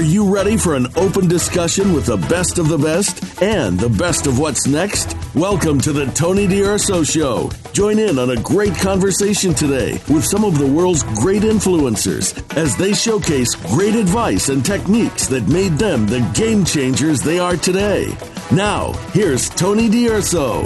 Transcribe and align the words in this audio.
Are 0.00 0.12
you 0.14 0.34
ready 0.34 0.56
for 0.56 0.76
an 0.76 0.86
open 0.96 1.28
discussion 1.28 1.92
with 1.92 2.06
the 2.06 2.16
best 2.16 2.58
of 2.58 2.70
the 2.70 2.78
best 2.78 3.42
and 3.42 3.78
the 3.78 3.90
best 3.90 4.26
of 4.26 4.38
what's 4.38 4.66
next? 4.66 5.14
Welcome 5.34 5.78
to 5.82 5.92
the 5.92 6.06
Tony 6.12 6.46
D'Urso 6.46 7.04
Show. 7.04 7.50
Join 7.74 7.98
in 7.98 8.18
on 8.18 8.30
a 8.30 8.40
great 8.40 8.74
conversation 8.76 9.52
today 9.52 10.00
with 10.08 10.24
some 10.24 10.42
of 10.42 10.58
the 10.58 10.66
world's 10.66 11.02
great 11.02 11.42
influencers 11.42 12.32
as 12.56 12.74
they 12.78 12.94
showcase 12.94 13.54
great 13.74 13.94
advice 13.94 14.48
and 14.48 14.64
techniques 14.64 15.26
that 15.26 15.46
made 15.48 15.72
them 15.72 16.06
the 16.06 16.26
game 16.34 16.64
changers 16.64 17.20
they 17.20 17.38
are 17.38 17.58
today. 17.58 18.10
Now, 18.50 18.92
here's 19.12 19.50
Tony 19.50 19.90
D'Urso. 19.90 20.62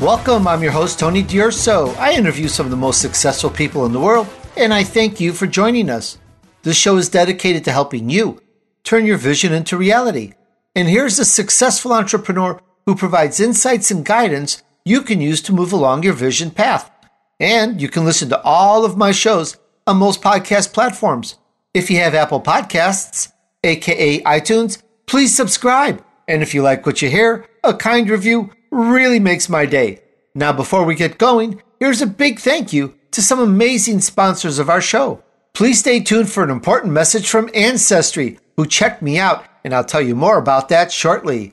Welcome, 0.00 0.48
I'm 0.48 0.64
your 0.64 0.72
host, 0.72 0.98
Tony 0.98 1.22
D'Urso. 1.22 1.90
I 1.90 2.14
interview 2.14 2.48
some 2.48 2.66
of 2.66 2.70
the 2.70 2.76
most 2.76 3.00
successful 3.00 3.50
people 3.50 3.86
in 3.86 3.92
the 3.92 4.00
world, 4.00 4.26
and 4.56 4.74
I 4.74 4.82
thank 4.82 5.20
you 5.20 5.32
for 5.32 5.46
joining 5.46 5.88
us. 5.88 6.18
This 6.62 6.76
show 6.76 6.96
is 6.96 7.08
dedicated 7.08 7.64
to 7.64 7.72
helping 7.72 8.10
you 8.10 8.40
turn 8.84 9.06
your 9.06 9.18
vision 9.18 9.52
into 9.52 9.76
reality. 9.76 10.32
And 10.74 10.88
here's 10.88 11.18
a 11.18 11.24
successful 11.24 11.92
entrepreneur 11.92 12.60
who 12.86 12.94
provides 12.94 13.40
insights 13.40 13.90
and 13.90 14.04
guidance 14.04 14.62
you 14.84 15.02
can 15.02 15.20
use 15.20 15.42
to 15.42 15.52
move 15.52 15.72
along 15.72 16.02
your 16.02 16.14
vision 16.14 16.50
path. 16.50 16.90
And 17.38 17.80
you 17.80 17.88
can 17.88 18.04
listen 18.04 18.28
to 18.30 18.42
all 18.42 18.84
of 18.84 18.96
my 18.96 19.12
shows 19.12 19.56
on 19.86 19.98
most 19.98 20.22
podcast 20.22 20.72
platforms. 20.72 21.36
If 21.74 21.90
you 21.90 21.98
have 21.98 22.14
Apple 22.14 22.40
Podcasts, 22.40 23.30
aka 23.62 24.22
iTunes, 24.22 24.82
please 25.06 25.36
subscribe. 25.36 26.02
And 26.26 26.42
if 26.42 26.54
you 26.54 26.62
like 26.62 26.86
what 26.86 27.02
you 27.02 27.10
hear, 27.10 27.46
a 27.62 27.74
kind 27.74 28.08
review 28.08 28.50
really 28.70 29.20
makes 29.20 29.48
my 29.48 29.66
day. 29.66 30.00
Now, 30.34 30.52
before 30.52 30.84
we 30.84 30.94
get 30.94 31.18
going, 31.18 31.62
here's 31.78 32.02
a 32.02 32.06
big 32.06 32.38
thank 32.38 32.72
you 32.72 32.94
to 33.12 33.22
some 33.22 33.40
amazing 33.40 34.00
sponsors 34.00 34.58
of 34.58 34.68
our 34.70 34.80
show. 34.80 35.22
Please 35.58 35.80
stay 35.80 35.98
tuned 35.98 36.30
for 36.30 36.44
an 36.44 36.50
important 36.50 36.92
message 36.92 37.28
from 37.28 37.50
Ancestry, 37.52 38.38
who 38.56 38.64
checked 38.64 39.02
me 39.02 39.18
out, 39.18 39.44
and 39.64 39.74
I'll 39.74 39.82
tell 39.82 40.00
you 40.00 40.14
more 40.14 40.38
about 40.38 40.68
that 40.68 40.92
shortly. 40.92 41.52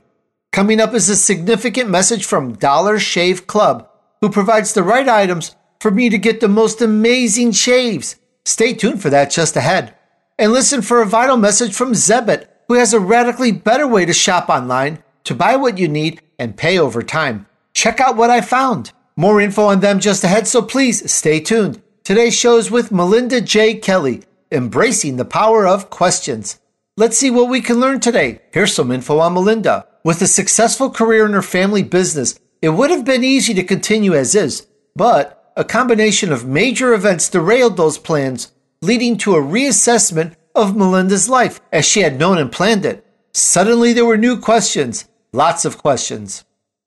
Coming 0.52 0.78
up 0.78 0.94
is 0.94 1.08
a 1.08 1.16
significant 1.16 1.90
message 1.90 2.24
from 2.24 2.54
Dollar 2.54 3.00
Shave 3.00 3.48
Club, 3.48 3.90
who 4.20 4.30
provides 4.30 4.74
the 4.74 4.84
right 4.84 5.08
items 5.08 5.56
for 5.80 5.90
me 5.90 6.08
to 6.08 6.18
get 6.18 6.38
the 6.38 6.46
most 6.46 6.80
amazing 6.80 7.50
shaves. 7.50 8.14
Stay 8.44 8.74
tuned 8.74 9.02
for 9.02 9.10
that 9.10 9.32
just 9.32 9.56
ahead. 9.56 9.96
And 10.38 10.52
listen 10.52 10.82
for 10.82 11.02
a 11.02 11.06
vital 11.06 11.36
message 11.36 11.74
from 11.74 11.90
Zebit, 11.90 12.46
who 12.68 12.74
has 12.74 12.94
a 12.94 13.00
radically 13.00 13.50
better 13.50 13.88
way 13.88 14.04
to 14.04 14.12
shop 14.12 14.48
online, 14.48 15.02
to 15.24 15.34
buy 15.34 15.56
what 15.56 15.78
you 15.78 15.88
need, 15.88 16.22
and 16.38 16.56
pay 16.56 16.78
over 16.78 17.02
time. 17.02 17.46
Check 17.74 17.98
out 17.98 18.16
what 18.16 18.30
I 18.30 18.40
found. 18.40 18.92
More 19.16 19.40
info 19.40 19.64
on 19.64 19.80
them 19.80 19.98
just 19.98 20.22
ahead, 20.22 20.46
so 20.46 20.62
please 20.62 21.10
stay 21.10 21.40
tuned. 21.40 21.82
Today's 22.06 22.38
show 22.38 22.56
is 22.56 22.70
with 22.70 22.92
Melinda 22.92 23.40
J. 23.40 23.74
Kelly, 23.74 24.22
embracing 24.52 25.16
the 25.16 25.24
power 25.24 25.66
of 25.66 25.90
questions. 25.90 26.60
Let's 26.96 27.18
see 27.18 27.32
what 27.32 27.48
we 27.48 27.60
can 27.60 27.80
learn 27.80 27.98
today. 27.98 28.42
Here's 28.52 28.72
some 28.72 28.92
info 28.92 29.18
on 29.18 29.34
Melinda. 29.34 29.88
With 30.04 30.22
a 30.22 30.28
successful 30.28 30.88
career 30.88 31.26
in 31.26 31.32
her 31.32 31.42
family 31.42 31.82
business, 31.82 32.38
it 32.62 32.68
would 32.68 32.90
have 32.90 33.04
been 33.04 33.24
easy 33.24 33.54
to 33.54 33.64
continue 33.64 34.14
as 34.14 34.36
is, 34.36 34.68
but 34.94 35.52
a 35.56 35.64
combination 35.64 36.30
of 36.30 36.46
major 36.46 36.94
events 36.94 37.28
derailed 37.28 37.76
those 37.76 37.98
plans, 37.98 38.52
leading 38.80 39.16
to 39.16 39.34
a 39.34 39.42
reassessment 39.42 40.36
of 40.54 40.76
Melinda's 40.76 41.28
life 41.28 41.60
as 41.72 41.84
she 41.84 42.02
had 42.02 42.20
known 42.20 42.38
and 42.38 42.52
planned 42.52 42.86
it. 42.86 43.04
Suddenly, 43.32 43.92
there 43.92 44.06
were 44.06 44.16
new 44.16 44.38
questions, 44.38 45.08
lots 45.32 45.64
of 45.64 45.78
questions. 45.78 46.44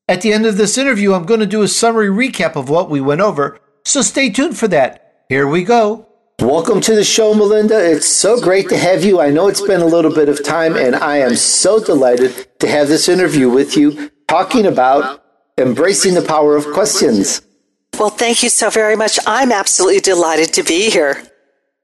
At 0.07 0.21
the 0.21 0.31
end 0.31 0.45
of 0.45 0.55
this 0.55 0.77
interview, 0.77 1.11
I'm 1.11 1.25
going 1.25 1.41
to 1.41 1.45
do 1.45 1.61
a 1.61 1.67
summary 1.67 2.07
recap 2.07 2.55
of 2.55 2.69
what 2.69 2.89
we 2.89 3.01
went 3.01 3.19
over, 3.19 3.59
so 3.83 4.01
stay 4.01 4.29
tuned 4.29 4.57
for 4.57 4.69
that. 4.69 5.07
Here 5.29 5.45
we 5.45 5.63
go. 5.63 6.07
Welcome 6.39 6.81
to 6.81 6.95
the 6.95 7.03
show, 7.03 7.35
Melinda. 7.35 7.79
It's 7.91 8.07
so 8.07 8.41
great 8.41 8.67
to 8.69 8.77
have 8.79 9.03
you. 9.03 9.21
I 9.21 9.29
know 9.29 9.47
it's 9.47 9.61
been 9.61 9.81
a 9.81 9.85
little 9.85 10.11
bit 10.11 10.27
of 10.27 10.43
time, 10.43 10.75
and 10.75 10.95
I 10.95 11.17
am 11.17 11.35
so 11.35 11.79
delighted 11.79 12.47
to 12.61 12.67
have 12.67 12.87
this 12.87 13.07
interview 13.07 13.47
with 13.47 13.77
you 13.77 14.09
talking 14.27 14.65
about 14.65 15.23
embracing 15.59 16.15
the 16.15 16.23
power 16.23 16.55
of 16.55 16.65
questions. 16.73 17.43
Well, 17.99 18.09
thank 18.09 18.41
you 18.41 18.49
so 18.49 18.71
very 18.71 18.95
much. 18.95 19.19
I'm 19.27 19.51
absolutely 19.51 19.99
delighted 19.99 20.51
to 20.55 20.63
be 20.63 20.89
here. 20.89 21.21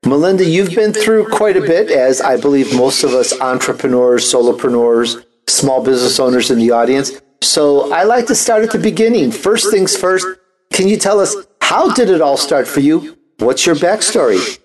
Melinda, 0.07 0.43
you've 0.43 0.73
been 0.73 0.91
through 0.91 1.29
quite 1.29 1.55
a 1.55 1.61
bit, 1.61 1.91
as 1.91 2.21
I 2.21 2.41
believe 2.41 2.75
most 2.75 3.03
of 3.03 3.11
us 3.11 3.39
entrepreneurs, 3.41 4.23
solopreneurs, 4.25 5.23
small 5.47 5.83
business 5.83 6.19
owners 6.19 6.49
in 6.49 6.57
the 6.57 6.71
audience. 6.71 7.11
So 7.43 7.93
I 7.93 8.05
like 8.05 8.25
to 8.25 8.33
start 8.33 8.63
at 8.63 8.71
the 8.71 8.79
beginning. 8.79 9.29
First 9.29 9.69
things 9.69 9.95
first, 9.95 10.25
can 10.73 10.87
you 10.87 10.97
tell 10.97 11.19
us 11.19 11.35
how 11.61 11.93
did 11.93 12.09
it 12.09 12.21
all 12.21 12.37
start 12.37 12.67
for 12.67 12.79
you? 12.79 13.15
What's 13.39 13.65
your 13.65 13.75
backstory? 13.75 14.59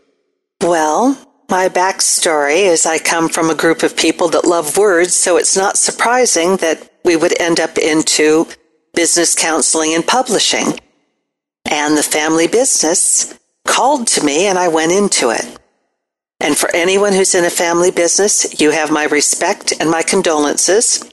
Well, 0.60 1.18
my 1.48 1.68
backstory 1.68 2.62
is 2.62 2.86
I 2.86 2.98
come 2.98 3.28
from 3.28 3.50
a 3.50 3.54
group 3.54 3.82
of 3.82 3.96
people 3.96 4.28
that 4.28 4.44
love 4.44 4.76
words, 4.76 5.14
so 5.14 5.36
it's 5.36 5.56
not 5.56 5.76
surprising 5.76 6.56
that 6.58 6.88
we 7.04 7.16
would 7.16 7.40
end 7.40 7.58
up 7.58 7.76
into 7.78 8.46
business 8.94 9.34
counseling 9.34 9.94
and 9.94 10.06
publishing. 10.06 10.78
And 11.68 11.96
the 11.96 12.02
family 12.02 12.46
business 12.46 13.36
called 13.66 14.06
to 14.08 14.24
me 14.24 14.46
and 14.46 14.58
I 14.58 14.68
went 14.68 14.92
into 14.92 15.30
it. 15.30 15.58
And 16.38 16.56
for 16.56 16.74
anyone 16.74 17.12
who's 17.12 17.34
in 17.34 17.44
a 17.44 17.50
family 17.50 17.90
business, 17.90 18.60
you 18.60 18.70
have 18.70 18.90
my 18.90 19.04
respect 19.04 19.72
and 19.80 19.90
my 19.90 20.02
condolences. 20.02 21.04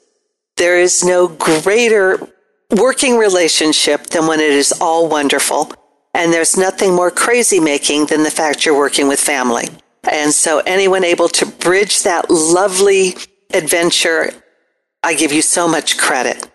There 0.57 0.79
is 0.79 1.03
no 1.03 1.27
greater 1.27 2.27
working 2.71 3.17
relationship 3.17 4.07
than 4.07 4.27
when 4.27 4.39
it 4.39 4.51
is 4.51 4.71
all 4.79 5.09
wonderful 5.09 5.71
and 6.17 6.33
there's 6.33 6.57
nothing 6.57 6.95
more 6.95 7.11
crazy 7.11 7.59
making 7.59 8.07
than 8.07 8.23
the 8.23 8.31
fact 8.31 8.65
you're 8.65 8.77
working 8.77 9.07
with 9.07 9.19
family. 9.19 9.67
And 10.11 10.33
so, 10.33 10.63
anyone 10.65 11.03
able 11.03 11.29
to 11.29 11.45
bridge 11.45 12.03
that 12.03 12.31
lovely 12.31 13.15
adventure, 13.53 14.31
I 15.03 15.13
give 15.13 15.31
you 15.31 15.43
so 15.43 15.67
much 15.67 15.97
credit. 15.97 16.49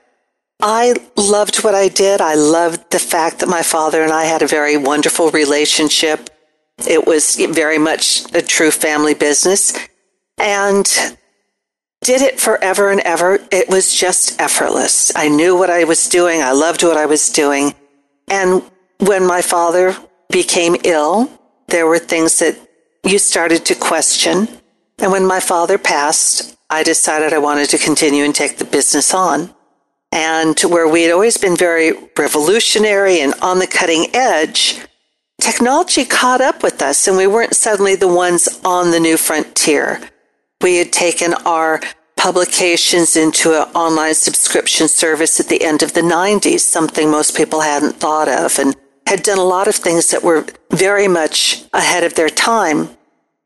I 0.60 0.96
loved 1.16 1.62
what 1.62 1.76
I 1.76 1.88
did. 1.88 2.20
I 2.20 2.34
loved 2.34 2.90
the 2.90 2.98
fact 2.98 3.38
that 3.38 3.48
my 3.48 3.62
father 3.62 4.02
and 4.02 4.12
I 4.12 4.24
had 4.24 4.42
a 4.42 4.48
very 4.48 4.76
wonderful 4.76 5.30
relationship. 5.30 6.28
It 6.88 7.06
was 7.06 7.36
very 7.36 7.78
much 7.78 8.24
a 8.34 8.42
true 8.42 8.72
family 8.72 9.14
business 9.14 9.78
and 10.38 10.86
did 12.02 12.20
it 12.20 12.40
forever 12.40 12.90
and 12.90 13.00
ever. 13.00 13.38
It 13.52 13.68
was 13.68 13.94
just 13.94 14.40
effortless. 14.40 15.14
I 15.14 15.28
knew 15.28 15.56
what 15.56 15.70
I 15.70 15.84
was 15.84 16.08
doing. 16.08 16.42
I 16.42 16.50
loved 16.50 16.82
what 16.82 16.96
I 16.96 17.06
was 17.06 17.28
doing. 17.28 17.74
And 18.28 18.62
when 19.02 19.26
my 19.26 19.42
father 19.42 19.96
became 20.30 20.76
ill, 20.84 21.28
there 21.68 21.86
were 21.86 21.98
things 21.98 22.38
that 22.38 22.56
you 23.04 23.18
started 23.18 23.64
to 23.66 23.74
question. 23.74 24.46
And 24.98 25.10
when 25.10 25.26
my 25.26 25.40
father 25.40 25.76
passed, 25.76 26.56
I 26.70 26.84
decided 26.84 27.32
I 27.32 27.38
wanted 27.38 27.68
to 27.70 27.78
continue 27.78 28.24
and 28.24 28.34
take 28.34 28.58
the 28.58 28.64
business 28.64 29.12
on. 29.12 29.52
And 30.12 30.58
where 30.60 30.86
we 30.86 31.02
had 31.02 31.12
always 31.12 31.36
been 31.36 31.56
very 31.56 31.92
revolutionary 32.16 33.20
and 33.20 33.34
on 33.42 33.58
the 33.58 33.66
cutting 33.66 34.06
edge, 34.14 34.80
technology 35.40 36.04
caught 36.04 36.40
up 36.40 36.62
with 36.62 36.80
us 36.80 37.08
and 37.08 37.16
we 37.16 37.26
weren't 37.26 37.56
suddenly 37.56 37.96
the 37.96 38.14
ones 38.14 38.60
on 38.64 38.92
the 38.92 39.00
new 39.00 39.16
frontier. 39.16 40.00
We 40.60 40.76
had 40.76 40.92
taken 40.92 41.34
our 41.44 41.80
publications 42.16 43.16
into 43.16 43.60
an 43.60 43.68
online 43.74 44.14
subscription 44.14 44.86
service 44.86 45.40
at 45.40 45.48
the 45.48 45.64
end 45.64 45.82
of 45.82 45.94
the 45.94 46.02
90s, 46.02 46.60
something 46.60 47.10
most 47.10 47.36
people 47.36 47.62
hadn't 47.62 47.96
thought 47.96 48.28
of. 48.28 48.60
And 48.60 48.76
had 49.06 49.22
done 49.22 49.38
a 49.38 49.44
lot 49.44 49.68
of 49.68 49.74
things 49.74 50.10
that 50.10 50.22
were 50.22 50.46
very 50.70 51.08
much 51.08 51.64
ahead 51.72 52.04
of 52.04 52.14
their 52.14 52.28
time. 52.28 52.90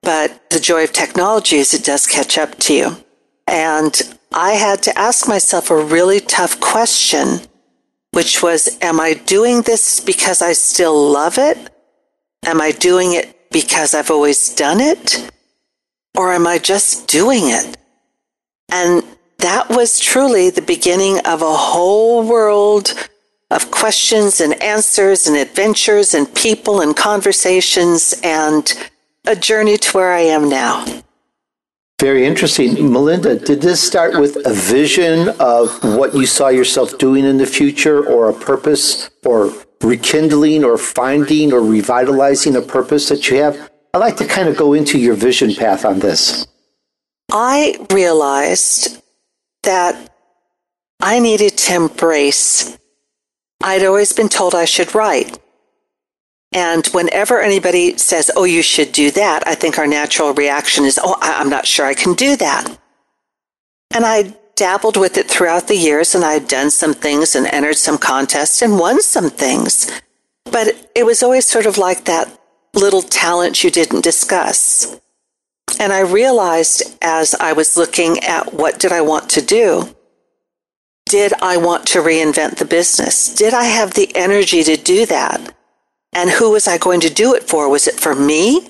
But 0.02 0.50
the 0.50 0.60
joy 0.60 0.84
of 0.84 0.92
technology 0.92 1.56
is 1.56 1.74
it 1.74 1.84
does 1.84 2.06
catch 2.06 2.38
up 2.38 2.58
to 2.60 2.74
you. 2.74 2.96
And 3.46 4.00
I 4.32 4.52
had 4.52 4.82
to 4.84 4.98
ask 4.98 5.28
myself 5.28 5.70
a 5.70 5.84
really 5.84 6.20
tough 6.20 6.60
question, 6.60 7.40
which 8.12 8.42
was, 8.42 8.78
am 8.82 9.00
I 9.00 9.14
doing 9.14 9.62
this 9.62 10.00
because 10.00 10.42
I 10.42 10.52
still 10.52 11.10
love 11.10 11.38
it? 11.38 11.58
Am 12.44 12.60
I 12.60 12.70
doing 12.70 13.14
it 13.14 13.50
because 13.50 13.94
I've 13.94 14.10
always 14.10 14.54
done 14.54 14.80
it? 14.80 15.30
Or 16.16 16.32
am 16.32 16.46
I 16.46 16.58
just 16.58 17.08
doing 17.08 17.44
it? 17.46 17.76
And 18.70 19.02
that 19.38 19.68
was 19.68 19.98
truly 19.98 20.50
the 20.50 20.62
beginning 20.62 21.20
of 21.20 21.42
a 21.42 21.54
whole 21.54 22.26
world 22.26 22.94
of 23.50 23.70
questions 23.70 24.40
and 24.40 24.60
answers 24.62 25.26
and 25.26 25.36
adventures 25.36 26.14
and 26.14 26.32
people 26.34 26.80
and 26.80 26.96
conversations 26.96 28.14
and 28.22 28.74
a 29.26 29.36
journey 29.36 29.76
to 29.76 29.96
where 29.96 30.12
I 30.12 30.20
am 30.20 30.48
now. 30.48 30.84
Very 32.00 32.26
interesting. 32.26 32.92
Melinda, 32.92 33.38
did 33.38 33.62
this 33.62 33.82
start 33.82 34.20
with 34.20 34.36
a 34.46 34.52
vision 34.52 35.30
of 35.40 35.82
what 35.82 36.14
you 36.14 36.26
saw 36.26 36.48
yourself 36.48 36.98
doing 36.98 37.24
in 37.24 37.38
the 37.38 37.46
future 37.46 38.06
or 38.06 38.28
a 38.28 38.34
purpose 38.34 39.08
or 39.24 39.52
rekindling 39.80 40.62
or 40.62 40.76
finding 40.76 41.52
or 41.52 41.60
revitalizing 41.60 42.54
a 42.54 42.60
purpose 42.60 43.08
that 43.08 43.30
you 43.30 43.38
have? 43.38 43.70
I'd 43.94 43.98
like 43.98 44.16
to 44.18 44.26
kind 44.26 44.46
of 44.46 44.56
go 44.58 44.74
into 44.74 44.98
your 44.98 45.14
vision 45.14 45.54
path 45.54 45.86
on 45.86 46.00
this. 46.00 46.46
I 47.32 47.78
realized 47.90 49.02
that 49.62 50.12
I 51.00 51.18
needed 51.18 51.56
to 51.58 51.76
embrace 51.76 52.76
I'd 53.62 53.84
always 53.84 54.12
been 54.12 54.28
told 54.28 54.54
I 54.54 54.64
should 54.64 54.94
write. 54.94 55.38
And 56.52 56.86
whenever 56.88 57.40
anybody 57.40 57.98
says, 57.98 58.30
Oh, 58.36 58.44
you 58.44 58.62
should 58.62 58.92
do 58.92 59.10
that, 59.12 59.46
I 59.46 59.54
think 59.54 59.78
our 59.78 59.86
natural 59.86 60.32
reaction 60.32 60.84
is, 60.84 60.98
Oh, 61.02 61.16
I'm 61.20 61.50
not 61.50 61.66
sure 61.66 61.86
I 61.86 61.94
can 61.94 62.14
do 62.14 62.36
that. 62.36 62.78
And 63.92 64.04
I 64.04 64.34
dabbled 64.56 64.96
with 64.96 65.18
it 65.18 65.28
throughout 65.28 65.68
the 65.68 65.76
years 65.76 66.14
and 66.14 66.24
I'd 66.24 66.48
done 66.48 66.70
some 66.70 66.94
things 66.94 67.34
and 67.34 67.46
entered 67.46 67.76
some 67.76 67.98
contests 67.98 68.62
and 68.62 68.78
won 68.78 69.02
some 69.02 69.30
things. 69.30 69.90
But 70.44 70.90
it 70.94 71.04
was 71.04 71.22
always 71.22 71.46
sort 71.46 71.66
of 71.66 71.76
like 71.76 72.04
that 72.04 72.40
little 72.74 73.02
talent 73.02 73.62
you 73.62 73.70
didn't 73.70 74.02
discuss. 74.02 74.98
And 75.78 75.92
I 75.92 76.00
realized 76.00 76.96
as 77.02 77.34
I 77.34 77.52
was 77.52 77.76
looking 77.76 78.20
at 78.20 78.54
what 78.54 78.78
did 78.78 78.92
I 78.92 79.02
want 79.02 79.28
to 79.30 79.42
do, 79.42 79.94
did 81.06 81.32
I 81.40 81.56
want 81.56 81.86
to 81.88 82.00
reinvent 82.00 82.56
the 82.56 82.64
business? 82.64 83.32
Did 83.34 83.54
I 83.54 83.64
have 83.64 83.94
the 83.94 84.14
energy 84.14 84.62
to 84.64 84.76
do 84.76 85.06
that? 85.06 85.54
And 86.12 86.30
who 86.30 86.50
was 86.50 86.66
I 86.66 86.78
going 86.78 87.00
to 87.00 87.10
do 87.10 87.34
it 87.34 87.44
for? 87.44 87.68
Was 87.68 87.86
it 87.86 87.98
for 87.98 88.14
me? 88.14 88.68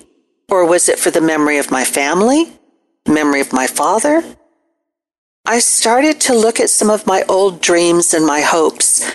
Or 0.49 0.65
was 0.67 0.89
it 0.89 0.99
for 0.99 1.11
the 1.11 1.21
memory 1.21 1.59
of 1.59 1.71
my 1.71 1.85
family? 1.85 2.53
Memory 3.09 3.41
of 3.41 3.53
my 3.53 3.67
father? 3.67 4.23
I 5.47 5.61
started 5.61 6.21
to 6.23 6.35
look 6.35 6.61
at 6.61 6.71
some 6.71 6.91
of 6.91 7.07
my 7.07 7.23
old 7.29 7.61
dreams 7.63 8.13
and 8.13 8.27
my 8.27 8.41
hopes. 8.41 9.15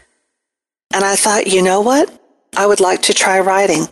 And 0.93 1.03
I 1.03 1.15
thought, 1.15 1.47
you 1.47 1.61
know 1.61 1.81
what? 1.81 2.09
I 2.55 2.65
would 2.65 2.79
like 2.79 3.01
to 3.03 3.13
try 3.13 3.39
writing. 3.39 3.87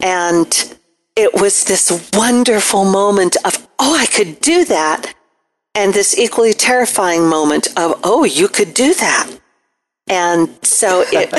And 0.00 0.76
it 1.14 1.34
was 1.34 1.64
this 1.64 2.10
wonderful 2.14 2.84
moment 2.84 3.36
of, 3.44 3.68
oh, 3.78 3.96
I 3.96 4.06
could 4.06 4.40
do 4.40 4.64
that. 4.64 5.14
And 5.74 5.94
this 5.94 6.18
equally 6.18 6.52
terrifying 6.52 7.28
moment 7.28 7.68
of, 7.76 8.00
oh, 8.02 8.24
you 8.24 8.48
could 8.48 8.74
do 8.74 8.92
that. 8.94 9.30
And 10.08 10.48
so 10.64 11.04
it, 11.06 11.30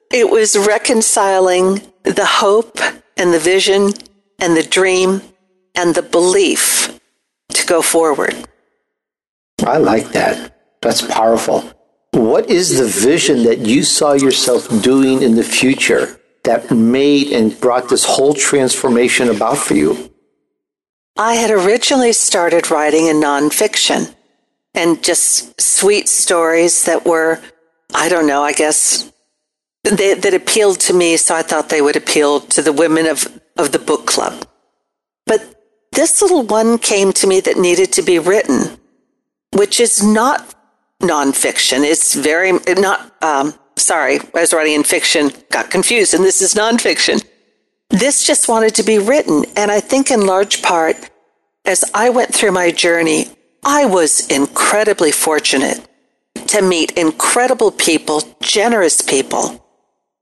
it 0.12 0.30
was 0.30 0.56
reconciling 0.56 1.82
the 2.04 2.24
hope 2.24 2.78
and 3.16 3.34
the 3.34 3.38
vision 3.38 3.90
and 4.38 4.56
the 4.56 4.62
dream 4.62 5.22
and 5.74 5.94
the 5.94 6.02
belief 6.02 7.00
to 7.48 7.66
go 7.66 7.82
forward. 7.82 8.34
I 9.66 9.78
like 9.78 10.08
that. 10.12 10.56
That's 10.82 11.02
powerful. 11.02 11.64
What 12.12 12.48
is 12.48 12.78
the 12.78 12.86
vision 12.86 13.42
that 13.44 13.60
you 13.60 13.82
saw 13.82 14.12
yourself 14.12 14.68
doing 14.82 15.22
in 15.22 15.34
the 15.34 15.42
future 15.42 16.20
that 16.44 16.70
made 16.70 17.32
and 17.32 17.58
brought 17.60 17.88
this 17.88 18.04
whole 18.04 18.34
transformation 18.34 19.30
about 19.30 19.58
for 19.58 19.74
you? 19.74 20.13
I 21.16 21.34
had 21.34 21.50
originally 21.50 22.12
started 22.12 22.70
writing 22.70 23.06
in 23.06 23.16
nonfiction 23.16 24.14
and 24.74 25.02
just 25.02 25.60
sweet 25.60 26.08
stories 26.08 26.84
that 26.86 27.06
were, 27.06 27.40
I 27.94 28.08
don't 28.08 28.26
know, 28.26 28.42
I 28.42 28.52
guess, 28.52 29.12
they, 29.84 30.14
that 30.14 30.34
appealed 30.34 30.80
to 30.80 30.92
me. 30.92 31.16
So 31.16 31.34
I 31.36 31.42
thought 31.42 31.68
they 31.68 31.82
would 31.82 31.96
appeal 31.96 32.40
to 32.40 32.62
the 32.62 32.72
women 32.72 33.06
of, 33.06 33.28
of 33.56 33.70
the 33.70 33.78
book 33.78 34.06
club. 34.06 34.46
But 35.26 35.54
this 35.92 36.20
little 36.20 36.42
one 36.42 36.78
came 36.78 37.12
to 37.12 37.26
me 37.28 37.38
that 37.40 37.58
needed 37.58 37.92
to 37.92 38.02
be 38.02 38.18
written, 38.18 38.78
which 39.52 39.78
is 39.78 40.02
not 40.02 40.54
nonfiction. 41.00 41.84
It's 41.84 42.14
very 42.14 42.52
not, 42.74 43.14
um, 43.22 43.54
sorry, 43.76 44.18
I 44.34 44.40
was 44.40 44.52
writing 44.52 44.74
in 44.74 44.82
fiction, 44.82 45.30
got 45.50 45.70
confused, 45.70 46.14
and 46.14 46.24
this 46.24 46.42
is 46.42 46.54
nonfiction. 46.54 47.24
This 47.90 48.26
just 48.26 48.48
wanted 48.48 48.74
to 48.76 48.82
be 48.82 48.98
written. 48.98 49.44
And 49.56 49.70
I 49.70 49.80
think 49.80 50.10
in 50.10 50.26
large 50.26 50.62
part, 50.62 51.10
as 51.64 51.84
I 51.94 52.10
went 52.10 52.34
through 52.34 52.52
my 52.52 52.70
journey, 52.70 53.28
I 53.64 53.86
was 53.86 54.26
incredibly 54.28 55.12
fortunate 55.12 55.86
to 56.48 56.60
meet 56.60 56.92
incredible 56.92 57.70
people, 57.70 58.22
generous 58.40 59.00
people. 59.00 59.64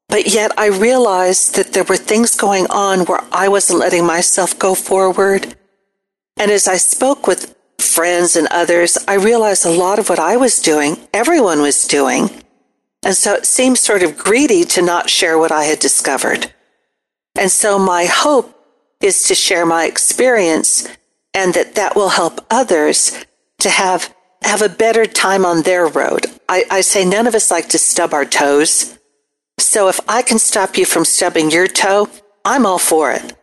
But 0.09 0.29
yet 0.29 0.53
I 0.59 0.67
realized 0.67 1.57
that 1.57 1.73
there 1.73 1.85
were 1.85 1.97
things 1.97 2.37
going 2.37 2.67
on 2.69 3.07
where 3.07 3.25
I 3.33 3.49
wasn't 3.49 3.81
letting 3.81 4.07
myself 4.07 4.59
go 4.59 4.75
forward. 4.75 5.57
And 6.37 6.51
as 6.51 6.69
I 6.69 6.77
spoke 6.77 7.27
with 7.27 7.57
friends 7.79 8.37
and 8.37 8.47
others, 8.49 8.99
I 9.09 9.15
realized 9.15 9.67
a 9.67 9.71
lot 9.71 9.99
of 9.99 10.09
what 10.09 10.19
I 10.19 10.37
was 10.37 10.61
doing, 10.61 10.99
everyone 11.13 11.61
was 11.61 11.87
doing. 11.87 12.31
And 13.03 13.17
so 13.17 13.35
it 13.35 13.47
seemed 13.47 13.79
sort 13.79 14.03
of 14.03 14.17
greedy 14.17 14.65
to 14.65 14.83
not 14.83 15.11
share 15.11 15.39
what 15.39 15.51
I 15.51 15.65
had 15.65 15.81
discovered. 15.81 16.53
And 17.37 17.51
so 17.51 17.79
my 17.79 18.05
hope 18.05 18.55
is 19.01 19.25
to 19.25 19.35
share 19.35 19.67
my 19.67 19.87
experience 19.87 20.89
and 21.35 21.55
that 21.55 21.75
that 21.75 21.97
will 21.97 22.11
help 22.11 22.45
others 22.51 23.25
to 23.61 23.71
have 23.71 24.15
have 24.43 24.63
a 24.63 24.69
better 24.69 25.07
time 25.07 25.47
on 25.47 25.63
their 25.63 25.87
road. 25.87 26.27
I, 26.49 26.65
I 26.71 26.81
say 26.81 27.05
none 27.05 27.29
of 27.29 27.35
us 27.35 27.51
like 27.51 27.69
to 27.71 27.79
stub 27.79 28.13
our 28.13 28.25
toes. 28.25 28.99
So 29.59 29.89
if 29.89 30.01
I 30.09 30.23
can 30.23 30.39
stop 30.39 30.77
you 30.77 30.85
from 30.85 31.05
stubbing 31.05 31.51
your 31.51 31.69
toe, 31.69 32.09
I'm 32.45 32.67
all 32.67 32.79
for 32.79 33.13
it. 33.13 33.37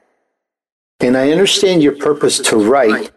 And 0.99 1.15
I 1.15 1.31
understand 1.31 1.81
your 1.81 1.95
purpose 1.95 2.39
to 2.39 2.57
write. 2.57 3.11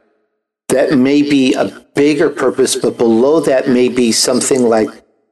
That 0.69 0.97
may 0.97 1.23
be 1.23 1.55
a 1.55 1.85
bigger 1.95 2.31
purpose, 2.31 2.77
but 2.77 2.97
below 2.97 3.41
that 3.41 3.69
may 3.69 3.89
be 3.89 4.13
something 4.13 4.63
like 4.63 4.89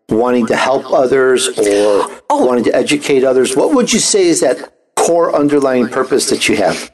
wanting 0.09 0.47
to 0.47 0.57
help 0.57 0.93
others 0.93 1.49
or 1.49 2.11
oh. 2.29 2.45
wanting 2.45 2.65
to 2.65 2.75
educate 2.75 3.23
others. 3.23 3.57
What 3.57 3.75
would 3.75 3.93
you 3.93 4.01
say 4.01 4.27
is 4.27 4.41
that 4.41 4.70
core 5.01 5.35
underlying 5.35 5.89
purpose 5.89 6.29
that 6.31 6.49
you 6.49 6.57
have? 6.57 6.93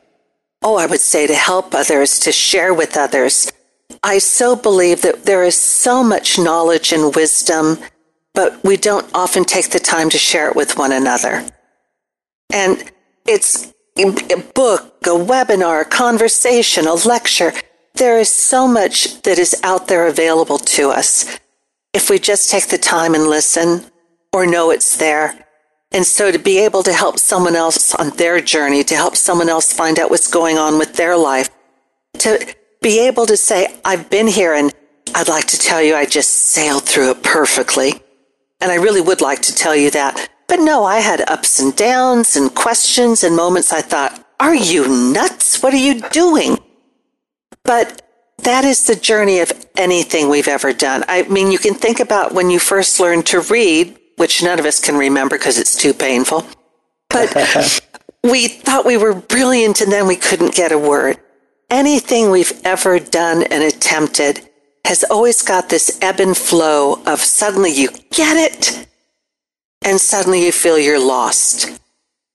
Oh, 0.62 0.76
I 0.76 0.86
would 0.86 1.00
say 1.00 1.26
to 1.26 1.34
help 1.34 1.74
others, 1.74 2.18
to 2.20 2.32
share 2.32 2.72
with 2.72 2.96
others. 2.96 3.52
I 4.02 4.18
so 4.18 4.56
believe 4.56 5.02
that 5.02 5.24
there 5.24 5.44
is 5.44 5.58
so 5.58 6.02
much 6.02 6.38
knowledge 6.38 6.92
and 6.92 7.14
wisdom, 7.14 7.78
but 8.34 8.62
we 8.64 8.76
don't 8.76 9.08
often 9.14 9.44
take 9.44 9.70
the 9.70 9.78
time 9.78 10.08
to 10.10 10.18
share 10.18 10.48
it 10.48 10.56
with 10.56 10.78
one 10.78 10.92
another. 10.92 11.44
And 12.52 12.90
it's 13.26 13.72
a 13.98 14.36
book, 14.54 14.94
a 15.04 15.10
webinar, 15.10 15.82
a 15.82 15.84
conversation, 15.84 16.86
a 16.86 16.94
lecture. 16.94 17.52
There 17.94 18.18
is 18.18 18.28
so 18.28 18.68
much 18.68 19.22
that 19.22 19.38
is 19.38 19.58
out 19.62 19.88
there 19.88 20.06
available 20.06 20.58
to 20.58 20.90
us. 20.90 21.38
If 21.92 22.10
we 22.10 22.18
just 22.18 22.50
take 22.50 22.68
the 22.68 22.78
time 22.78 23.14
and 23.14 23.24
listen 23.24 23.84
or 24.32 24.46
know 24.46 24.70
it's 24.70 24.96
there, 24.96 25.45
and 25.92 26.06
so 26.06 26.30
to 26.30 26.38
be 26.38 26.58
able 26.58 26.82
to 26.82 26.92
help 26.92 27.18
someone 27.18 27.56
else 27.56 27.94
on 27.94 28.10
their 28.16 28.40
journey, 28.40 28.84
to 28.84 28.94
help 28.94 29.16
someone 29.16 29.48
else 29.48 29.72
find 29.72 29.98
out 29.98 30.10
what's 30.10 30.30
going 30.30 30.58
on 30.58 30.78
with 30.78 30.94
their 30.94 31.16
life, 31.16 31.48
to 32.18 32.54
be 32.82 33.06
able 33.06 33.26
to 33.26 33.36
say, 33.36 33.68
I've 33.84 34.10
been 34.10 34.26
here 34.26 34.54
and 34.54 34.72
I'd 35.14 35.28
like 35.28 35.46
to 35.46 35.58
tell 35.58 35.80
you 35.82 35.94
I 35.94 36.04
just 36.04 36.30
sailed 36.30 36.84
through 36.84 37.12
it 37.12 37.22
perfectly. 37.22 37.94
And 38.60 38.72
I 38.72 38.76
really 38.76 39.00
would 39.00 39.20
like 39.20 39.42
to 39.42 39.54
tell 39.54 39.76
you 39.76 39.90
that. 39.92 40.28
But 40.48 40.60
no, 40.60 40.84
I 40.84 41.00
had 41.00 41.28
ups 41.28 41.60
and 41.60 41.74
downs 41.74 42.36
and 42.36 42.54
questions 42.54 43.24
and 43.24 43.36
moments 43.36 43.72
I 43.72 43.82
thought, 43.82 44.24
are 44.38 44.54
you 44.54 44.88
nuts? 45.12 45.62
What 45.62 45.74
are 45.74 45.78
you 45.78 46.00
doing? 46.10 46.58
But 47.64 48.02
that 48.42 48.64
is 48.64 48.86
the 48.86 48.96
journey 48.96 49.40
of 49.40 49.52
anything 49.76 50.28
we've 50.28 50.48
ever 50.48 50.72
done. 50.72 51.04
I 51.08 51.22
mean, 51.24 51.50
you 51.50 51.58
can 51.58 51.74
think 51.74 52.00
about 52.00 52.32
when 52.32 52.50
you 52.50 52.58
first 52.58 53.00
learned 53.00 53.26
to 53.26 53.40
read 53.40 53.98
which 54.16 54.42
none 54.42 54.58
of 54.58 54.66
us 54.66 54.80
can 54.80 54.96
remember 54.96 55.36
because 55.36 55.58
it's 55.58 55.76
too 55.76 55.94
painful. 55.94 56.46
But 57.08 57.34
we 58.24 58.48
thought 58.48 58.84
we 58.84 58.96
were 58.96 59.14
brilliant 59.14 59.80
and 59.80 59.92
then 59.92 60.06
we 60.06 60.16
couldn't 60.16 60.54
get 60.54 60.72
a 60.72 60.78
word. 60.78 61.18
Anything 61.70 62.30
we've 62.30 62.52
ever 62.64 62.98
done 62.98 63.42
and 63.44 63.62
attempted 63.62 64.48
has 64.84 65.04
always 65.04 65.42
got 65.42 65.68
this 65.68 65.98
ebb 66.00 66.20
and 66.20 66.36
flow 66.36 67.02
of 67.06 67.20
suddenly 67.20 67.72
you 67.72 67.88
get 68.10 68.36
it 68.36 68.86
and 69.82 70.00
suddenly 70.00 70.44
you 70.44 70.52
feel 70.52 70.78
you're 70.78 71.04
lost. 71.04 71.80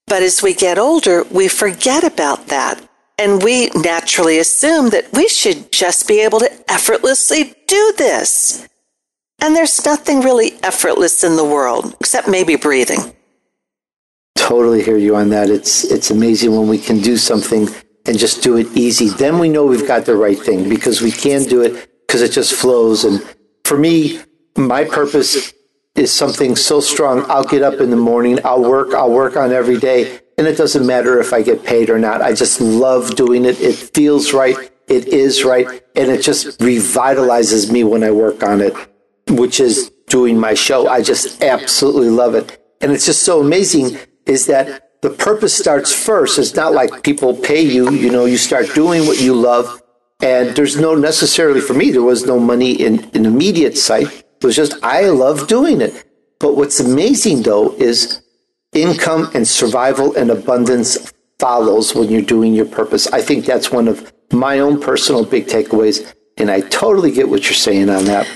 But 0.07 0.23
as 0.23 0.43
we 0.43 0.53
get 0.53 0.77
older, 0.77 1.23
we 1.23 1.47
forget 1.47 2.03
about 2.03 2.47
that. 2.47 2.81
And 3.17 3.41
we 3.43 3.69
naturally 3.75 4.39
assume 4.39 4.89
that 4.89 5.11
we 5.13 5.27
should 5.27 5.71
just 5.71 6.07
be 6.07 6.21
able 6.21 6.39
to 6.39 6.51
effortlessly 6.69 7.53
do 7.67 7.93
this. 7.97 8.67
And 9.41 9.55
there's 9.55 9.83
nothing 9.83 10.21
really 10.21 10.53
effortless 10.61 11.23
in 11.23 11.35
the 11.35 11.43
world 11.43 11.95
except 11.99 12.27
maybe 12.27 12.55
breathing. 12.55 13.15
Totally 14.35 14.83
hear 14.83 14.97
you 14.97 15.15
on 15.15 15.29
that. 15.29 15.49
It's 15.49 15.83
it's 15.83 16.11
amazing 16.11 16.55
when 16.55 16.67
we 16.67 16.77
can 16.77 17.01
do 17.01 17.17
something 17.17 17.67
and 18.05 18.19
just 18.19 18.43
do 18.43 18.57
it 18.57 18.67
easy. 18.75 19.09
Then 19.09 19.39
we 19.39 19.49
know 19.49 19.65
we've 19.65 19.87
got 19.87 20.05
the 20.05 20.15
right 20.15 20.37
thing 20.37 20.69
because 20.69 21.01
we 21.01 21.11
can 21.11 21.43
do 21.43 21.61
it 21.61 21.89
because 22.05 22.21
it 22.21 22.31
just 22.31 22.53
flows. 22.53 23.03
And 23.03 23.23
for 23.63 23.77
me, 23.77 24.19
my 24.55 24.83
purpose 24.83 25.53
is 25.95 26.11
something 26.11 26.55
so 26.55 26.79
strong. 26.79 27.25
I'll 27.29 27.43
get 27.43 27.63
up 27.63 27.79
in 27.79 27.89
the 27.89 27.95
morning, 27.95 28.39
I'll 28.45 28.63
work, 28.63 28.93
I'll 28.93 29.11
work 29.11 29.35
on 29.35 29.51
every 29.51 29.77
day, 29.77 30.19
and 30.37 30.47
it 30.47 30.57
doesn't 30.57 30.85
matter 30.85 31.19
if 31.19 31.33
I 31.33 31.41
get 31.41 31.63
paid 31.63 31.89
or 31.89 31.99
not. 31.99 32.21
I 32.21 32.33
just 32.33 32.61
love 32.61 33.15
doing 33.15 33.45
it. 33.45 33.59
It 33.59 33.75
feels 33.75 34.33
right. 34.33 34.55
It 34.87 35.07
is 35.07 35.43
right. 35.43 35.67
And 35.95 36.11
it 36.11 36.21
just 36.21 36.59
revitalizes 36.59 37.71
me 37.71 37.83
when 37.83 38.03
I 38.03 38.11
work 38.11 38.43
on 38.43 38.61
it 38.61 38.75
which 39.29 39.59
is 39.59 39.91
doing 40.07 40.39
my 40.39 40.53
show. 40.53 40.87
I 40.87 41.01
just 41.01 41.41
absolutely 41.41 42.09
love 42.09 42.35
it. 42.35 42.61
And 42.81 42.91
it's 42.91 43.05
just 43.05 43.23
so 43.23 43.39
amazing 43.39 43.97
is 44.25 44.47
that 44.47 45.01
the 45.01 45.09
purpose 45.09 45.57
starts 45.57 45.93
first. 45.93 46.37
It's 46.37 46.55
not 46.55 46.73
like 46.73 47.03
people 47.03 47.35
pay 47.35 47.61
you, 47.61 47.91
you 47.91 48.11
know, 48.11 48.25
you 48.25 48.37
start 48.37 48.73
doing 48.73 49.07
what 49.07 49.19
you 49.19 49.33
love. 49.33 49.81
And 50.21 50.55
there's 50.55 50.79
no 50.79 50.93
necessarily 50.93 51.61
for 51.61 51.73
me, 51.73 51.91
there 51.91 52.03
was 52.03 52.25
no 52.25 52.39
money 52.39 52.73
in 52.73 53.03
an 53.15 53.25
immediate 53.25 53.77
sight. 53.77 54.07
It 54.07 54.43
was 54.43 54.55
just, 54.55 54.73
I 54.83 55.09
love 55.09 55.47
doing 55.47 55.81
it. 55.81 56.05
But 56.39 56.55
what's 56.55 56.79
amazing 56.79 57.43
though 57.43 57.73
is 57.75 58.21
income 58.73 59.31
and 59.33 59.47
survival 59.47 60.15
and 60.15 60.29
abundance 60.29 61.11
follows 61.39 61.95
when 61.95 62.09
you're 62.09 62.21
doing 62.21 62.53
your 62.53 62.65
purpose. 62.65 63.07
I 63.07 63.21
think 63.21 63.45
that's 63.45 63.71
one 63.71 63.87
of 63.87 64.13
my 64.31 64.59
own 64.59 64.79
personal 64.79 65.25
big 65.25 65.47
takeaways. 65.47 66.13
And 66.37 66.49
I 66.49 66.61
totally 66.61 67.11
get 67.11 67.29
what 67.29 67.43
you're 67.45 67.53
saying 67.53 67.89
on 67.89 68.05
that. 68.05 68.27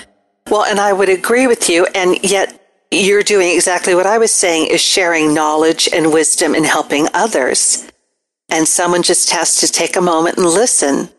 Well, 0.50 0.64
and 0.64 0.78
I 0.78 0.92
would 0.92 1.08
agree 1.08 1.46
with 1.46 1.68
you. 1.68 1.86
And 1.94 2.22
yet 2.22 2.62
you're 2.90 3.22
doing 3.22 3.54
exactly 3.54 3.94
what 3.94 4.06
I 4.06 4.18
was 4.18 4.30
saying 4.30 4.68
is 4.68 4.80
sharing 4.80 5.34
knowledge 5.34 5.88
and 5.92 6.12
wisdom 6.12 6.54
and 6.54 6.64
helping 6.64 7.08
others. 7.14 7.90
And 8.48 8.66
someone 8.66 9.02
just 9.02 9.30
has 9.32 9.56
to 9.60 9.70
take 9.70 9.96
a 9.96 10.00
moment 10.00 10.36
and 10.36 10.46
listen 10.46 11.10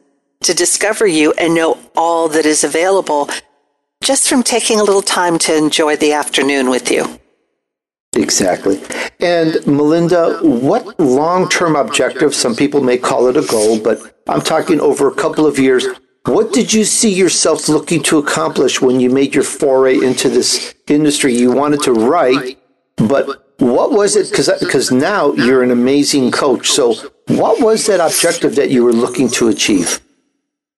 to 0.44 0.54
discover 0.54 1.06
you 1.06 1.34
and 1.34 1.54
know 1.54 1.78
all 1.96 2.30
that 2.30 2.46
is 2.46 2.64
available 2.64 3.30
just 4.04 4.30
from 4.30 4.44
taking 4.44 4.80
a 4.80 4.84
little 4.84 5.02
time 5.02 5.38
to 5.40 5.56
enjoy 5.56 5.96
the 5.96 6.14
afternoon 6.14 6.70
with 6.70 6.90
you. 6.92 7.20
Exactly. 8.16 8.82
And 9.20 9.66
Melinda, 9.68 10.40
what 10.42 11.00
long 11.00 11.50
term 11.50 11.76
objective, 11.76 12.34
some 12.34 12.56
people 12.56 12.82
may 12.82 12.98
call 12.98 13.28
it 13.28 13.38
a 13.38 13.42
goal, 13.42 13.80
but 13.80 14.22
I'm 14.28 14.42
talking 14.42 14.80
over 14.80 15.08
a 15.08 15.14
couple 15.14 15.46
of 15.46 15.60
years, 15.60 15.86
what 16.28 16.52
did 16.52 16.74
you 16.74 16.84
see 16.84 17.14
yourself 17.14 17.70
looking 17.70 18.04
to 18.04 18.18
accomplish 18.18 18.82
when 18.82 19.00
you 19.00 19.10
made 19.10 19.34
your 19.34 19.44
foray 19.44 19.96
into 19.96 20.30
this 20.30 20.76
industry? 20.88 21.34
You 21.34 21.52
wanted 21.52 21.82
to 21.84 21.94
write, 21.94 22.60
but 22.98 23.54
what 23.60 23.92
was 23.92 24.16
it? 24.16 24.30
Because 24.32 24.92
now 24.92 25.32
you're 25.34 25.64
an 25.64 25.72
amazing 25.72 26.32
coach. 26.32 26.70
So, 26.70 26.96
what 27.28 27.62
was 27.62 27.86
that 27.88 28.00
objective 28.00 28.56
that 28.56 28.70
you 28.70 28.84
were 28.84 28.94
looking 28.94 29.30
to 29.32 29.48
achieve? 29.48 30.02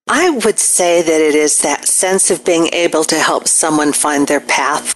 I 0.08 0.29
would 0.29 0.60
say 0.60 1.01
that 1.01 1.22
it 1.22 1.36
is 1.36 1.62
that 1.62 1.88
sense 1.88 2.32
of 2.32 2.46
being 2.46 2.68
able 2.74 3.03
to 3.06 3.20
help 3.20 3.48
someone 3.48 3.94
find 3.94 4.27
their 4.27 4.39
path. 4.39 4.96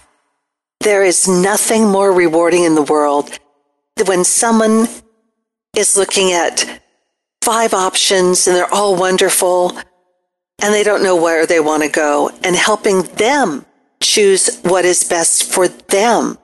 There 0.80 1.04
is 1.04 1.28
nothing 1.28 1.88
more 1.88 2.12
rewarding 2.12 2.64
in 2.64 2.74
the 2.74 2.82
world 2.82 3.38
than 3.96 4.06
when 4.06 4.24
someone 4.24 4.88
is 5.76 5.96
looking 5.96 6.32
at 6.32 6.82
five 7.42 7.74
options 7.74 8.46
and 8.46 8.56
they're 8.56 8.72
all 8.72 8.96
wonderful 8.96 9.76
and 10.62 10.72
they 10.72 10.82
don't 10.82 11.02
know 11.02 11.16
where 11.16 11.46
they 11.46 11.60
want 11.60 11.82
to 11.82 11.88
go 11.88 12.30
and 12.42 12.56
helping 12.56 13.02
them 13.02 13.64
choose 14.00 14.60
what 14.60 14.84
is 14.84 15.04
best 15.04 15.50
for 15.52 15.68
them. 15.68 16.38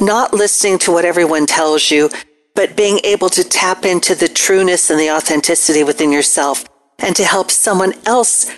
Not 0.00 0.32
listening 0.32 0.78
to 0.80 0.92
what 0.92 1.04
everyone 1.04 1.46
tells 1.46 1.90
you, 1.90 2.10
but 2.54 2.76
being 2.76 3.00
able 3.04 3.28
to 3.30 3.44
tap 3.44 3.84
into 3.84 4.14
the 4.14 4.28
trueness 4.28 4.90
and 4.90 4.98
the 4.98 5.10
authenticity 5.10 5.82
within 5.84 6.12
yourself 6.12 6.64
and 6.98 7.14
to 7.16 7.24
help 7.24 7.50
someone 7.50 7.94
else. 8.06 8.50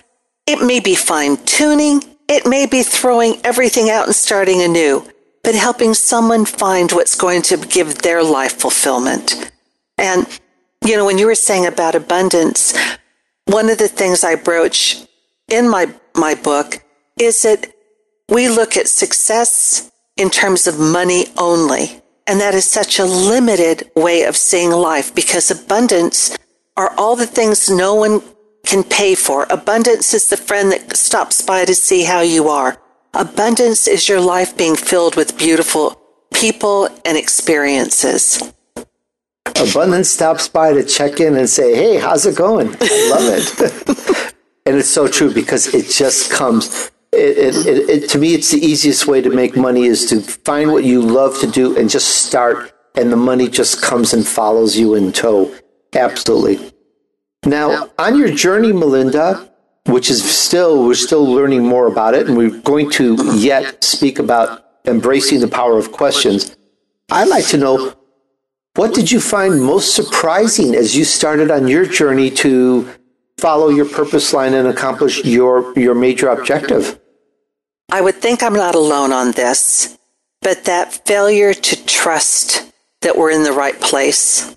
It 0.47 0.65
may 0.65 0.81
be 0.81 0.95
fine 0.95 1.37
tuning. 1.45 2.03
It 2.29 2.47
may 2.47 2.67
be 2.67 2.83
throwing 2.83 3.41
everything 3.45 3.91
out 3.91 4.07
and 4.07 4.15
starting 4.15 4.63
anew, 4.63 5.09
but 5.43 5.55
helping 5.55 5.95
someone 5.95 6.45
find 6.45 6.93
what's 6.93 7.15
going 7.15 7.43
to 7.43 7.57
give 7.57 8.03
their 8.03 8.23
life 8.23 8.59
fulfillment. 8.61 9.51
And, 9.99 10.27
you 10.85 10.97
know, 10.97 11.05
when 11.05 11.19
you 11.19 11.27
were 11.27 11.35
saying 11.35 11.67
about 11.67 11.95
abundance, 11.95 12.75
one 13.51 13.69
of 13.69 13.79
the 13.79 13.89
things 13.89 14.23
I 14.23 14.37
broach 14.37 15.05
in 15.49 15.69
my, 15.69 15.93
my 16.15 16.35
book 16.35 16.83
is 17.19 17.43
that 17.43 17.73
we 18.29 18.49
look 18.49 18.77
at 18.77 18.89
success 18.89 19.91
in 20.17 20.31
terms 20.31 20.67
of 20.67 20.79
money 20.79 21.27
only. 21.37 22.01
And 22.27 22.41
that 22.41 22.55
is 22.55 22.65
such 22.65 22.99
a 22.99 23.05
limited 23.05 23.91
way 23.97 24.23
of 24.23 24.37
seeing 24.37 24.71
life 24.71 25.13
because 25.15 25.51
abundance 25.51 26.39
are 26.77 26.95
all 26.97 27.17
the 27.17 27.27
things 27.27 27.69
no 27.69 27.95
one 27.95 28.23
can 28.65 28.85
pay 28.85 29.17
for. 29.17 29.47
Abundance 29.51 30.15
is 30.15 30.29
the 30.29 30.37
friend 30.37 30.71
that 30.71 30.97
stops 30.97 31.43
by 31.43 31.65
to 31.65 31.75
see 31.75 32.05
how 32.05 32.21
you 32.21 32.49
are. 32.49 32.81
Abundance 33.15 33.89
is 33.89 34.09
your 34.09 34.21
life 34.21 34.57
being 34.57 34.77
filled 34.77 35.17
with 35.17 35.37
beautiful 35.37 36.01
people 36.33 36.89
and 37.05 37.19
experiences. 37.19 38.53
Abundance 39.61 40.09
stops 40.09 40.49
by 40.49 40.73
to 40.73 40.83
check 40.83 41.21
in 41.21 41.37
and 41.37 41.49
say, 41.49 41.75
Hey, 41.75 41.99
how's 41.99 42.25
it 42.25 42.37
going? 42.37 42.69
I 42.81 43.09
love 43.11 43.59
it. 43.61 44.35
and 44.67 44.77
it's 44.77 44.89
so 44.89 45.07
true 45.07 45.33
because 45.33 45.75
it 45.75 45.91
just 45.91 46.31
comes. 46.31 46.91
It, 47.13 47.67
it, 47.67 47.91
it, 47.91 48.11
to 48.11 48.19
me, 48.19 48.35
it's 48.35 48.51
the 48.53 48.65
easiest 48.65 49.07
way 49.07 49.21
to 49.21 49.31
make 49.31 49.57
money 49.57 49.85
is 49.85 50.07
to 50.07 50.21
find 50.21 50.73
what 50.73 50.85
you 50.85 51.03
love 51.03 51.39
to 51.41 51.47
do 51.47 51.77
and 51.77 51.91
just 51.91 52.27
start, 52.27 52.73
and 52.95 53.13
the 53.13 53.17
money 53.17 53.49
just 53.49 53.83
comes 53.83 54.15
and 54.15 54.27
follows 54.27 54.79
you 54.79 54.95
in 54.95 55.13
tow. 55.13 55.53
Absolutely. 55.93 56.73
Now, 57.45 57.91
on 57.99 58.17
your 58.17 58.31
journey, 58.31 58.73
Melinda, 58.73 59.51
which 59.87 60.09
is 60.09 60.23
still, 60.23 60.87
we're 60.87 60.95
still 60.95 61.27
learning 61.27 61.65
more 61.65 61.87
about 61.87 62.15
it, 62.15 62.29
and 62.29 62.37
we're 62.37 62.61
going 62.61 62.91
to 62.93 63.17
yet 63.37 63.83
speak 63.83 64.19
about 64.19 64.65
embracing 64.85 65.41
the 65.41 65.49
power 65.49 65.79
of 65.79 65.91
questions. 65.91 66.57
I'd 67.11 67.29
like 67.29 67.47
to 67.49 67.57
know 67.57 67.95
what 68.75 68.95
did 68.95 69.11
you 69.11 69.21
find 69.21 69.63
most 69.63 69.95
surprising 69.95 70.75
as 70.75 70.97
you 70.97 71.05
started 71.05 71.51
on 71.51 71.69
your 71.69 71.85
journey 71.85 72.31
to 72.31 72.89
follow 73.39 73.69
your 73.69 73.89
purpose 73.89 74.33
line 74.33 74.55
and 74.55 74.69
accomplish 74.69 75.25
your, 75.25 75.77
your 75.79 75.95
major 75.95 76.29
objective? 76.29 77.01
I 77.91 78.01
would 78.01 78.17
think 78.17 78.43
I'm 78.43 78.55
not 78.55 78.75
alone 78.75 79.13
on 79.13 79.33
this, 79.33 79.99
but 80.43 80.65
that 80.65 81.07
failure 81.07 81.53
to 81.53 81.87
trust 81.87 82.73
that 83.03 83.17
we're 83.17 83.31
in 83.31 83.43
the 83.43 83.53
right 83.53 83.81
place 83.81 84.57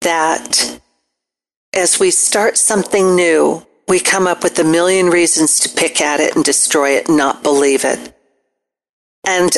that 0.00 0.80
as 1.74 1.98
we 1.98 2.10
start 2.10 2.56
something 2.58 3.14
new, 3.14 3.64
we 3.88 4.00
come 4.00 4.26
up 4.26 4.42
with 4.42 4.58
a 4.58 4.64
million 4.64 5.06
reasons 5.06 5.60
to 5.60 5.68
pick 5.68 6.00
at 6.00 6.20
it 6.20 6.34
and 6.34 6.44
destroy 6.44 6.90
it 6.90 7.08
not 7.08 7.42
believe 7.42 7.84
it. 7.84 8.16
And 9.26 9.52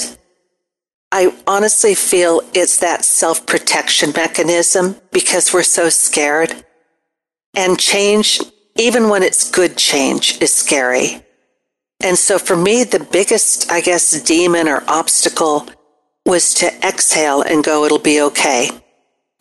I 1.17 1.33
honestly 1.47 1.95
feel 1.95 2.41
it's 2.55 2.79
that 2.81 3.05
self 3.05 3.47
protection 3.47 4.11
mechanism 4.17 4.97
because 5.13 5.55
we're 5.55 5.63
so 5.63 5.89
scared. 5.89 6.65
And 7.55 7.79
change, 7.79 8.41
even 8.77 9.09
when 9.09 9.23
it's 9.23 9.49
good 9.49 9.77
change, 9.77 10.43
is 10.43 10.53
scary. 10.53 11.25
And 12.03 12.19
so 12.19 12.37
for 12.37 12.57
me, 12.57 12.83
the 12.83 12.99
biggest, 12.99 13.71
I 13.71 13.81
guess, 13.81 14.21
demon 14.23 14.67
or 14.67 14.83
obstacle 14.89 15.69
was 16.27 16.53
to 16.55 16.67
exhale 16.85 17.43
and 17.43 17.63
go, 17.63 17.85
it'll 17.85 18.01
be 18.01 18.21
okay. 18.21 18.71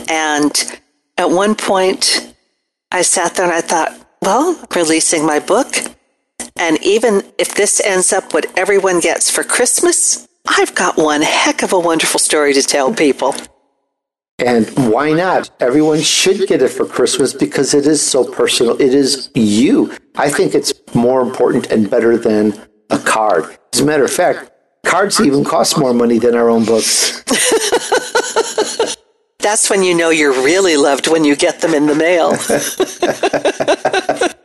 And 0.07 0.53
at 1.17 1.31
one 1.31 1.55
point, 1.55 2.35
I 2.91 3.01
sat 3.01 3.33
there 3.33 3.45
and 3.45 3.53
I 3.53 3.61
thought, 3.61 3.99
well, 4.21 4.63
releasing 4.75 5.25
my 5.25 5.39
book. 5.39 5.73
And 6.55 6.77
even 6.83 7.23
if 7.39 7.55
this 7.55 7.81
ends 7.81 8.13
up 8.13 8.31
what 8.31 8.45
everyone 8.55 8.99
gets 8.99 9.31
for 9.31 9.43
Christmas, 9.43 10.27
I've 10.47 10.75
got 10.75 10.97
one 10.97 11.21
heck 11.21 11.63
of 11.63 11.73
a 11.73 11.79
wonderful 11.79 12.19
story 12.19 12.53
to 12.53 12.62
tell 12.62 12.93
people. 12.93 13.33
And 14.39 14.67
why 14.91 15.13
not? 15.13 15.50
Everyone 15.59 16.01
should 16.01 16.47
get 16.47 16.62
it 16.62 16.69
for 16.69 16.85
Christmas 16.85 17.33
because 17.33 17.73
it 17.73 17.88
is 17.88 18.01
so 18.01 18.29
personal. 18.29 18.79
It 18.81 18.93
is 18.93 19.29
you. 19.35 19.95
I 20.15 20.29
think 20.29 20.53
it's 20.53 20.73
more 20.93 21.21
important 21.21 21.67
and 21.71 21.89
better 21.89 22.17
than 22.17 22.53
a 22.89 23.00
card. 23.00 23.57
As 23.73 23.79
a 23.79 23.85
matter 23.85 24.03
of 24.03 24.12
fact, 24.12 24.51
cards 24.85 25.21
even 25.21 25.43
cost 25.45 25.77
more 25.77 25.93
money 25.93 26.19
than 26.19 26.35
our 26.35 26.50
own 26.50 26.65
books. 26.65 27.23
That's 29.39 29.69
when 29.69 29.83
you 29.83 29.95
know 29.95 30.09
you're 30.09 30.43
really 30.43 30.77
loved 30.77 31.07
when 31.07 31.23
you 31.23 31.35
get 31.35 31.62
them 31.62 31.73
in 31.73 31.88
the 31.88 31.95
mail. 31.95 32.31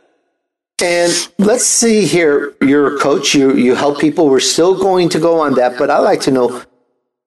and 0.81 1.11
let's 1.37 1.65
see 1.65 2.05
here, 2.05 2.53
you're 2.61 2.95
a 2.95 2.99
coach, 2.99 3.33
you, 3.33 3.55
you 3.55 3.75
help 3.75 3.99
people. 3.99 4.29
We're 4.29 4.39
still 4.39 4.77
going 4.77 5.09
to 5.09 5.19
go 5.19 5.39
on 5.39 5.55
that, 5.55 5.77
but 5.77 5.89
I'd 5.89 5.99
like 5.99 6.21
to 6.21 6.31
know 6.31 6.63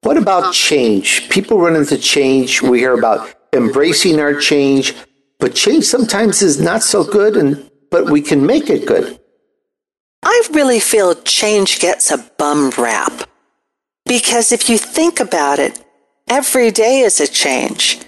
what 0.01 0.17
about 0.17 0.53
change? 0.53 1.29
People 1.29 1.59
run 1.59 1.75
into 1.75 1.97
change. 1.97 2.61
We 2.61 2.79
hear 2.79 2.97
about 2.97 3.33
embracing 3.53 4.19
our 4.19 4.37
change, 4.37 4.93
but 5.39 5.55
change 5.55 5.85
sometimes 5.85 6.41
is 6.41 6.59
not 6.59 6.83
so 6.83 7.03
good, 7.03 7.37
and 7.37 7.69
but 7.89 8.09
we 8.09 8.21
can 8.21 8.45
make 8.45 8.69
it 8.69 8.85
good. 8.85 9.19
I 10.23 10.41
really 10.51 10.79
feel 10.79 11.15
change 11.15 11.79
gets 11.79 12.11
a 12.11 12.17
bum 12.37 12.71
rap. 12.77 13.29
Because 14.05 14.51
if 14.51 14.69
you 14.69 14.77
think 14.77 15.19
about 15.19 15.59
it, 15.59 15.83
Every 16.27 16.71
day 16.71 17.01
is 17.01 17.19
a 17.19 17.27
change. 17.27 17.99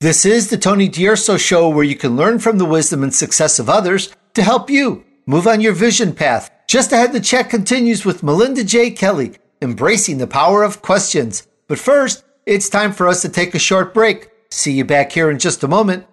This 0.00 0.24
is 0.24 0.50
the 0.50 0.58
Tony 0.58 0.88
D'Urso 0.88 1.36
Show 1.36 1.68
where 1.68 1.84
you 1.84 1.96
can 1.96 2.16
learn 2.16 2.38
from 2.38 2.58
the 2.58 2.64
wisdom 2.64 3.02
and 3.02 3.14
success 3.14 3.58
of 3.58 3.68
others 3.68 4.14
to 4.34 4.42
help 4.42 4.70
you 4.70 5.04
move 5.26 5.46
on 5.46 5.60
your 5.60 5.72
vision 5.72 6.14
path. 6.14 6.50
Just 6.66 6.92
ahead, 6.92 7.12
the 7.12 7.20
chat 7.20 7.50
continues 7.50 8.04
with 8.04 8.22
Melinda 8.22 8.64
J. 8.64 8.90
Kelly, 8.90 9.32
embracing 9.60 10.18
the 10.18 10.26
power 10.26 10.62
of 10.62 10.82
questions. 10.82 11.46
But 11.66 11.78
first, 11.78 12.24
it's 12.46 12.68
time 12.68 12.92
for 12.92 13.08
us 13.08 13.22
to 13.22 13.28
take 13.28 13.54
a 13.54 13.58
short 13.58 13.92
break. 13.92 14.30
See 14.50 14.72
you 14.72 14.84
back 14.84 15.12
here 15.12 15.30
in 15.30 15.38
just 15.38 15.62
a 15.62 15.68
moment. 15.68 16.06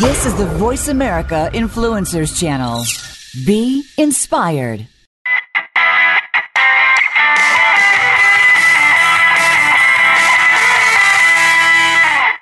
This 0.00 0.26
is 0.26 0.34
the 0.36 0.46
Voice 0.58 0.88
America 0.88 1.50
Influencers 1.52 2.38
Channel. 2.38 2.84
Be 3.46 3.84
inspired. 3.96 4.86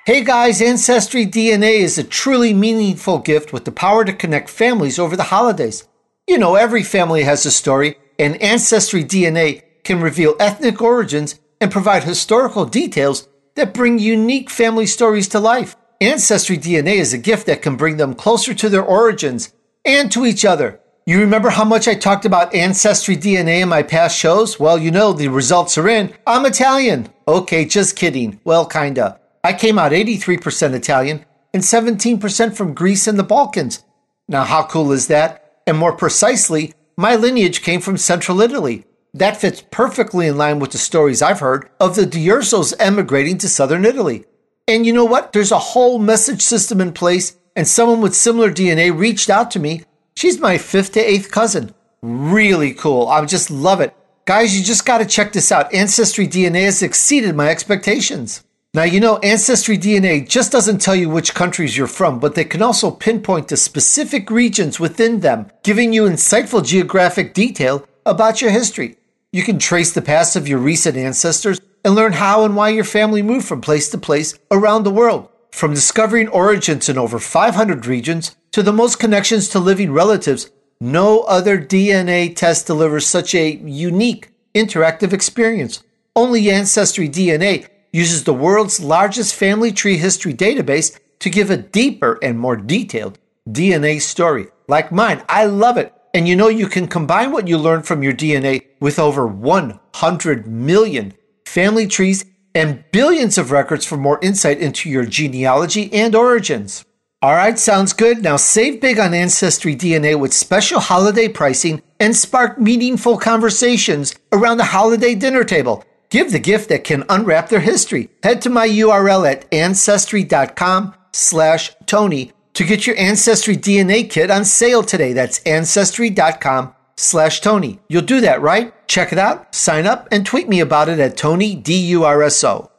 Hey 0.05 0.21
guys, 0.21 0.61
Ancestry 0.61 1.25
DNA 1.25 1.79
is 1.79 1.97
a 1.97 2.03
truly 2.03 2.53
meaningful 2.53 3.19
gift 3.19 3.53
with 3.53 3.63
the 3.63 3.71
power 3.71 4.03
to 4.03 4.11
connect 4.11 4.49
families 4.49 4.99
over 4.99 5.15
the 5.15 5.31
holidays. 5.31 5.87
You 6.27 6.37
know, 6.37 6.55
every 6.55 6.83
family 6.83 7.23
has 7.23 7.45
a 7.45 7.51
story, 7.51 7.95
and 8.19 8.35
Ancestry 8.41 9.05
DNA 9.05 9.61
can 9.85 10.01
reveal 10.01 10.35
ethnic 10.41 10.81
origins 10.81 11.39
and 11.61 11.71
provide 11.71 12.03
historical 12.03 12.65
details 12.65 13.29
that 13.55 13.73
bring 13.73 13.97
unique 13.97 14.49
family 14.49 14.87
stories 14.87 15.29
to 15.29 15.39
life. 15.39 15.77
Ancestry 16.01 16.57
DNA 16.57 16.95
is 16.95 17.13
a 17.13 17.17
gift 17.17 17.45
that 17.45 17.61
can 17.61 17.77
bring 17.77 17.95
them 17.95 18.13
closer 18.13 18.53
to 18.53 18.67
their 18.67 18.83
origins 18.83 19.53
and 19.85 20.11
to 20.11 20.25
each 20.25 20.43
other. 20.43 20.81
You 21.05 21.21
remember 21.21 21.49
how 21.49 21.63
much 21.63 21.87
I 21.87 21.95
talked 21.95 22.25
about 22.25 22.53
Ancestry 22.53 23.15
DNA 23.15 23.61
in 23.61 23.69
my 23.69 23.83
past 23.83 24.17
shows? 24.17 24.59
Well, 24.59 24.77
you 24.77 24.91
know, 24.91 25.13
the 25.13 25.29
results 25.29 25.77
are 25.77 25.87
in. 25.87 26.13
I'm 26.27 26.45
Italian. 26.45 27.07
Okay, 27.25 27.63
just 27.63 27.95
kidding. 27.95 28.41
Well, 28.43 28.65
kinda. 28.65 29.21
I 29.45 29.51
came 29.51 29.77
out 29.77 29.91
83% 29.91 30.73
Italian 30.73 31.25
and 31.53 31.63
17% 31.63 32.55
from 32.55 32.73
Greece 32.73 33.07
and 33.07 33.19
the 33.19 33.23
Balkans. 33.23 33.83
Now, 34.27 34.45
how 34.45 34.63
cool 34.63 34.93
is 34.93 35.07
that? 35.07 35.61
And 35.67 35.77
more 35.77 35.91
precisely, 35.91 36.73
my 36.95 37.15
lineage 37.17 37.61
came 37.61 37.81
from 37.81 37.97
central 37.97 38.39
Italy. 38.39 38.85
That 39.13 39.41
fits 39.41 39.61
perfectly 39.69 40.27
in 40.27 40.37
line 40.37 40.59
with 40.59 40.71
the 40.71 40.77
stories 40.77 41.21
I've 41.21 41.41
heard 41.41 41.69
of 41.79 41.95
the 41.95 42.05
D'Ursos 42.05 42.73
emigrating 42.79 43.37
to 43.39 43.49
southern 43.49 43.83
Italy. 43.83 44.23
And 44.65 44.85
you 44.85 44.93
know 44.93 45.05
what? 45.05 45.33
There's 45.33 45.51
a 45.51 45.59
whole 45.59 45.99
message 45.99 46.41
system 46.41 46.79
in 46.79 46.93
place, 46.93 47.35
and 47.53 47.67
someone 47.67 47.99
with 47.99 48.15
similar 48.15 48.49
DNA 48.49 48.97
reached 48.97 49.29
out 49.29 49.51
to 49.51 49.59
me. 49.59 49.83
She's 50.15 50.39
my 50.39 50.57
fifth 50.57 50.93
to 50.93 51.01
eighth 51.01 51.31
cousin. 51.31 51.73
Really 52.01 52.73
cool. 52.73 53.07
I 53.07 53.23
just 53.25 53.51
love 53.51 53.81
it. 53.81 53.93
Guys, 54.25 54.57
you 54.57 54.63
just 54.63 54.85
got 54.85 54.99
to 54.99 55.05
check 55.05 55.33
this 55.33 55.51
out. 55.51 55.73
Ancestry 55.73 56.27
DNA 56.27 56.63
has 56.63 56.81
exceeded 56.81 57.35
my 57.35 57.49
expectations. 57.49 58.43
Now, 58.75 58.85
you 58.85 58.99
know, 58.99 59.19
Ancestry 59.19 59.77
DNA 59.77 60.27
just 60.27 60.51
doesn't 60.51 60.79
tell 60.79 60.95
you 60.95 61.07
which 61.07 61.35
countries 61.35 61.77
you're 61.77 61.85
from, 61.85 62.17
but 62.17 62.33
they 62.33 62.43
can 62.43 62.63
also 62.63 62.89
pinpoint 62.89 63.49
to 63.49 63.57
specific 63.57 64.31
regions 64.31 64.79
within 64.79 65.19
them, 65.19 65.51
giving 65.61 65.93
you 65.93 66.05
insightful 66.05 66.65
geographic 66.65 67.35
detail 67.35 67.87
about 68.03 68.41
your 68.41 68.49
history. 68.49 68.97
You 69.31 69.43
can 69.43 69.59
trace 69.59 69.93
the 69.93 70.01
past 70.01 70.35
of 70.35 70.47
your 70.47 70.57
recent 70.57 70.97
ancestors 70.97 71.61
and 71.85 71.93
learn 71.93 72.13
how 72.13 72.45
and 72.45 72.55
why 72.55 72.69
your 72.69 72.83
family 72.83 73.21
moved 73.21 73.47
from 73.47 73.61
place 73.61 73.89
to 73.91 73.99
place 73.99 74.33
around 74.49 74.85
the 74.85 74.89
world. 74.89 75.29
From 75.51 75.75
discovering 75.75 76.27
origins 76.29 76.89
in 76.89 76.97
over 76.97 77.19
500 77.19 77.85
regions 77.85 78.35
to 78.53 78.63
the 78.63 78.73
most 78.73 78.97
connections 78.97 79.49
to 79.49 79.59
living 79.59 79.91
relatives, 79.91 80.49
no 80.81 81.21
other 81.25 81.59
DNA 81.59 82.35
test 82.35 82.65
delivers 82.65 83.05
such 83.05 83.35
a 83.35 83.51
unique, 83.51 84.31
interactive 84.55 85.13
experience. 85.13 85.83
Only 86.15 86.49
Ancestry 86.49 87.07
DNA 87.07 87.67
uses 87.93 88.25
the 88.25 88.33
world's 88.33 88.81
largest 88.81 89.33
family 89.35 89.71
tree 89.71 89.97
history 89.97 90.33
database 90.33 90.99
to 91.19 91.29
give 91.29 91.49
a 91.49 91.55
deeper 91.55 92.19
and 92.21 92.37
more 92.37 92.57
detailed 92.57 93.17
DNA 93.47 94.01
story. 94.01 94.47
Like 94.67 94.91
mine, 94.91 95.23
I 95.29 95.45
love 95.45 95.77
it. 95.77 95.93
And 96.13 96.27
you 96.27 96.35
know, 96.35 96.49
you 96.49 96.67
can 96.67 96.87
combine 96.87 97.31
what 97.31 97.47
you 97.47 97.57
learn 97.57 97.83
from 97.83 98.03
your 98.03 98.13
DNA 98.13 98.65
with 98.79 98.99
over 98.99 99.25
100 99.25 100.47
million 100.47 101.13
family 101.45 101.87
trees 101.87 102.25
and 102.55 102.83
billions 102.91 103.37
of 103.37 103.51
records 103.51 103.85
for 103.85 103.97
more 103.97 104.19
insight 104.21 104.59
into 104.59 104.89
your 104.89 105.05
genealogy 105.05 105.91
and 105.93 106.13
origins. 106.13 106.85
All 107.21 107.33
right, 107.33 107.57
sounds 107.57 107.93
good. 107.93 108.21
Now 108.21 108.35
save 108.35 108.81
big 108.81 108.99
on 108.99 109.13
Ancestry 109.13 109.75
DNA 109.75 110.19
with 110.19 110.33
special 110.33 110.79
holiday 110.79 111.29
pricing 111.29 111.81
and 111.99 112.15
spark 112.15 112.59
meaningful 112.59 113.17
conversations 113.17 114.13
around 114.31 114.57
the 114.57 114.65
holiday 114.65 115.15
dinner 115.15 115.43
table. 115.43 115.85
Give 116.13 116.31
the 116.31 116.37
gift 116.37 116.69
that 116.69 116.83
can 116.83 117.03
unwrap 117.09 117.49
their 117.49 117.59
history. 117.59 118.09
Head 118.21 118.43
to 118.43 118.51
my 118.51 118.69
URL 118.69 119.27
at 119.27 119.51
ancestry.com 119.51 120.93
slash 121.11 121.71
Tony 121.87 122.31
to 122.53 122.63
get 122.63 122.85
your 122.85 122.95
Ancestry 122.99 123.57
DNA 123.57 124.07
kit 124.07 124.29
on 124.29 124.45
sale 124.45 124.83
today. 124.83 125.13
That's 125.13 125.39
ancestry.com 125.39 126.75
slash 126.97 127.41
Tony. 127.41 127.79
You'll 127.89 128.03
do 128.03 128.21
that, 128.21 128.43
right? 128.43 128.75
Check 128.87 129.11
it 129.11 129.17
out, 129.17 129.55
sign 129.55 129.87
up, 129.87 130.07
and 130.11 130.23
tweet 130.23 130.47
me 130.47 130.59
about 130.59 130.87
it 130.87 130.99
at 130.99 131.17
Tony 131.17 131.55
D-U-R-S-O. 131.55 132.69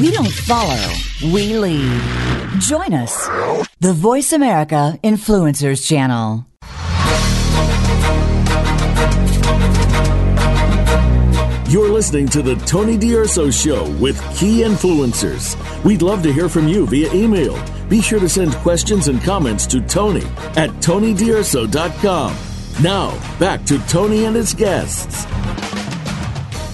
We 0.00 0.10
don't 0.10 0.32
follow, 0.32 0.92
we 1.22 1.56
lead. 1.56 2.02
Join 2.58 2.92
us, 2.92 3.28
the 3.78 3.92
Voice 3.92 4.32
America 4.32 4.98
Influencers 5.04 5.86
Channel. 5.86 6.44
You're 11.74 11.90
listening 11.90 12.28
to 12.28 12.40
the 12.40 12.54
Tony 12.66 12.96
D'Urso 12.96 13.50
Show 13.50 13.90
with 13.98 14.16
key 14.36 14.62
influencers. 14.62 15.56
We'd 15.82 16.02
love 16.02 16.22
to 16.22 16.32
hear 16.32 16.48
from 16.48 16.68
you 16.68 16.86
via 16.86 17.12
email. 17.12 17.60
Be 17.88 18.00
sure 18.00 18.20
to 18.20 18.28
send 18.28 18.52
questions 18.58 19.08
and 19.08 19.20
comments 19.20 19.66
to 19.66 19.80
Tony 19.80 20.22
at 20.54 20.70
TonyDurso.com. 20.78 22.36
Now, 22.80 23.38
back 23.40 23.64
to 23.64 23.84
Tony 23.88 24.24
and 24.24 24.36
his 24.36 24.54
guests. 24.54 25.26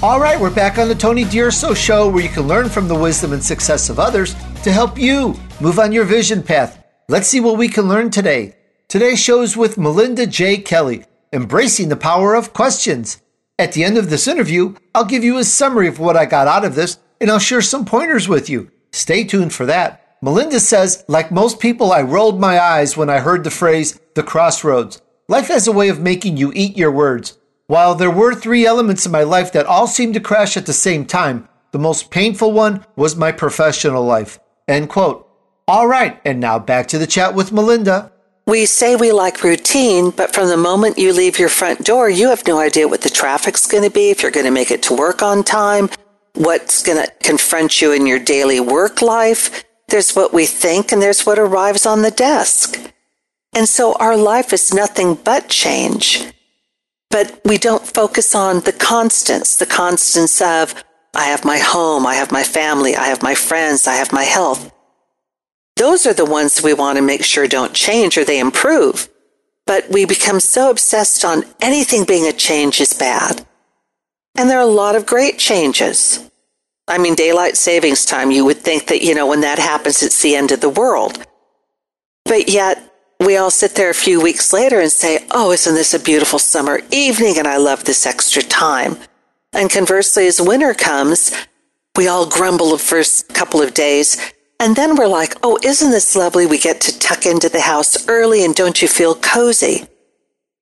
All 0.03 0.21
right, 0.21 0.39
we're 0.39 0.55
back 0.55 0.77
on 0.77 0.89
the 0.89 0.95
Tony 0.95 1.25
D'Urso 1.25 1.73
Show 1.73 2.07
where 2.11 2.23
you 2.23 2.29
can 2.29 2.47
learn 2.47 2.69
from 2.69 2.87
the 2.87 2.95
wisdom 2.95 3.33
and 3.33 3.43
success 3.43 3.89
of 3.89 3.99
others 3.99 4.35
to 4.65 4.71
help 4.71 4.99
you 4.99 5.35
move 5.63 5.79
on 5.79 5.93
your 5.93 6.05
vision 6.05 6.43
path. 6.43 6.85
Let's 7.09 7.27
see 7.27 7.41
what 7.41 7.57
we 7.57 7.69
can 7.69 7.89
learn 7.89 8.11
today. 8.11 8.55
Today's 8.89 9.19
show 9.19 9.41
is 9.41 9.57
with 9.57 9.79
Melinda 9.79 10.27
J. 10.27 10.59
Kelly, 10.59 11.07
embracing 11.33 11.89
the 11.89 11.97
power 11.97 12.35
of 12.35 12.53
questions. 12.53 13.17
At 13.61 13.73
the 13.73 13.85
end 13.85 13.99
of 13.99 14.09
this 14.09 14.27
interview, 14.27 14.75
I'll 14.95 15.05
give 15.05 15.23
you 15.23 15.37
a 15.37 15.45
summary 15.45 15.87
of 15.87 15.99
what 15.99 16.17
I 16.17 16.25
got 16.25 16.49
out 16.49 16.65
of 16.65 16.75
this 16.75 16.99
and 17.21 17.31
I'll 17.31 17.39
share 17.39 17.61
some 17.61 17.85
pointers 17.85 18.27
with 18.27 18.49
you. 18.49 18.71
Stay 18.91 19.23
tuned 19.23 19.53
for 19.53 19.67
that. 19.67 20.17
Melinda 20.23 20.59
says, 20.61 21.05
like 21.09 21.31
most 21.31 21.61
people, 21.61 21.93
I 21.93 22.01
rolled 22.01 22.41
my 22.41 22.59
eyes 22.59 22.97
when 22.97 23.11
I 23.11 23.19
heard 23.19 23.45
the 23.45 23.51
phrase, 23.51 24.01
the 24.15 24.23
crossroads. 24.23 25.03
Life 25.29 25.49
has 25.49 25.69
a 25.69 25.73
way 25.73 25.91
of 25.91 26.01
making 26.01 26.39
you 26.39 26.51
eat 26.55 26.79
your 26.79 26.91
words. 26.91 27.37
While 27.67 27.95
there 27.95 28.11
were 28.11 28.35
three 28.35 28.65
elements 28.65 29.05
in 29.05 29.13
my 29.13 29.25
life 29.25 29.53
that 29.53 29.67
all 29.67 29.87
seemed 29.87 30.15
to 30.15 30.21
crash 30.21 30.57
at 30.57 30.65
the 30.65 30.73
same 30.73 31.05
time, 31.05 31.47
the 31.73 31.79
most 31.79 32.11
painful 32.11 32.53
one 32.53 32.87
was 32.97 33.15
my 33.15 33.31
professional 33.31 34.05
life. 34.05 34.39
End 34.69 34.89
quote. 34.89 35.29
All 35.69 35.87
right, 35.87 36.19
and 36.25 36.41
now 36.41 36.59
back 36.59 36.87
to 36.89 36.99
the 36.99 37.07
chat 37.07 37.35
with 37.35 37.53
Melinda. 37.53 38.11
We 38.47 38.67
say 38.67 38.97
we 38.97 39.13
like 39.13 39.45
routine, 39.45 40.11
but 40.11 40.35
from 40.35 40.49
the 40.49 40.57
moment 40.57 40.99
you 40.99 41.13
leave 41.13 41.39
your 41.39 41.49
front 41.49 41.85
door, 41.85 42.11
you 42.11 42.29
have 42.31 42.47
no 42.47 42.59
idea 42.59 42.89
what 42.89 43.03
the 43.03 43.11
traffic's 43.11 43.67
going 43.67 43.85
to 43.85 43.91
be, 43.91 44.11
if 44.11 44.23
you're 44.23 44.33
going 44.33 44.47
to 44.47 44.51
make 44.51 44.71
it 44.71 44.83
to 44.85 44.97
work 44.97 45.23
on 45.23 45.45
time, 45.45 45.89
what's 46.35 46.83
going 46.83 47.05
to 47.05 47.13
confront 47.23 47.81
you 47.81 47.93
in 47.93 48.07
your 48.07 48.19
daily 48.19 48.59
work 48.61 49.03
life. 49.03 49.65
There's 49.89 50.15
what 50.15 50.33
we 50.33 50.47
think, 50.47 50.91
and 50.91 51.01
there's 51.01 51.27
what 51.27 51.39
arrives 51.39 51.87
on 51.87 52.03
the 52.03 52.11
desk. 52.11 52.79
And 53.53 53.69
so 53.69 53.95
our 53.95 54.17
life 54.17 54.53
is 54.53 54.73
nothing 54.73 55.15
but 55.15 55.49
change. 55.49 56.33
But 57.11 57.41
we 57.45 57.59
don't 57.59 57.87
focus 57.87 58.35
on 58.35 58.61
the 58.61 58.73
constants, 58.73 59.57
the 59.57 59.67
constants 59.67 60.41
of, 60.41 60.75
I 61.15 61.25
have 61.25 61.45
my 61.45 61.59
home, 61.59 62.07
I 62.07 62.15
have 62.15 62.31
my 62.31 62.45
family, 62.45 62.95
I 62.95 63.07
have 63.07 63.23
my 63.23 63.35
friends, 63.35 63.89
I 63.89 63.95
have 63.95 64.13
my 64.13 64.23
health. 64.23 64.73
Those 65.81 66.07
are 66.07 66.13
the 66.13 66.27
ones 66.27 66.63
we 66.63 66.75
want 66.75 66.97
to 66.97 67.03
make 67.03 67.25
sure 67.25 67.49
don't 67.49 67.73
change 67.73 68.19
or 68.19 68.23
they 68.23 68.39
improve. 68.39 69.09
But 69.67 69.89
we 69.89 70.05
become 70.05 70.39
so 70.39 70.69
obsessed 70.69 71.25
on 71.25 71.45
anything 71.59 72.05
being 72.05 72.27
a 72.27 72.35
change 72.35 72.83
is 72.83 72.93
bad. 72.93 73.47
And 74.37 74.51
there 74.51 74.59
are 74.59 74.69
a 74.69 74.79
lot 74.83 74.95
of 74.95 75.07
great 75.07 75.39
changes. 75.39 76.31
I 76.87 76.99
mean, 76.99 77.15
daylight 77.15 77.57
savings 77.57 78.05
time, 78.05 78.31
you 78.31 78.45
would 78.45 78.59
think 78.59 78.89
that, 78.89 79.01
you 79.01 79.15
know, 79.15 79.27
when 79.27 79.41
that 79.41 79.59
happens, 79.59 80.03
it's 80.03 80.21
the 80.21 80.37
end 80.37 80.53
of 80.53 80.61
the 80.61 80.69
world. 80.69 81.25
But 82.27 82.51
yet, 82.51 82.83
we 83.19 83.39
all 83.39 83.51
sit 83.51 83.75
there 83.75 83.89
a 83.89 83.95
few 83.95 84.21
weeks 84.21 84.53
later 84.53 84.81
and 84.81 84.93
say, 84.93 85.25
oh, 85.31 85.51
isn't 85.51 85.75
this 85.75 85.95
a 85.95 85.99
beautiful 85.99 86.39
summer 86.39 86.83
evening? 86.91 87.39
And 87.39 87.49
I 87.49 87.57
love 87.57 87.85
this 87.85 88.05
extra 88.05 88.43
time. 88.43 88.99
And 89.55 89.71
conversely, 89.71 90.27
as 90.27 90.43
winter 90.43 90.75
comes, 90.75 91.33
we 91.97 92.07
all 92.07 92.29
grumble 92.29 92.73
the 92.73 92.79
first 92.79 93.33
couple 93.33 93.63
of 93.63 93.73
days 93.73 94.19
and 94.61 94.77
then 94.77 94.95
we're 94.95 95.09
like, 95.09 95.35
oh, 95.43 95.59
isn't 95.65 95.91
this 95.91 96.15
lovely? 96.15 96.45
We 96.45 96.59
get 96.59 96.83
to 96.83 96.99
tuck 96.99 97.25
into 97.25 97.49
the 97.49 97.63
house 97.63 98.07
early 98.09 98.45
and 98.45 98.55
don't 98.55 98.83
you 98.83 98.89
feel 98.89 99.15
cozy? 99.15 99.87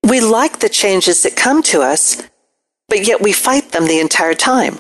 We 0.05 0.21
like 0.21 0.61
the 0.61 0.69
changes 0.69 1.25
that 1.25 1.35
come 1.35 1.65
to 1.65 1.83
us, 1.83 2.23
but 2.89 3.05
yet 3.05 3.21
we 3.21 3.33
fight 3.33 3.73
them 3.73 3.87
the 3.87 3.99
entire 3.99 4.35
time. 4.35 4.79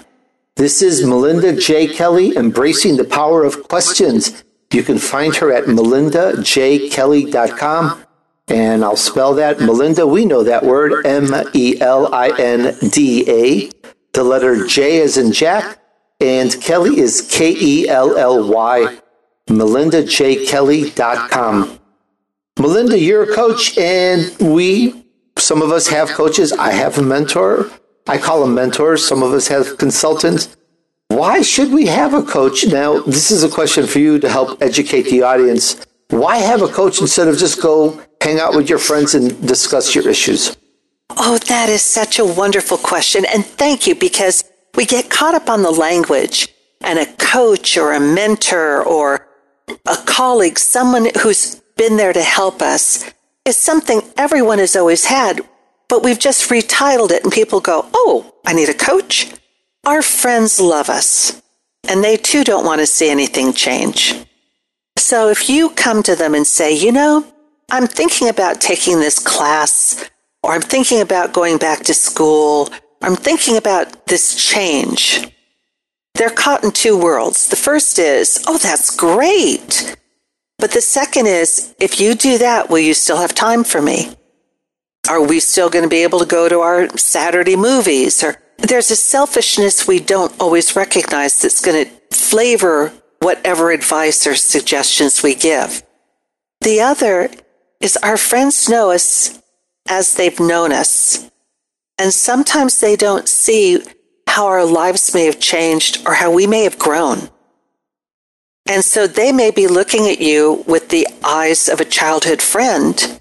This 0.54 0.83
is 0.83 1.04
Melinda 1.04 1.52
J. 1.52 1.88
Kelly, 1.88 2.37
embracing 2.37 2.96
the 2.96 3.02
power 3.02 3.42
of 3.44 3.66
questions. 3.66 4.44
You 4.72 4.85
can 4.85 4.98
find 4.98 5.35
her 5.37 5.52
at 5.52 5.64
melindajkelly.com. 5.64 8.04
And 8.46 8.85
I'll 8.85 8.94
spell 8.96 9.35
that 9.35 9.59
Melinda, 9.61 10.07
we 10.07 10.24
know 10.24 10.44
that 10.44 10.64
word, 10.64 11.04
M 11.04 11.35
E 11.54 11.81
L 11.81 12.14
I 12.14 12.28
N 12.38 12.76
D 12.88 13.24
A. 13.28 13.68
The 14.12 14.22
letter 14.22 14.64
J 14.66 14.98
is 14.98 15.16
in 15.18 15.33
Jack, 15.33 15.81
and 16.20 16.54
Kelly 16.62 16.98
is 16.98 17.22
K 17.31 17.57
E 17.61 17.88
L 17.88 18.16
L 18.16 18.48
Y 18.48 19.00
melindajkelly.com. 19.48 21.78
Melinda, 22.58 22.98
you're 22.98 23.22
a 23.22 23.34
coach, 23.34 23.78
and 23.78 24.34
we, 24.40 25.04
some 25.37 25.62
of 25.62 25.70
us 25.70 25.87
have 25.88 26.08
coaches. 26.08 26.52
I 26.52 26.72
have 26.72 26.98
a 26.98 27.02
mentor. 27.02 27.70
I 28.06 28.18
call 28.18 28.40
them 28.40 28.54
mentors. 28.54 29.06
Some 29.06 29.22
of 29.22 29.32
us 29.32 29.48
have 29.48 29.78
consultants. 29.78 30.56
why 31.08 31.42
should 31.42 31.72
we 31.72 31.87
have 31.87 32.14
a 32.14 32.22
coach? 32.22 32.66
Now, 32.66 33.00
this 33.00 33.30
is 33.30 33.44
a 33.44 33.48
question 33.48 33.87
for 33.87 33.98
you 33.98 34.18
to 34.18 34.28
help 34.28 34.61
educate 34.62 35.02
the 35.02 35.22
audience. 35.22 35.76
Why 36.11 36.38
have 36.38 36.62
a 36.62 36.68
coach 36.68 37.00
instead 37.00 37.28
of 37.28 37.38
just 37.38 37.62
go 37.62 38.00
hang 38.22 38.40
out 38.40 38.54
with 38.54 38.68
your 38.68 38.78
friends 38.78 39.14
and 39.14 39.46
discuss 39.46 39.94
your 39.94 40.08
issues? 40.08 40.56
Oh, 41.11 41.38
that 41.38 41.68
is 41.68 41.82
such 41.82 42.18
a 42.18 42.24
wonderful 42.24 42.78
question. 42.78 43.24
And 43.26 43.44
thank 43.44 43.87
you 43.87 43.94
because 43.94 44.44
we 44.74 44.84
get 44.84 45.11
caught 45.11 45.34
up 45.34 45.48
on 45.48 45.62
the 45.62 45.70
language 45.70 46.48
and 46.80 46.98
a 46.98 47.06
coach 47.16 47.76
or 47.76 47.92
a 47.92 48.00
mentor 48.00 48.82
or 48.84 49.27
a 49.87 49.96
colleague, 50.07 50.59
someone 50.59 51.09
who's 51.22 51.57
been 51.76 51.96
there 51.96 52.12
to 52.12 52.22
help 52.22 52.62
us 52.62 53.11
is 53.44 53.57
something 53.57 54.02
everyone 54.16 54.59
has 54.59 54.76
always 54.76 55.07
had, 55.07 55.40
but 55.88 56.02
we've 56.02 56.18
just 56.18 56.50
retitled 56.50 57.11
it 57.11 57.24
and 57.24 57.33
people 57.33 57.61
go, 57.61 57.88
Oh, 57.94 58.35
I 58.46 58.52
need 58.52 58.68
a 58.68 58.74
coach. 58.74 59.33
Our 59.87 60.02
friends 60.02 60.61
love 60.61 60.88
us 60.88 61.40
and 61.88 62.04
they 62.04 62.16
too 62.16 62.44
don't 62.44 62.64
want 62.64 62.81
to 62.81 62.87
see 62.87 63.09
anything 63.09 63.52
change. 63.52 64.14
So 64.96 65.28
if 65.31 65.48
you 65.48 65.70
come 65.70 66.02
to 66.02 66.16
them 66.16 66.35
and 66.35 66.46
say, 66.46 66.74
you 66.76 66.92
know, 66.92 67.24
I'm 67.70 67.87
thinking 67.87 68.28
about 68.28 68.61
taking 68.61 69.00
this 69.00 69.18
class 69.18 70.11
or 70.42 70.52
I'm 70.52 70.62
thinking 70.62 71.00
about 71.00 71.33
going 71.33 71.59
back 71.59 71.85
to 71.85 71.94
school, 71.94 72.68
or 72.72 73.09
I'm 73.09 73.16
thinking 73.16 73.57
about 73.57 74.07
this 74.07 74.35
change. 74.35 75.28
They're 76.18 76.31
caught 76.31 76.64
in 76.64 76.72
two 76.72 76.98
worlds. 76.98 77.48
The 77.48 77.57
first 77.57 77.98
is, 77.98 78.42
oh, 78.48 78.59
that's 78.59 78.94
great. 78.94 79.96
But 80.59 80.72
the 80.72 80.81
second 80.81 81.28
is, 81.28 81.74
if 81.78 82.00
you 82.00 82.16
do 82.16 82.38
that, 82.38 82.68
will 82.68 82.81
you 82.81 82.92
still 82.92 83.18
have 83.18 83.35
time 83.35 83.62
for 83.62 83.81
me? 83.81 84.16
Are 85.09 85.24
we 85.24 85.38
still 85.38 85.70
going 85.70 85.85
to 85.85 85.88
be 85.88 86.02
able 86.02 86.18
to 86.18 86.26
go 86.26 86.48
to 86.48 86.59
our 86.59 86.88
Saturday 86.98 87.54
movies? 87.54 88.24
Or 88.24 88.37
there's 88.59 88.90
a 88.90 88.96
selfishness 88.96 89.87
we 89.87 90.00
don't 90.00 90.35
always 90.40 90.74
recognize 90.74 91.40
that's 91.40 91.64
going 91.64 91.87
to 91.87 92.16
flavor 92.16 92.92
whatever 93.20 93.70
advice 93.70 94.26
or 94.26 94.35
suggestions 94.35 95.22
we 95.22 95.37
give. 95.37 95.85
The 96.62 96.81
other 96.81 97.31
is 97.81 97.96
our 97.98 98.16
friends 98.16 98.68
know 98.68 98.90
us 98.90 99.40
as 99.88 100.14
they've 100.14 100.40
known 100.40 100.72
us. 100.72 101.31
And 101.96 102.12
sometimes 102.12 102.81
they 102.81 102.96
don't 102.96 103.28
see 103.28 103.83
how 104.28 104.46
our 104.46 104.64
lives 104.64 105.14
may 105.14 105.24
have 105.24 105.40
changed 105.40 106.06
or 106.06 106.14
how 106.14 106.30
we 106.30 106.46
may 106.46 106.62
have 106.64 106.78
grown. 106.78 107.30
And 108.66 108.84
so 108.84 109.06
they 109.06 109.32
may 109.32 109.50
be 109.50 109.66
looking 109.66 110.06
at 110.06 110.20
you 110.20 110.62
with 110.66 110.90
the 110.90 111.08
eyes 111.24 111.68
of 111.68 111.80
a 111.80 111.86
childhood 111.86 112.42
friend, 112.42 113.20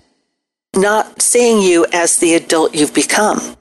not 0.76 1.22
seeing 1.22 1.62
you 1.62 1.86
as 1.94 2.18
the 2.18 2.34
adult 2.34 2.76
you've 2.76 2.94
become. 2.94 3.56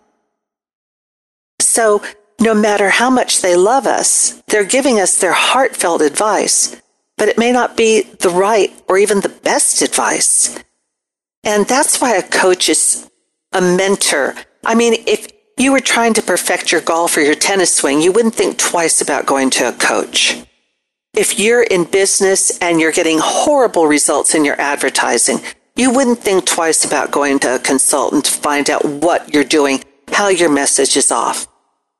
So 1.61 2.02
no 2.40 2.52
matter 2.52 2.90
how 2.90 3.11
much 3.11 3.40
they 3.40 3.54
love 3.54 3.87
us, 3.87 4.42
they're 4.48 4.64
giving 4.64 4.98
us 4.98 5.18
their 5.18 5.32
heartfelt 5.32 6.02
advice, 6.02 6.80
but 7.16 7.28
it 7.28 7.38
may 7.38 7.52
not 7.52 7.76
be 7.76 8.02
the 8.02 8.30
right 8.30 8.74
or 8.88 8.98
even 8.98 9.20
the 9.20 9.28
best 9.28 9.82
advice. 9.82 10.59
And 11.44 11.66
that's 11.66 12.00
why 12.00 12.16
a 12.16 12.28
coach 12.28 12.68
is 12.68 13.09
a 13.52 13.61
mentor. 13.61 14.35
I 14.64 14.74
mean, 14.74 15.04
if 15.06 15.28
you 15.57 15.73
were 15.73 15.81
trying 15.81 16.14
to 16.14 16.23
perfect 16.23 16.71
your 16.71 16.81
golf 16.81 17.16
or 17.16 17.23
your 17.23 17.35
tennis 17.35 17.75
swing, 17.75 18.03
you 18.03 18.12
wouldn't 18.12 18.35
think 18.35 18.59
twice 18.59 19.01
about 19.01 19.27
going 19.27 19.51
to 19.51 19.69
a 19.69 19.73
coach. 19.73 20.42
If 21.14 21.38
you're 21.38 21.62
in 21.62 21.85
business 21.85 22.59
and 22.59 22.79
you're 22.79 22.92
getting 22.92 23.19
horrible 23.21 23.87
results 23.87 24.35
in 24.35 24.45
your 24.45 24.61
advertising, 24.61 25.40
you 25.75 25.90
wouldn't 25.90 26.19
think 26.19 26.45
twice 26.45 26.85
about 26.85 27.11
going 27.11 27.38
to 27.40 27.55
a 27.55 27.59
consultant 27.59 28.27
to 28.27 28.33
find 28.33 28.69
out 28.69 28.85
what 28.85 29.33
you're 29.33 29.45
doing, 29.45 29.83
how 30.12 30.29
your 30.29 30.51
message 30.51 30.97
is 30.97 31.11
off. 31.11 31.47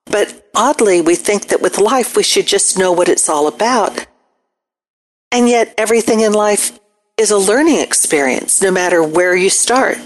But 0.05 0.49
oddly, 0.55 1.01
we 1.01 1.15
think 1.15 1.49
that 1.49 1.63
with 1.63 1.79
life, 1.79 2.15
we 2.15 2.23
should 2.23 2.47
just 2.47 2.79
know 2.79 2.93
what 2.93 3.09
it's 3.09 3.29
all 3.29 3.49
about. 3.49 4.07
And 5.33 5.49
yet, 5.49 5.75
everything 5.77 6.21
in 6.21 6.33
life 6.33 6.79
is 7.17 7.31
a 7.31 7.39
learning 7.39 7.81
experience, 7.81 8.63
no 8.63 8.71
matter 8.71 9.03
where 9.03 9.35
you 9.35 9.51
start. 9.51 9.99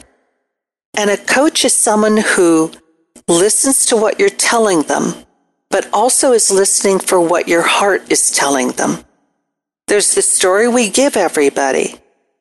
And 0.97 1.11
a 1.11 1.17
coach 1.17 1.65
is 1.65 1.75
someone 1.75 2.17
who 2.17 2.73
listens 3.31 3.87
to 3.87 3.97
what 3.97 4.19
you're 4.19 4.29
telling 4.29 4.83
them, 4.83 5.15
but 5.71 5.89
also 5.93 6.33
is 6.33 6.51
listening 6.51 6.99
for 6.99 7.21
what 7.21 7.49
your 7.49 7.63
heart 7.63 8.11
is 8.11 8.31
telling 8.31 8.73
them. 8.73 9.05
There's 9.87 10.15
the 10.15 10.23
story 10.23 10.69
we 10.69 10.91
give 10.91 11.17
everybody, 11.17 12.01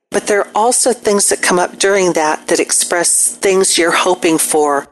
but 0.09 0.27
there 0.27 0.41
are 0.41 0.51
also 0.55 0.91
things 0.91 1.29
that 1.29 1.41
come 1.41 1.59
up 1.59 1.77
during 1.77 2.13
that 2.13 2.47
that 2.47 2.59
express 2.59 3.35
things 3.35 3.77
you're 3.77 3.91
hoping 3.91 4.37
for 4.37 4.87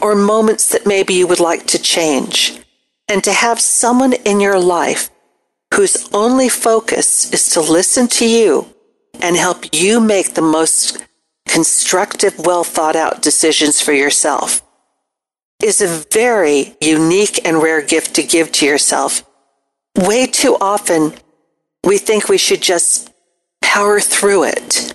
or 0.00 0.14
moments 0.14 0.70
that 0.72 0.86
maybe 0.86 1.14
you 1.14 1.26
would 1.26 1.40
like 1.40 1.66
to 1.68 1.78
change. 1.78 2.58
And 3.08 3.22
to 3.24 3.32
have 3.32 3.60
someone 3.60 4.14
in 4.14 4.40
your 4.40 4.58
life 4.58 5.10
whose 5.74 6.08
only 6.12 6.48
focus 6.48 7.32
is 7.32 7.50
to 7.50 7.60
listen 7.60 8.08
to 8.08 8.26
you 8.28 8.66
and 9.20 9.36
help 9.36 9.66
you 9.72 10.00
make 10.00 10.34
the 10.34 10.42
most 10.42 11.04
constructive, 11.46 12.38
well 12.38 12.64
thought 12.64 12.96
out 12.96 13.20
decisions 13.22 13.80
for 13.80 13.92
yourself 13.92 14.61
is 15.62 15.80
a 15.80 15.86
very 16.10 16.76
unique 16.80 17.46
and 17.46 17.62
rare 17.62 17.82
gift 17.82 18.14
to 18.14 18.22
give 18.22 18.52
to 18.52 18.66
yourself. 18.66 19.22
Way 19.96 20.26
too 20.26 20.56
often, 20.60 21.14
we 21.84 21.98
think 21.98 22.28
we 22.28 22.38
should 22.38 22.60
just 22.60 23.12
power 23.60 24.00
through 24.00 24.44
it. 24.44 24.94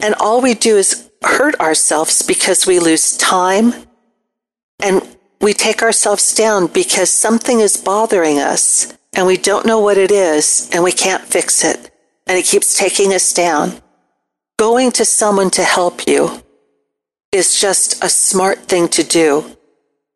And 0.00 0.14
all 0.20 0.40
we 0.40 0.54
do 0.54 0.76
is 0.76 1.10
hurt 1.22 1.58
ourselves 1.60 2.22
because 2.22 2.66
we 2.66 2.78
lose 2.78 3.16
time 3.16 3.72
and 4.82 5.02
we 5.40 5.52
take 5.52 5.82
ourselves 5.82 6.34
down 6.34 6.66
because 6.66 7.10
something 7.10 7.60
is 7.60 7.76
bothering 7.76 8.38
us 8.38 8.96
and 9.14 9.26
we 9.26 9.36
don't 9.36 9.66
know 9.66 9.80
what 9.80 9.96
it 9.96 10.10
is 10.10 10.68
and 10.72 10.84
we 10.84 10.92
can't 10.92 11.22
fix 11.22 11.64
it 11.64 11.90
and 12.26 12.38
it 12.38 12.44
keeps 12.44 12.78
taking 12.78 13.12
us 13.12 13.32
down. 13.32 13.80
Going 14.58 14.92
to 14.92 15.04
someone 15.04 15.50
to 15.50 15.64
help 15.64 16.06
you 16.06 16.43
is 17.34 17.60
just 17.60 18.02
a 18.02 18.08
smart 18.08 18.60
thing 18.60 18.88
to 18.88 19.02
do. 19.02 19.56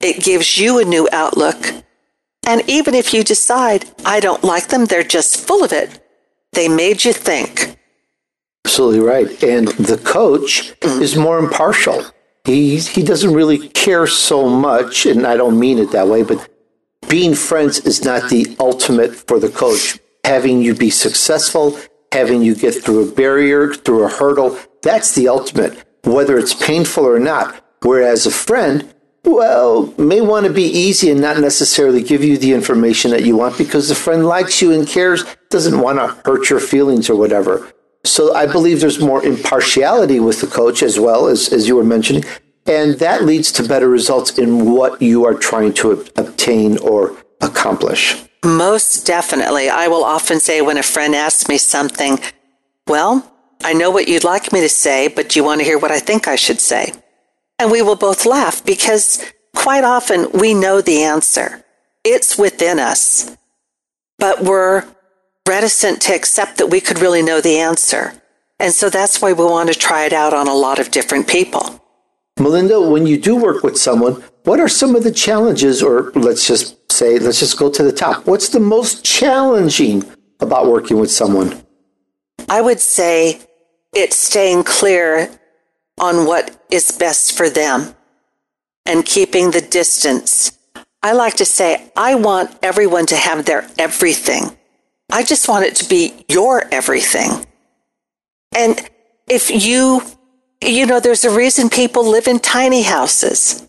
It 0.00 0.22
gives 0.22 0.56
you 0.56 0.78
a 0.78 0.84
new 0.84 1.08
outlook. 1.12 1.72
And 2.46 2.62
even 2.68 2.94
if 2.94 3.12
you 3.12 3.24
decide, 3.24 3.84
I 4.04 4.20
don't 4.20 4.44
like 4.44 4.68
them, 4.68 4.86
they're 4.86 5.02
just 5.02 5.46
full 5.46 5.64
of 5.64 5.72
it, 5.72 6.00
they 6.52 6.68
made 6.68 7.04
you 7.04 7.12
think. 7.12 7.76
Absolutely 8.64 9.00
right. 9.00 9.42
And 9.42 9.68
the 9.68 9.98
coach 9.98 10.72
mm. 10.80 11.00
is 11.00 11.16
more 11.16 11.38
impartial. 11.38 12.04
He, 12.44 12.78
he 12.78 13.02
doesn't 13.02 13.34
really 13.34 13.68
care 13.70 14.06
so 14.06 14.48
much, 14.48 15.04
and 15.04 15.26
I 15.26 15.36
don't 15.36 15.58
mean 15.58 15.78
it 15.78 15.90
that 15.90 16.08
way, 16.08 16.22
but 16.22 16.48
being 17.08 17.34
friends 17.34 17.80
is 17.80 18.04
not 18.04 18.30
the 18.30 18.56
ultimate 18.60 19.14
for 19.14 19.38
the 19.38 19.50
coach. 19.50 19.98
Having 20.24 20.62
you 20.62 20.74
be 20.74 20.90
successful 20.90 21.78
having 22.12 22.42
you 22.42 22.54
get 22.54 22.72
through 22.72 23.08
a 23.08 23.12
barrier, 23.12 23.74
through 23.74 24.04
a 24.04 24.08
hurdle. 24.08 24.58
That's 24.82 25.14
the 25.14 25.28
ultimate, 25.28 25.84
whether 26.12 26.38
it's 26.38 26.54
painful 26.54 27.04
or 27.04 27.18
not. 27.18 27.62
Whereas 27.82 28.26
a 28.26 28.30
friend, 28.30 28.92
well, 29.24 29.92
may 29.98 30.20
want 30.20 30.46
to 30.46 30.52
be 30.52 30.64
easy 30.64 31.10
and 31.10 31.20
not 31.20 31.38
necessarily 31.38 32.02
give 32.02 32.24
you 32.24 32.38
the 32.38 32.52
information 32.52 33.10
that 33.10 33.24
you 33.24 33.36
want 33.36 33.58
because 33.58 33.88
the 33.88 33.94
friend 33.94 34.26
likes 34.26 34.62
you 34.62 34.72
and 34.72 34.86
cares, 34.86 35.24
doesn't 35.50 35.80
want 35.80 35.98
to 35.98 36.08
hurt 36.28 36.50
your 36.50 36.60
feelings 36.60 37.08
or 37.10 37.16
whatever. 37.16 37.72
So 38.04 38.34
I 38.34 38.46
believe 38.46 38.80
there's 38.80 39.00
more 39.00 39.24
impartiality 39.24 40.20
with 40.20 40.40
the 40.40 40.46
coach 40.46 40.82
as 40.82 40.98
well 40.98 41.26
as, 41.26 41.52
as 41.52 41.68
you 41.68 41.76
were 41.76 41.84
mentioning. 41.84 42.24
And 42.66 42.98
that 42.98 43.24
leads 43.24 43.50
to 43.52 43.66
better 43.66 43.88
results 43.88 44.38
in 44.38 44.72
what 44.72 45.00
you 45.00 45.24
are 45.26 45.34
trying 45.34 45.72
to 45.74 46.06
obtain 46.16 46.78
or 46.78 47.16
accomplish. 47.40 48.16
Most 48.44 49.06
definitely. 49.06 49.68
I 49.68 49.88
will 49.88 50.04
often 50.04 50.38
say 50.38 50.60
when 50.60 50.78
a 50.78 50.82
friend 50.82 51.14
asks 51.14 51.48
me 51.48 51.58
something, 51.58 52.18
well, 52.86 53.30
I 53.64 53.72
know 53.72 53.90
what 53.90 54.08
you'd 54.08 54.24
like 54.24 54.52
me 54.52 54.60
to 54.60 54.68
say, 54.68 55.08
but 55.08 55.28
do 55.28 55.38
you 55.38 55.44
want 55.44 55.60
to 55.60 55.64
hear 55.64 55.78
what 55.78 55.90
I 55.90 55.98
think 55.98 56.28
I 56.28 56.36
should 56.36 56.60
say? 56.60 56.92
And 57.58 57.70
we 57.70 57.82
will 57.82 57.96
both 57.96 58.24
laugh 58.24 58.64
because 58.64 59.24
quite 59.54 59.84
often 59.84 60.30
we 60.32 60.54
know 60.54 60.80
the 60.80 61.02
answer. 61.02 61.64
It's 62.04 62.38
within 62.38 62.78
us, 62.78 63.36
but 64.18 64.42
we're 64.42 64.84
reticent 65.46 66.00
to 66.02 66.14
accept 66.14 66.58
that 66.58 66.68
we 66.68 66.80
could 66.80 67.00
really 67.00 67.22
know 67.22 67.40
the 67.40 67.58
answer. 67.58 68.12
And 68.60 68.72
so 68.72 68.90
that's 68.90 69.20
why 69.20 69.32
we 69.32 69.44
want 69.44 69.72
to 69.72 69.78
try 69.78 70.04
it 70.04 70.12
out 70.12 70.34
on 70.34 70.46
a 70.46 70.54
lot 70.54 70.78
of 70.78 70.90
different 70.90 71.26
people. 71.26 71.80
Melinda, 72.38 72.80
when 72.80 73.06
you 73.06 73.18
do 73.18 73.36
work 73.36 73.64
with 73.64 73.76
someone, 73.76 74.22
what 74.44 74.60
are 74.60 74.68
some 74.68 74.94
of 74.94 75.02
the 75.02 75.10
challenges, 75.10 75.82
or 75.82 76.12
let's 76.14 76.46
just 76.46 76.90
say, 76.92 77.18
let's 77.18 77.40
just 77.40 77.58
go 77.58 77.70
to 77.70 77.82
the 77.82 77.92
top. 77.92 78.26
What's 78.26 78.50
the 78.50 78.60
most 78.60 79.04
challenging 79.04 80.04
about 80.40 80.68
working 80.68 80.98
with 80.98 81.10
someone? 81.10 81.60
I 82.48 82.60
would 82.60 82.80
say 82.80 83.40
it's 83.94 84.16
staying 84.16 84.64
clear 84.64 85.30
on 85.98 86.26
what 86.26 86.64
is 86.70 86.92
best 86.92 87.36
for 87.36 87.50
them 87.50 87.94
and 88.86 89.04
keeping 89.04 89.50
the 89.50 89.60
distance. 89.60 90.52
I 91.02 91.12
like 91.12 91.34
to 91.36 91.44
say, 91.44 91.90
I 91.96 92.14
want 92.14 92.56
everyone 92.62 93.06
to 93.06 93.16
have 93.16 93.44
their 93.44 93.68
everything. 93.78 94.56
I 95.10 95.22
just 95.22 95.48
want 95.48 95.64
it 95.64 95.76
to 95.76 95.88
be 95.88 96.24
your 96.28 96.64
everything. 96.72 97.46
And 98.54 98.80
if 99.28 99.50
you, 99.50 100.02
you 100.62 100.86
know, 100.86 101.00
there's 101.00 101.24
a 101.24 101.34
reason 101.34 101.70
people 101.70 102.08
live 102.08 102.26
in 102.26 102.38
tiny 102.38 102.82
houses 102.82 103.68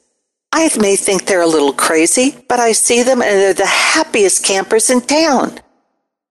I 0.52 0.70
may 0.80 0.96
think 0.96 1.26
they're 1.26 1.42
a 1.42 1.48
little 1.48 1.74
crazy, 1.74 2.36
but 2.48 2.60
I 2.60 2.72
see 2.72 3.04
them 3.04 3.22
and 3.22 3.32
they're 3.32 3.54
the 3.54 3.66
happiest 3.66 4.44
campers 4.44 4.90
in 4.90 5.02
town. 5.02 5.60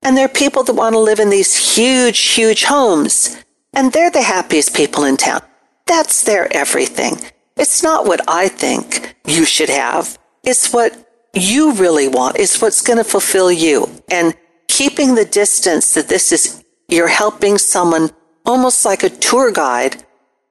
And 0.02 0.16
they're 0.16 0.28
people 0.28 0.64
that 0.64 0.74
want 0.74 0.94
to 0.94 0.98
live 0.98 1.20
in 1.20 1.30
these 1.30 1.76
huge, 1.76 2.18
huge 2.18 2.64
homes. 2.64 3.36
And 3.74 3.92
they're 3.92 4.10
the 4.10 4.22
happiest 4.22 4.74
people 4.74 5.04
in 5.04 5.16
town. 5.16 5.42
That's 5.86 6.24
their 6.24 6.54
everything. 6.54 7.16
It's 7.56 7.82
not 7.82 8.06
what 8.06 8.20
I 8.28 8.48
think 8.48 9.16
you 9.26 9.44
should 9.44 9.68
have. 9.68 10.18
It's 10.44 10.72
what 10.72 10.92
you 11.34 11.72
really 11.72 12.08
want. 12.08 12.38
It's 12.38 12.60
what's 12.60 12.82
going 12.82 12.98
to 12.98 13.04
fulfill 13.04 13.50
you. 13.50 13.90
And 14.10 14.34
keeping 14.68 15.14
the 15.14 15.24
distance 15.24 15.94
that 15.94 16.08
this 16.08 16.32
is, 16.32 16.64
you're 16.88 17.08
helping 17.08 17.58
someone 17.58 18.10
almost 18.46 18.84
like 18.84 19.02
a 19.02 19.10
tour 19.10 19.50
guide 19.50 20.04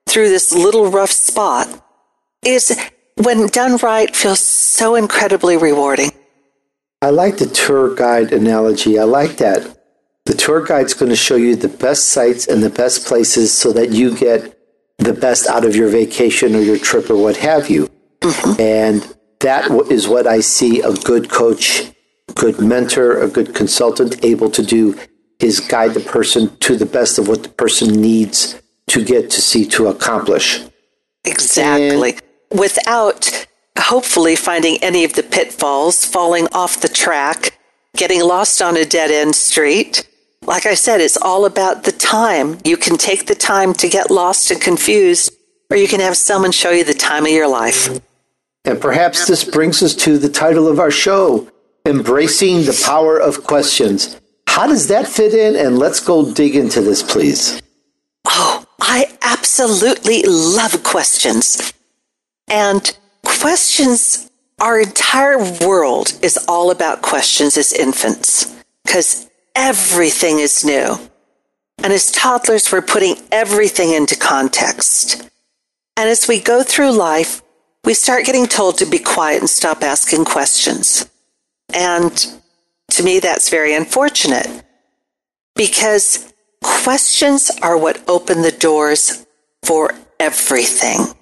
through 0.07 0.29
this 0.29 0.53
little 0.53 0.89
rough 0.89 1.11
spot 1.11 1.67
is 2.43 2.77
when 3.15 3.47
done 3.47 3.77
right 3.77 4.15
feels 4.15 4.39
so 4.39 4.95
incredibly 4.95 5.57
rewarding. 5.57 6.11
I 7.01 7.09
like 7.09 7.37
the 7.37 7.47
tour 7.47 7.95
guide 7.95 8.33
analogy. 8.33 8.97
I 8.97 9.03
like 9.03 9.37
that. 9.37 9.76
The 10.27 10.33
tour 10.33 10.61
guide's 10.61 10.93
going 10.93 11.09
to 11.09 11.15
show 11.15 11.37
you 11.37 11.55
the 11.55 11.69
best 11.69 12.09
sites 12.09 12.47
and 12.47 12.61
the 12.61 12.69
best 12.69 13.07
places 13.07 13.53
so 13.53 13.71
that 13.71 13.91
you 13.91 14.13
get 14.13 14.59
the 14.97 15.13
best 15.13 15.47
out 15.47 15.63
of 15.63 15.73
your 15.73 15.87
vacation 15.87 16.53
or 16.53 16.59
your 16.59 16.77
trip 16.77 17.09
or 17.09 17.15
what 17.15 17.37
have 17.37 17.69
you. 17.69 17.89
Mm-hmm. 18.19 18.59
And 18.59 19.15
that 19.39 19.71
is 19.89 20.05
what 20.05 20.27
I 20.27 20.41
see 20.41 20.81
a 20.81 20.91
good 20.91 21.29
coach, 21.29 21.93
good 22.35 22.59
mentor, 22.59 23.21
a 23.21 23.29
good 23.29 23.55
consultant 23.55 24.21
able 24.25 24.51
to 24.51 24.61
do 24.61 24.99
is 25.39 25.61
guide 25.61 25.93
the 25.93 26.01
person 26.01 26.57
to 26.57 26.75
the 26.75 26.85
best 26.85 27.17
of 27.17 27.29
what 27.29 27.43
the 27.43 27.49
person 27.49 28.01
needs 28.01 28.61
to 28.87 29.05
get 29.05 29.29
to 29.31 29.41
see 29.41 29.65
to 29.67 29.87
accomplish. 29.87 30.61
Exactly. 31.23 32.13
And 32.13 32.21
Without 32.59 33.47
hopefully 33.77 34.35
finding 34.35 34.77
any 34.81 35.05
of 35.05 35.13
the 35.13 35.23
pitfalls, 35.23 36.03
falling 36.03 36.47
off 36.53 36.81
the 36.81 36.89
track, 36.89 37.57
getting 37.95 38.21
lost 38.21 38.61
on 38.61 38.75
a 38.75 38.85
dead 38.85 39.11
end 39.11 39.35
street. 39.35 40.07
Like 40.47 40.65
I 40.65 40.75
said, 40.75 41.01
it's 41.01 41.17
all 41.17 41.45
about 41.45 41.83
the 41.83 41.91
time. 41.91 42.57
You 42.63 42.77
can 42.77 42.95
take 42.97 43.25
the 43.25 43.35
time 43.35 43.73
to 43.75 43.89
get 43.89 44.09
lost 44.09 44.49
and 44.49 44.61
confused, 44.61 45.33
or 45.69 45.75
you 45.75 45.89
can 45.89 45.99
have 45.99 46.15
someone 46.15 46.53
show 46.53 46.71
you 46.71 46.85
the 46.85 46.93
time 46.93 47.25
of 47.25 47.31
your 47.31 47.49
life. 47.49 47.89
And 48.63 48.79
perhaps 48.79 49.27
this 49.27 49.43
brings 49.43 49.83
us 49.83 49.93
to 49.95 50.17
the 50.17 50.29
title 50.29 50.69
of 50.69 50.79
our 50.79 50.89
show 50.89 51.51
Embracing 51.85 52.63
the 52.63 52.81
Power 52.85 53.19
of 53.19 53.43
Questions. 53.43 54.19
How 54.47 54.67
does 54.67 54.87
that 54.87 55.07
fit 55.07 55.33
in? 55.33 55.57
And 55.57 55.77
let's 55.77 55.99
go 55.99 56.33
dig 56.33 56.55
into 56.55 56.81
this, 56.81 57.03
please. 57.03 57.61
Oh, 58.25 58.65
I 58.79 59.17
absolutely 59.21 60.23
love 60.23 60.81
questions. 60.83 61.73
And 62.47 62.97
questions, 63.25 64.31
our 64.59 64.79
entire 64.79 65.39
world 65.61 66.17
is 66.21 66.37
all 66.47 66.71
about 66.71 67.01
questions 67.01 67.57
as 67.57 67.73
infants 67.73 68.55
because 68.85 69.26
everything 69.57 70.39
is 70.39 70.63
new. 70.63 70.97
And 71.83 71.91
as 71.91 72.11
toddlers, 72.11 72.71
we're 72.71 72.81
putting 72.81 73.17
everything 73.31 73.91
into 73.91 74.15
context. 74.15 75.29
And 75.97 76.07
as 76.07 76.27
we 76.29 76.39
go 76.39 76.63
through 76.63 76.91
life, 76.91 77.41
we 77.83 77.93
start 77.93 78.25
getting 78.25 78.47
told 78.47 78.77
to 78.77 78.85
be 78.85 78.99
quiet 78.99 79.41
and 79.41 79.49
stop 79.49 79.83
asking 79.83 80.23
questions. 80.25 81.09
And 81.73 82.15
to 82.91 83.03
me, 83.03 83.19
that's 83.19 83.49
very 83.49 83.73
unfortunate 83.73 84.63
because 85.55 86.33
questions 86.63 87.51
are 87.61 87.77
what 87.77 88.01
open 88.07 88.41
the 88.43 88.51
doors 88.51 89.25
for 89.63 89.93
everything 90.19 91.13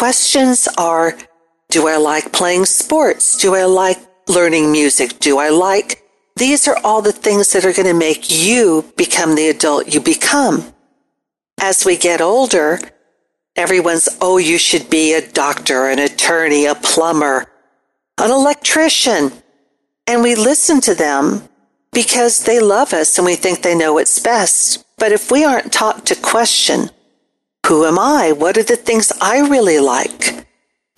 questions 0.00 0.66
are 0.78 1.14
Do 1.68 1.86
I 1.86 1.98
like 1.98 2.32
playing 2.32 2.64
sports? 2.64 3.36
Do 3.36 3.54
I 3.54 3.64
like 3.64 3.98
learning 4.28 4.72
music? 4.72 5.18
Do 5.18 5.36
I 5.38 5.50
like? 5.50 5.99
These 6.40 6.66
are 6.68 6.78
all 6.82 7.02
the 7.02 7.12
things 7.12 7.52
that 7.52 7.66
are 7.66 7.72
going 7.74 7.84
to 7.84 7.92
make 7.92 8.30
you 8.30 8.90
become 8.96 9.34
the 9.34 9.50
adult 9.50 9.92
you 9.92 10.00
become. 10.00 10.72
As 11.60 11.84
we 11.84 11.98
get 11.98 12.22
older, 12.22 12.80
everyone's, 13.56 14.08
oh, 14.22 14.38
you 14.38 14.56
should 14.56 14.88
be 14.88 15.12
a 15.12 15.20
doctor, 15.20 15.90
an 15.90 15.98
attorney, 15.98 16.64
a 16.64 16.74
plumber, 16.74 17.44
an 18.16 18.30
electrician. 18.30 19.32
And 20.06 20.22
we 20.22 20.34
listen 20.34 20.80
to 20.80 20.94
them 20.94 21.46
because 21.92 22.44
they 22.44 22.58
love 22.58 22.94
us 22.94 23.18
and 23.18 23.26
we 23.26 23.36
think 23.36 23.60
they 23.60 23.76
know 23.76 23.92
what's 23.92 24.18
best. 24.18 24.82
But 24.96 25.12
if 25.12 25.30
we 25.30 25.44
aren't 25.44 25.74
taught 25.74 26.06
to 26.06 26.14
question, 26.14 26.88
who 27.66 27.84
am 27.84 27.98
I? 27.98 28.32
What 28.32 28.56
are 28.56 28.62
the 28.62 28.76
things 28.76 29.12
I 29.20 29.40
really 29.40 29.78
like? 29.78 30.46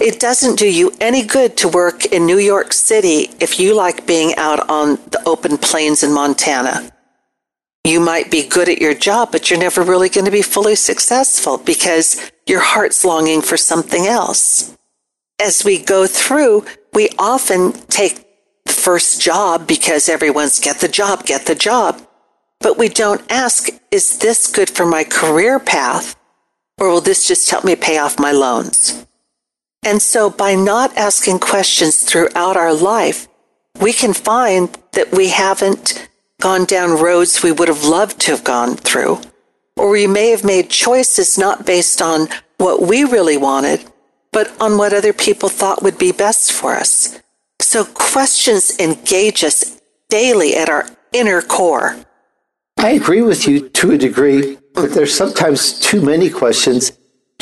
It 0.03 0.19
doesn't 0.19 0.59
do 0.59 0.69
you 0.69 0.93
any 1.01 1.23
good 1.23 1.57
to 1.59 1.69
work 1.69 2.07
in 2.07 2.27
New 2.27 2.39
York 2.39 2.73
City 2.73 3.31
if 3.39 3.61
you 3.61 3.73
like 3.73 4.05
being 4.05 4.35
out 4.35 4.69
on 4.69 4.97
the 5.13 5.23
open 5.25 5.57
plains 5.57 6.03
in 6.03 6.13
Montana. 6.13 6.91
You 7.87 8.01
might 8.01 8.29
be 8.29 8.49
good 8.49 8.69
at 8.69 8.81
your 8.81 8.95
job, 8.95 9.31
but 9.31 9.49
you're 9.49 9.61
never 9.61 9.81
really 9.81 10.09
going 10.09 10.25
to 10.25 10.33
be 10.33 10.43
fully 10.43 10.75
successful 10.75 11.57
because 11.57 12.33
your 12.49 12.59
heart's 12.59 13.05
longing 13.05 13.43
for 13.43 13.57
something 13.57 14.09
else. 14.09 14.77
As 15.41 15.65
we 15.65 15.79
go 15.79 16.09
through, 16.09 16.65
we 16.93 17.09
often 17.17 17.71
take 17.87 18.27
the 18.65 18.73
first 18.73 19.23
job 19.23 19.69
because 19.69 20.09
everyone's 20.09 20.59
get 20.59 20.81
the 20.81 20.89
job, 20.89 21.27
get 21.27 21.47
the 21.47 21.55
job. 21.55 22.05
But 22.59 22.77
we 22.77 22.89
don't 22.89 23.23
ask, 23.31 23.69
is 23.93 24.19
this 24.19 24.49
good 24.49 24.69
for 24.69 24.85
my 24.85 25.05
career 25.05 25.61
path? 25.61 26.17
Or 26.81 26.89
will 26.89 27.01
this 27.01 27.29
just 27.29 27.49
help 27.49 27.65
me 27.65 27.77
pay 27.77 27.99
off 27.99 28.19
my 28.19 28.33
loans? 28.33 29.07
And 29.83 30.01
so 30.01 30.31
by 30.31 30.55
not 30.55 30.97
asking 30.97 31.41
questions 31.41 32.03
throughout 32.03 32.57
our 32.57 32.73
life, 32.73 33.27
we 33.81 33.93
can 33.93 34.13
find 34.13 34.77
that 34.93 35.11
we 35.13 35.29
haven't 35.29 36.09
gone 36.41 36.65
down 36.65 37.01
roads 37.01 37.43
we 37.43 37.53
would 37.53 37.69
have 37.69 37.85
loved 37.85 38.21
to 38.21 38.33
have 38.33 38.45
gone 38.45 38.77
through. 38.77 39.21
Or 39.77 39.91
we 39.91 40.07
may 40.07 40.31
have 40.31 40.45
made 40.45 40.71
choices 40.71 41.39
not 41.39 41.67
based 41.67 42.01
on 42.03 42.29
what 42.59 42.83
we 42.83 43.05
really 43.05 43.37
wanted, 43.37 43.85
but 44.33 44.53
on 44.61 44.79
what 44.79 44.93
other 44.93 45.13
people 45.13 45.49
thought 45.49 45.83
would 45.83 45.99
be 45.99 46.13
best 46.13 46.53
for 46.53 46.75
us. 46.75 47.21
So 47.61 47.85
questions 47.85 48.79
engage 48.79 49.43
us 49.43 49.81
daily 50.09 50.55
at 50.57 50.69
our 50.69 50.89
inner 51.13 51.43
core. 51.43 51.97
I 52.79 52.91
agree 52.91 53.23
with 53.23 53.49
you 53.49 53.69
to 53.69 53.93
a 53.93 53.99
degree, 53.99 54.59
but 54.75 54.93
there's 54.93 55.15
sometimes 55.15 55.79
too 55.79 56.03
many 56.03 56.29
questions 56.29 56.93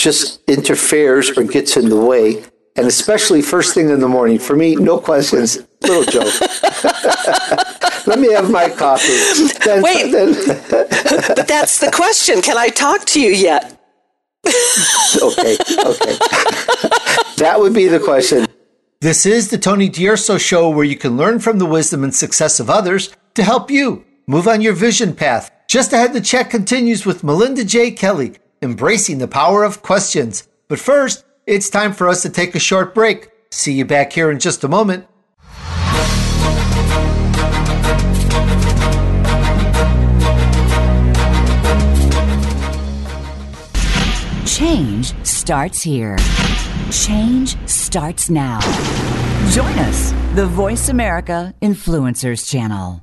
just 0.01 0.41
interferes 0.49 1.37
or 1.37 1.45
gets 1.45 1.77
in 1.77 1.89
the 1.89 2.01
way. 2.01 2.45
And 2.77 2.87
especially 2.87 3.43
first 3.43 3.75
thing 3.75 3.91
in 3.91 4.01
the 4.01 4.09
morning. 4.09 4.39
For 4.39 4.57
me, 4.57 4.77
no 4.77 4.99
questions. 4.99 5.59
Little 5.83 6.05
joke. 6.05 6.41
Let 8.07 8.19
me 8.19 8.33
have 8.33 8.51
my 8.51 8.71
coffee. 8.71 9.19
Then, 9.65 9.83
Wait, 9.83 10.11
then 10.11 10.33
but 10.71 11.47
that's 11.47 11.79
the 11.79 11.91
question. 11.93 12.43
Can 12.43 12.57
I 12.57 12.69
talk 12.69 13.05
to 13.07 13.21
you 13.21 13.31
yet? 13.31 13.77
okay, 14.47 15.57
okay. 15.85 16.17
that 17.37 17.57
would 17.59 17.75
be 17.75 17.89
the 17.89 18.01
question. 18.03 18.47
This 19.01 19.27
is 19.27 19.51
the 19.51 19.59
Tony 19.59 19.89
D'Urso 19.89 20.39
Show, 20.39 20.71
where 20.71 20.85
you 20.85 20.97
can 20.97 21.17
learn 21.17 21.41
from 21.41 21.59
the 21.59 21.67
wisdom 21.67 22.05
and 22.05 22.15
success 22.15 22.59
of 22.59 22.71
others 22.71 23.15
to 23.35 23.43
help 23.43 23.71
you 23.71 24.05
Move 24.31 24.47
on 24.47 24.61
your 24.61 24.75
vision 24.75 25.13
path. 25.13 25.51
Just 25.67 25.93
ahead, 25.93 26.13
the 26.13 26.21
chat 26.21 26.51
continues 26.51 27.05
with 27.05 27.25
Melinda 27.25 27.65
J. 27.65 27.91
Kelly, 27.91 28.35
embracing 28.63 29.19
the 29.19 29.29
power 29.29 29.65
of 29.65 29.83
questions. 29.83 30.47
But 30.69 30.79
first, 30.79 31.25
it's 31.47 31.71
time 31.71 31.93
for 31.93 32.09
us 32.09 32.23
to 32.23 32.31
take 32.31 32.55
a 32.55 32.61
short 32.61 32.95
break. 32.95 33.31
See 33.51 33.73
you 33.73 33.85
back 33.85 34.13
here 34.13 34.31
in 34.31 34.39
just 34.39 34.65
a 34.65 34.69
moment. 34.69 35.07
Change 44.47 45.15
starts 45.25 45.83
here. 45.83 46.17
Change 46.91 47.57
starts 47.67 48.29
now. 48.29 48.61
Join 49.51 49.79
us, 49.79 50.13
the 50.35 50.47
Voice 50.47 50.91
America 50.91 51.55
Influencers 51.63 52.49
Channel. 52.49 53.03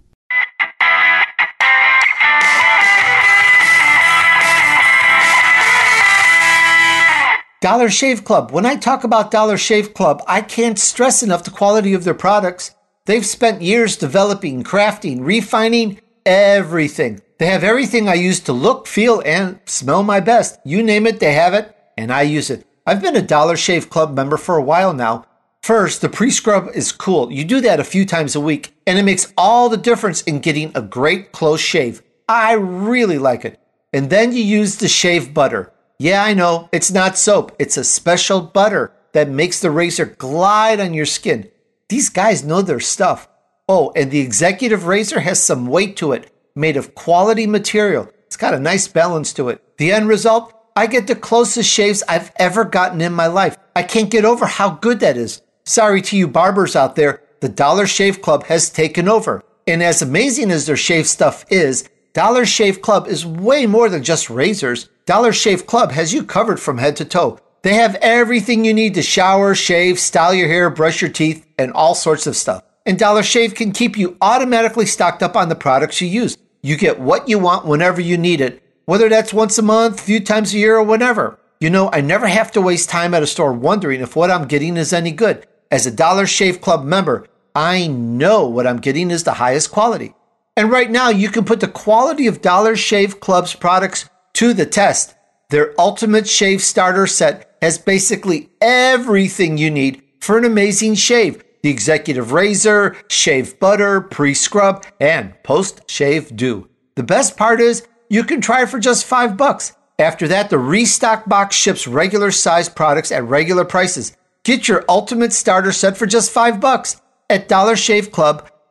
Dollar 7.60 7.90
Shave 7.90 8.24
Club. 8.24 8.52
When 8.52 8.68
I 8.68 8.76
talk 8.76 9.04
about 9.04 9.32
Dollar 9.32 9.58
Shave 9.58 9.96
Club, 9.96 10.22
I 10.28 10.42
can't 10.42 10.78
stress 10.78 11.24
enough 11.24 11.44
the 11.44 11.50
quality 11.50 11.96
of 11.96 12.04
their 12.04 12.14
products. 12.14 12.76
They've 13.06 13.26
spent 13.26 13.64
years 13.64 13.98
developing, 13.98 14.64
crafting, 14.64 15.26
refining 15.26 16.00
everything. 16.24 17.20
They 17.40 17.48
have 17.48 17.64
everything 17.64 18.08
I 18.08 18.14
use 18.14 18.40
to 18.42 18.54
look, 18.54 18.86
feel, 18.86 19.24
and 19.26 19.60
smell 19.66 20.04
my 20.04 20.20
best. 20.20 20.60
You 20.66 20.84
name 20.84 21.08
it, 21.08 21.20
they 21.20 21.34
have 21.34 21.56
it, 21.56 21.76
and 21.98 22.14
I 22.14 22.22
use 22.22 22.52
it. 22.52 22.64
I've 22.86 23.02
been 23.02 23.16
a 23.16 23.24
Dollar 23.24 23.58
Shave 23.58 23.90
Club 23.90 24.16
member 24.16 24.38
for 24.38 24.58
a 24.58 24.64
while 24.64 24.94
now. 24.94 25.26
First, 25.64 26.02
the 26.02 26.10
pre 26.10 26.30
scrub 26.30 26.70
is 26.76 26.92
cool. 26.92 27.32
You 27.32 27.44
do 27.44 27.60
that 27.62 27.80
a 27.80 27.84
few 27.84 28.06
times 28.06 28.36
a 28.36 28.40
week, 28.40 28.76
and 28.86 29.00
it 29.00 29.04
makes 29.04 29.34
all 29.36 29.68
the 29.68 29.78
difference 29.78 30.22
in 30.22 30.42
getting 30.42 30.72
a 30.76 30.82
great 30.84 31.32
close 31.32 31.60
shave. 31.60 32.04
I 32.30 32.54
really 32.54 33.18
like 33.18 33.46
it. 33.46 33.60
And 33.92 34.12
then 34.12 34.32
you 34.32 34.44
use 34.44 34.76
the 34.76 34.88
shave 34.88 35.34
butter. 35.34 35.74
Yeah, 36.00 36.24
I 36.24 36.36
know. 36.36 36.70
It's 36.72 36.92
not 36.92 37.18
soap. 37.18 37.56
It's 37.58 37.78
a 37.78 37.84
special 37.84 38.42
butter. 38.42 38.94
that 39.14 39.30
makes 39.30 39.62
the 39.62 39.72
razor 39.72 40.06
glide 40.06 40.80
on 40.80 40.94
your 40.94 41.06
skin. 41.08 41.50
These 41.90 42.10
guys 42.10 42.44
know 42.44 42.62
their 42.62 42.80
stuff. 42.80 43.28
Oh, 43.68 43.92
and 43.96 44.12
the 44.12 44.20
executive 44.20 44.86
razor 44.86 45.22
has 45.22 45.42
some 45.42 45.66
weight 45.66 45.96
to 45.98 46.12
it, 46.12 46.30
made 46.56 46.78
of 46.78 46.94
quality 46.94 47.48
material. 47.48 48.12
It's 48.28 48.38
got 48.38 48.54
a 48.54 48.60
nice 48.60 48.88
balance 48.88 49.34
to 49.34 49.50
it. 49.50 49.64
The 49.78 49.92
end 49.92 50.08
result? 50.08 50.54
I 50.76 50.86
get 50.86 51.08
the 51.08 51.16
closest 51.16 51.68
shaves 51.68 52.04
I've 52.08 52.32
ever 52.38 52.64
gotten 52.64 53.02
in 53.02 53.14
my 53.14 53.26
life. 53.26 53.58
I 53.76 53.82
can't 53.82 54.12
get 54.12 54.26
over 54.26 54.46
how 54.46 54.72
good 54.72 55.00
that 55.00 55.18
is. 55.18 55.42
Sorry 55.66 56.02
to 56.04 56.18
you 56.18 56.28
barbers 56.28 56.76
out 56.76 56.96
there, 56.96 57.24
the 57.40 57.50
Dollar 57.50 57.88
Shave 57.88 58.22
Club 58.22 58.44
has 58.44 58.70
taken 58.70 59.10
over. 59.10 59.44
And 59.66 59.82
as 59.82 60.04
amazing 60.04 60.52
as 60.52 60.68
their 60.68 60.78
shave 60.78 61.08
stuff 61.08 61.44
is, 61.50 61.90
Dollar 62.14 62.46
Shave 62.46 62.82
Club 62.84 63.08
is 63.08 63.26
way 63.26 63.66
more 63.66 63.90
than 63.90 64.04
just 64.04 64.30
razors. 64.30 64.90
Dollar 65.08 65.32
Shave 65.32 65.66
Club 65.66 65.94
has 65.94 66.14
you 66.14 66.22
covered 66.22 66.60
from 66.60 66.80
head 66.80 66.98
to 66.98 67.06
toe. 67.06 67.40
They 67.62 67.76
have 67.76 67.96
everything 68.02 68.66
you 68.66 68.74
need 68.74 68.94
to 68.96 69.02
shower, 69.02 69.56
shave, 69.56 70.02
style 70.02 70.34
your 70.34 70.50
hair, 70.50 70.70
brush 70.70 71.02
your 71.02 71.10
teeth, 71.10 71.48
and 71.58 71.72
all 71.72 71.96
sorts 71.96 72.28
of 72.28 72.36
stuff. 72.36 72.62
And 72.86 73.00
Dollar 73.00 73.24
Shave 73.24 73.56
can 73.56 73.72
keep 73.72 73.98
you 73.98 74.18
automatically 74.20 74.86
stocked 74.86 75.24
up 75.24 75.38
on 75.38 75.48
the 75.48 75.56
products 75.56 76.02
you 76.02 76.10
use. 76.10 76.38
You 76.62 76.76
get 76.76 77.00
what 77.00 77.30
you 77.30 77.40
want 77.40 77.66
whenever 77.66 78.02
you 78.02 78.18
need 78.18 78.42
it, 78.42 78.62
whether 78.84 79.08
that's 79.08 79.34
once 79.34 79.58
a 79.58 79.62
month, 79.62 80.02
a 80.02 80.04
few 80.04 80.20
times 80.20 80.54
a 80.54 80.58
year, 80.58 80.76
or 80.76 80.84
whenever. 80.84 81.40
You 81.62 81.70
know, 81.70 81.90
I 81.94 82.02
never 82.02 82.28
have 82.28 82.52
to 82.52 82.62
waste 82.62 82.90
time 82.90 83.14
at 83.14 83.24
a 83.24 83.28
store 83.28 83.54
wondering 83.54 84.02
if 84.02 84.14
what 84.14 84.30
I'm 84.30 84.46
getting 84.46 84.76
is 84.76 84.92
any 84.92 85.12
good. 85.12 85.48
As 85.72 85.86
a 85.86 85.92
Dollar 85.92 86.28
Shave 86.28 86.60
Club 86.60 86.84
member, 86.84 87.26
I 87.56 87.88
know 87.88 88.46
what 88.46 88.68
I'm 88.68 88.82
getting 88.82 89.10
is 89.10 89.24
the 89.24 89.36
highest 89.36 89.72
quality. 89.72 90.16
And 90.58 90.70
right 90.70 90.92
now, 90.92 91.08
you 91.08 91.30
can 91.30 91.46
put 91.46 91.62
the 91.62 91.70
quality 91.70 92.28
of 92.28 92.42
Dollar 92.42 92.76
Shave 92.76 93.22
Club's 93.22 93.56
products 93.56 94.10
to 94.38 94.54
the 94.54 94.68
test. 94.68 95.16
Their 95.50 95.74
Ultimate 95.80 96.28
Shave 96.28 96.62
Starter 96.62 97.08
Set 97.08 97.58
has 97.60 97.80
basically 97.80 98.52
everything 98.62 99.58
you 99.58 99.72
need 99.72 100.04
for 100.20 100.38
an 100.38 100.46
amazing 100.46 100.94
shave 100.94 101.44
the 101.64 101.72
executive 101.72 102.32
razor, 102.32 102.96
shave 103.10 103.60
butter, 103.60 104.00
pre 104.00 104.36
scrub, 104.36 104.86
and 105.00 105.34
post 105.42 105.90
shave 105.90 106.36
dew. 106.36 106.70
The 106.96 107.02
best 107.02 107.36
part 107.36 107.60
is 107.60 107.88
you 108.10 108.24
can 108.24 108.40
try 108.40 108.62
it 108.62 108.70
for 108.70 108.78
just 108.78 109.06
five 109.06 109.38
bucks. 109.38 109.76
After 109.98 110.28
that, 110.28 110.52
the 110.52 110.60
restock 110.60 111.28
box 111.28 111.56
ships 111.56 111.88
regular 111.88 112.30
sized 112.30 112.76
products 112.76 113.12
at 113.12 113.24
regular 113.24 113.66
prices. 113.66 114.16
Get 114.44 114.68
your 114.68 114.86
ultimate 114.88 115.34
starter 115.34 115.72
set 115.72 115.98
for 115.98 116.06
just 116.06 116.30
five 116.30 116.60
bucks 116.60 117.02
at 117.28 117.50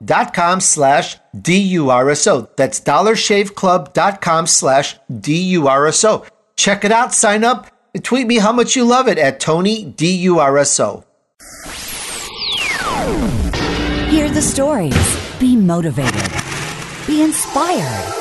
dollarshaveclub.com 0.02 0.60
slash 0.60 1.16
D-U-R-S-O. 1.40 2.48
That's 2.56 2.80
dollarshaveclub.com 2.80 4.46
slash 4.46 4.96
D-U-R-S-O. 5.20 6.26
Check 6.56 6.84
it 6.84 6.92
out, 6.92 7.14
sign 7.14 7.44
up, 7.44 7.66
and 7.94 8.04
tweet 8.04 8.26
me 8.26 8.38
how 8.38 8.52
much 8.52 8.76
you 8.76 8.84
love 8.84 9.08
it 9.08 9.18
at 9.18 9.40
Tony 9.40 9.84
D-U-R-S-O. 9.84 11.04
Hear 14.10 14.30
the 14.30 14.42
stories. 14.42 15.38
Be 15.38 15.56
motivated. 15.56 16.32
Be 17.06 17.22
inspired. 17.22 18.12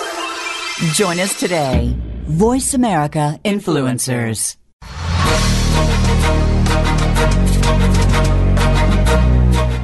Join 0.94 1.20
us 1.20 1.40
today. 1.40 1.96
Voice 2.28 2.74
America 2.74 3.40
Influencers. 3.46 4.58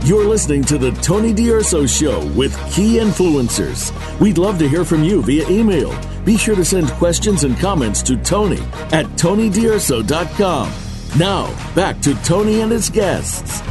You're 0.04 0.26
listening 0.26 0.64
to 0.64 0.80
the 0.80 0.90
Tony 1.04 1.32
D'Urso 1.32 1.86
Show 1.86 2.26
with 2.30 2.58
key 2.72 2.98
influencers. 2.98 3.92
We'd 4.20 4.40
love 4.40 4.58
to 4.58 4.68
hear 4.68 4.84
from 4.84 5.04
you 5.04 5.22
via 5.22 5.48
email. 5.48 5.96
Be 6.26 6.38
sure 6.38 6.56
to 6.56 6.66
send 6.66 6.90
questions 6.94 7.44
and 7.44 7.56
comments 7.60 8.02
to 8.04 8.18
Tony 8.18 8.58
at 8.92 9.06
TonyDurso.com. 9.18 10.74
Now, 11.20 11.74
back 11.76 12.02
to 12.02 12.16
Tony 12.24 12.62
and 12.62 12.72
his 12.72 12.90
guests. 12.90 13.62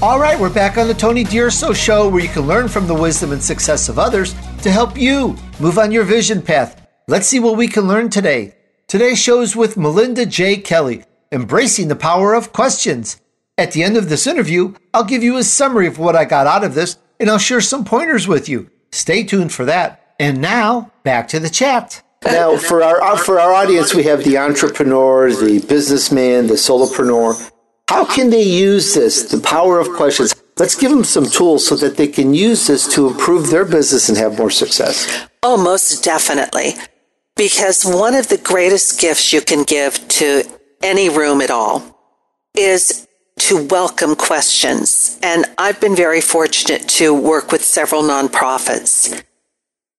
All 0.00 0.20
right, 0.20 0.38
we're 0.38 0.48
back 0.48 0.78
on 0.78 0.86
the 0.86 0.94
Tony 0.94 1.24
D'Urso 1.24 1.72
Show 1.72 2.08
where 2.08 2.22
you 2.22 2.28
can 2.28 2.46
learn 2.46 2.68
from 2.68 2.86
the 2.86 2.94
wisdom 2.94 3.32
and 3.32 3.42
success 3.42 3.88
of 3.88 3.98
others 3.98 4.32
to 4.62 4.70
help 4.70 4.96
you 4.96 5.36
move 5.58 5.76
on 5.76 5.90
your 5.90 6.04
vision 6.04 6.40
path. 6.40 6.86
Let's 7.08 7.26
see 7.26 7.40
what 7.40 7.56
we 7.56 7.66
can 7.66 7.88
learn 7.88 8.10
today. 8.10 8.54
Today's 8.86 9.18
show 9.20 9.40
is 9.40 9.56
with 9.56 9.76
Melinda 9.76 10.24
J. 10.24 10.58
Kelly, 10.58 11.02
Embracing 11.32 11.88
the 11.88 11.96
Power 11.96 12.32
of 12.32 12.52
Questions. 12.52 13.20
At 13.56 13.70
the 13.70 13.84
end 13.84 13.96
of 13.96 14.08
this 14.08 14.26
interview, 14.26 14.74
I'll 14.92 15.04
give 15.04 15.22
you 15.22 15.36
a 15.36 15.44
summary 15.44 15.86
of 15.86 15.98
what 15.98 16.16
I 16.16 16.24
got 16.24 16.48
out 16.48 16.64
of 16.64 16.74
this 16.74 16.98
and 17.20 17.30
I'll 17.30 17.38
share 17.38 17.60
some 17.60 17.84
pointers 17.84 18.26
with 18.26 18.48
you. 18.48 18.68
Stay 18.90 19.22
tuned 19.22 19.52
for 19.52 19.64
that. 19.64 20.14
And 20.18 20.40
now, 20.40 20.90
back 21.04 21.28
to 21.28 21.40
the 21.40 21.50
chat. 21.50 22.02
Now, 22.24 22.56
for 22.56 22.82
our 22.82 23.02
uh, 23.02 23.16
for 23.16 23.38
our 23.38 23.52
audience, 23.52 23.94
we 23.94 24.04
have 24.04 24.24
the 24.24 24.38
entrepreneur, 24.38 25.30
the 25.30 25.64
businessman, 25.66 26.46
the 26.46 26.54
solopreneur. 26.54 27.50
How 27.88 28.04
can 28.04 28.30
they 28.30 28.42
use 28.42 28.94
this, 28.94 29.30
the 29.30 29.40
power 29.40 29.78
of 29.78 29.90
questions? 29.90 30.34
Let's 30.56 30.74
give 30.74 30.90
them 30.90 31.04
some 31.04 31.26
tools 31.26 31.66
so 31.66 31.76
that 31.76 31.96
they 31.96 32.06
can 32.06 32.32
use 32.32 32.66
this 32.66 32.92
to 32.94 33.08
improve 33.08 33.50
their 33.50 33.64
business 33.64 34.08
and 34.08 34.16
have 34.16 34.38
more 34.38 34.50
success. 34.50 35.26
Oh, 35.42 35.62
most 35.62 36.02
definitely. 36.02 36.74
Because 37.36 37.84
one 37.84 38.14
of 38.14 38.28
the 38.28 38.38
greatest 38.38 39.00
gifts 39.00 39.32
you 39.32 39.40
can 39.40 39.64
give 39.64 40.08
to 40.08 40.44
any 40.82 41.08
room 41.08 41.40
at 41.40 41.50
all 41.50 41.82
is 42.56 43.06
to 43.38 43.66
welcome 43.66 44.14
questions. 44.14 45.18
And 45.22 45.46
I've 45.58 45.80
been 45.80 45.96
very 45.96 46.20
fortunate 46.20 46.88
to 46.90 47.14
work 47.14 47.52
with 47.52 47.64
several 47.64 48.02
nonprofits. 48.02 49.22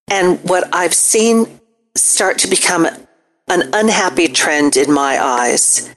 And 0.10 0.40
what 0.50 0.68
I've 0.74 0.94
seen 0.94 1.60
start 1.96 2.38
to 2.40 2.48
become 2.48 2.88
an 3.48 3.70
unhappy 3.74 4.28
trend 4.28 4.78
in 4.78 4.92
my 4.92 5.24
eyes 5.24 5.94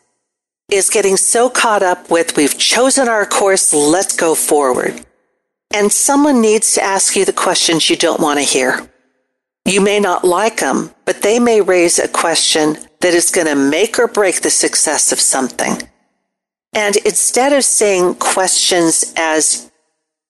is 0.70 0.90
getting 0.90 1.16
so 1.16 1.48
caught 1.48 1.82
up 1.82 2.10
with 2.10 2.36
we've 2.36 2.58
chosen 2.58 3.08
our 3.08 3.24
course, 3.24 3.72
let's 3.72 4.14
go 4.14 4.34
forward. 4.34 5.04
And 5.72 5.90
someone 5.90 6.40
needs 6.40 6.74
to 6.74 6.82
ask 6.82 7.16
you 7.16 7.24
the 7.24 7.32
questions 7.32 7.88
you 7.88 7.96
don't 7.96 8.20
want 8.20 8.38
to 8.38 8.44
hear. 8.44 8.88
You 9.64 9.80
may 9.80 10.00
not 10.00 10.24
like 10.24 10.60
them, 10.60 10.90
but 11.04 11.22
they 11.22 11.38
may 11.38 11.60
raise 11.60 11.98
a 11.98 12.08
question 12.08 12.78
that 13.00 13.14
is 13.14 13.30
going 13.30 13.46
to 13.46 13.54
make 13.54 13.98
or 13.98 14.08
break 14.08 14.40
the 14.40 14.50
success 14.50 15.12
of 15.12 15.20
something. 15.20 15.88
And 16.72 16.96
instead 16.96 17.52
of 17.52 17.64
saying 17.64 18.16
questions 18.16 19.12
as 19.16 19.70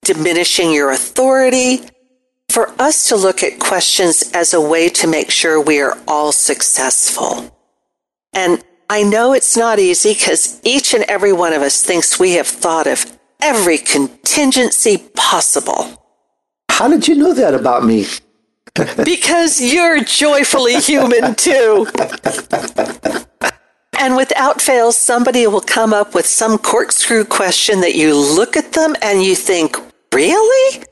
diminishing 0.03 0.71
your 0.71 0.91
authority, 0.91 1.81
for 2.49 2.69
us 2.81 3.07
to 3.09 3.15
look 3.15 3.43
at 3.43 3.59
questions 3.59 4.31
as 4.33 4.53
a 4.53 4.61
way 4.61 4.89
to 4.89 5.07
make 5.07 5.29
sure 5.29 5.61
we 5.61 5.79
are 5.79 5.97
all 6.07 6.31
successful. 6.31 7.55
And 8.33 8.63
I 8.89 9.03
know 9.03 9.33
it's 9.33 9.55
not 9.55 9.77
easy 9.77 10.13
because 10.13 10.59
each 10.63 10.95
and 10.95 11.03
every 11.03 11.31
one 11.31 11.53
of 11.53 11.61
us 11.61 11.83
thinks 11.83 12.19
we 12.19 12.33
have 12.33 12.47
thought 12.47 12.87
of 12.87 13.05
every 13.39 13.77
contingency 13.77 14.97
possible. 15.15 16.03
How 16.69 16.87
did 16.87 17.07
you 17.07 17.15
know 17.15 17.33
that 17.33 17.53
about 17.53 17.85
me? 17.85 18.07
because 19.03 19.61
you're 19.61 20.03
joyfully 20.03 20.79
human 20.79 21.35
too. 21.35 21.87
And 23.99 24.15
without 24.15 24.61
fail, 24.61 24.93
somebody 24.93 25.45
will 25.45 25.59
come 25.59 25.93
up 25.93 26.15
with 26.15 26.25
some 26.25 26.57
corkscrew 26.57 27.25
question 27.25 27.81
that 27.81 27.95
you 27.95 28.15
look 28.15 28.55
at 28.55 28.71
them 28.71 28.95
and 29.01 29.21
you 29.21 29.35
think, 29.35 29.75
really? 30.13 30.85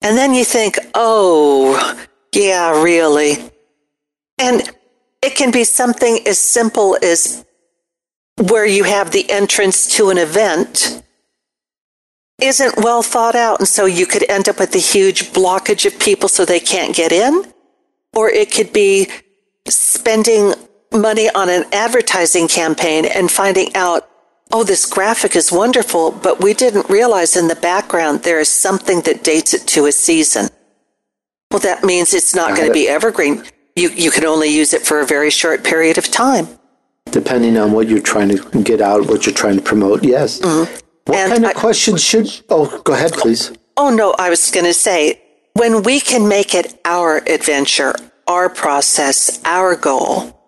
And 0.00 0.16
then 0.16 0.32
you 0.32 0.42
think, 0.42 0.78
oh, 0.94 1.94
yeah, 2.34 2.82
really. 2.82 3.36
And 4.38 4.62
it 5.22 5.36
can 5.36 5.50
be 5.50 5.62
something 5.62 6.20
as 6.26 6.38
simple 6.38 6.96
as 7.02 7.44
where 8.38 8.66
you 8.66 8.84
have 8.84 9.10
the 9.10 9.30
entrance 9.30 9.94
to 9.96 10.08
an 10.08 10.16
event 10.16 11.02
isn't 12.40 12.78
well 12.78 13.02
thought 13.02 13.36
out. 13.36 13.60
And 13.60 13.68
so 13.68 13.84
you 13.84 14.06
could 14.06 14.28
end 14.30 14.48
up 14.48 14.58
with 14.58 14.74
a 14.74 14.78
huge 14.78 15.32
blockage 15.34 15.84
of 15.84 15.98
people 16.00 16.30
so 16.30 16.46
they 16.46 16.60
can't 16.60 16.96
get 16.96 17.12
in. 17.12 17.44
Or 18.14 18.30
it 18.30 18.50
could 18.50 18.72
be 18.72 19.08
spending 19.68 20.54
money 20.92 21.28
on 21.30 21.48
an 21.48 21.64
advertising 21.72 22.48
campaign 22.48 23.04
and 23.04 23.30
finding 23.30 23.74
out, 23.74 24.08
oh, 24.52 24.64
this 24.64 24.86
graphic 24.86 25.34
is 25.34 25.50
wonderful, 25.50 26.10
but 26.10 26.42
we 26.42 26.54
didn't 26.54 26.88
realize 26.90 27.36
in 27.36 27.48
the 27.48 27.56
background 27.56 28.22
there 28.22 28.40
is 28.40 28.48
something 28.48 29.00
that 29.02 29.24
dates 29.24 29.54
it 29.54 29.66
to 29.68 29.86
a 29.86 29.92
season. 29.92 30.48
Well, 31.50 31.60
that 31.60 31.84
means 31.84 32.14
it's 32.14 32.34
not 32.34 32.56
going 32.56 32.68
to 32.68 32.72
be 32.72 32.88
evergreen 32.88 33.44
you, 33.76 33.90
you 33.90 34.10
can 34.10 34.24
only 34.24 34.48
use 34.48 34.72
it 34.72 34.82
for 34.82 35.00
a 35.00 35.06
very 35.06 35.30
short 35.30 35.64
period 35.64 35.98
of 35.98 36.10
time. 36.10 36.46
Depending 37.06 37.56
on 37.56 37.72
what 37.72 37.88
you're 37.88 38.00
trying 38.00 38.28
to 38.28 38.62
get 38.62 38.80
out, 38.80 39.06
what 39.06 39.26
you're 39.26 39.34
trying 39.34 39.56
to 39.56 39.62
promote, 39.62 40.04
yes. 40.04 40.40
Mm-hmm. 40.40 40.72
What 41.06 41.18
and 41.18 41.32
kind 41.32 41.44
of 41.44 41.50
I, 41.50 41.52
questions 41.54 42.02
should. 42.02 42.28
Oh, 42.48 42.80
go 42.82 42.92
ahead, 42.92 43.12
please. 43.12 43.52
Oh, 43.76 43.90
no, 43.90 44.14
I 44.18 44.30
was 44.30 44.50
going 44.50 44.66
to 44.66 44.74
say 44.74 45.20
when 45.54 45.82
we 45.82 46.00
can 46.00 46.28
make 46.28 46.54
it 46.54 46.78
our 46.84 47.18
adventure, 47.26 47.94
our 48.28 48.48
process, 48.48 49.40
our 49.44 49.74
goal, 49.74 50.38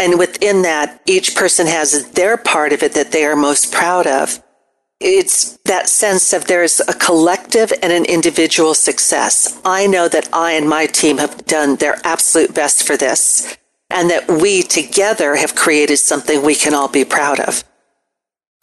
and 0.00 0.18
within 0.18 0.62
that, 0.62 1.00
each 1.06 1.34
person 1.34 1.66
has 1.66 2.10
their 2.12 2.36
part 2.36 2.72
of 2.72 2.82
it 2.82 2.94
that 2.94 3.12
they 3.12 3.24
are 3.24 3.36
most 3.36 3.72
proud 3.72 4.06
of 4.06 4.42
it's 5.00 5.58
that 5.64 5.88
sense 5.88 6.32
of 6.32 6.46
there's 6.46 6.80
a 6.80 6.92
collective 6.94 7.72
and 7.82 7.92
an 7.92 8.04
individual 8.04 8.74
success. 8.74 9.60
I 9.64 9.86
know 9.86 10.08
that 10.08 10.28
I 10.32 10.52
and 10.52 10.68
my 10.68 10.86
team 10.86 11.18
have 11.18 11.46
done 11.46 11.76
their 11.76 12.00
absolute 12.04 12.54
best 12.54 12.82
for 12.82 12.96
this 12.96 13.56
and 13.90 14.10
that 14.10 14.28
we 14.28 14.62
together 14.62 15.36
have 15.36 15.54
created 15.54 15.98
something 15.98 16.42
we 16.42 16.54
can 16.54 16.74
all 16.74 16.88
be 16.88 17.04
proud 17.04 17.40
of. 17.40 17.64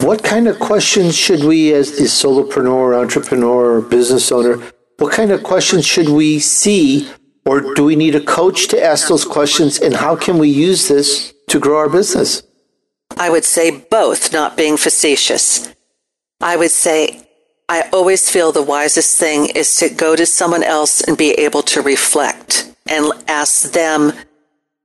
what 0.02 0.22
kind 0.22 0.46
of 0.46 0.58
questions 0.58 1.16
should 1.16 1.42
we, 1.42 1.72
as 1.72 1.96
the 1.96 2.04
solopreneur, 2.04 2.94
entrepreneur, 2.94 3.76
or 3.76 3.80
business 3.80 4.30
owner, 4.30 4.62
what 4.98 5.12
kind 5.12 5.32
of 5.32 5.42
questions 5.42 5.86
should 5.86 6.10
we 6.10 6.38
see, 6.38 7.08
or 7.46 7.74
do 7.74 7.84
we 7.84 7.96
need 7.96 8.14
a 8.14 8.20
coach 8.20 8.68
to 8.68 8.84
ask 8.84 9.08
those 9.08 9.24
questions, 9.24 9.78
and 9.78 9.94
how 9.94 10.16
can 10.16 10.38
we 10.38 10.48
use 10.48 10.88
this 10.88 11.32
to 11.48 11.60
grow 11.60 11.78
our 11.78 11.88
business? 11.88 12.42
I 13.16 13.30
would 13.30 13.44
say 13.44 13.70
both, 13.70 14.32
not 14.32 14.56
being 14.56 14.76
facetious. 14.76 15.72
I 16.40 16.56
would 16.56 16.72
say 16.72 17.26
I 17.68 17.88
always 17.92 18.28
feel 18.28 18.52
the 18.52 18.62
wisest 18.62 19.18
thing 19.18 19.48
is 19.54 19.76
to 19.76 19.88
go 19.88 20.16
to 20.16 20.26
someone 20.26 20.62
else 20.62 21.00
and 21.00 21.16
be 21.16 21.32
able 21.32 21.62
to 21.62 21.82
reflect 21.82 22.72
and 22.86 23.12
ask 23.28 23.72
them 23.72 24.12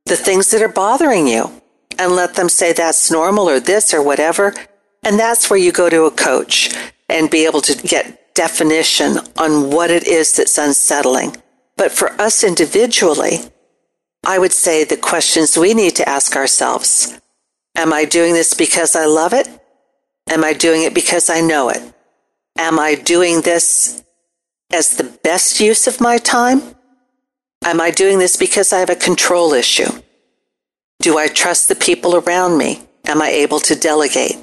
the 0.06 0.16
things 0.16 0.52
that 0.52 0.62
are 0.62 0.68
bothering 0.68 1.28
you 1.28 1.52
and 2.00 2.14
let 2.14 2.36
them 2.36 2.50
say 2.50 2.74
that's 2.74 3.12
normal 3.12 3.50
or 3.50 3.60
this 3.60 3.94
or 3.94 4.02
whatever. 4.02 4.54
And 5.04 5.20
that's 5.20 5.50
where 5.50 5.60
you 5.60 5.72
go 5.72 5.90
to 5.90 6.06
a 6.06 6.12
coach 6.12 6.74
and 7.10 7.30
be 7.30 7.46
able 7.46 7.62
to 7.62 7.76
get 7.88 8.34
definition 8.34 9.18
on 9.38 9.72
what 9.72 9.92
it 9.92 10.08
is 10.08 10.36
that's 10.36 10.58
unsettling. 10.58 11.36
But 11.82 11.92
for 11.92 12.12
us 12.22 12.44
individually, 12.44 13.40
I 14.24 14.38
would 14.38 14.54
say 14.54 14.84
the 14.84 14.96
questions 14.96 15.58
we 15.58 15.74
need 15.74 15.96
to 15.96 16.08
ask 16.08 16.36
ourselves 16.36 17.20
Am 17.76 17.92
I 17.92 18.06
doing 18.06 18.36
this 18.36 18.54
because 18.54 18.96
I 18.96 19.06
love 19.06 19.34
it? 19.34 19.50
Am 20.30 20.44
I 20.44 20.54
doing 20.54 20.84
it 20.84 20.94
because 20.94 21.28
I 21.28 21.42
know 21.42 21.70
it? 21.70 21.82
Am 22.56 22.78
I 22.78 22.94
doing 22.94 23.42
this 23.42 24.04
as 24.72 24.96
the 24.96 25.06
best 25.24 25.60
use 25.60 25.88
of 25.88 26.00
my 26.00 26.20
time? 26.20 26.62
Am 27.66 27.82
I 27.82 27.90
doing 27.90 28.20
this 28.20 28.38
because 28.38 28.72
I 28.72 28.78
have 28.78 28.92
a 28.92 29.06
control 29.10 29.52
issue? 29.54 29.92
Do 31.00 31.18
I 31.18 31.30
trust 31.30 31.68
the 31.68 31.84
people 31.90 32.16
around 32.16 32.60
me? 32.60 32.84
Am 33.06 33.24
I 33.24 33.30
able 33.30 33.60
to 33.62 33.76
delegate? 33.76 34.38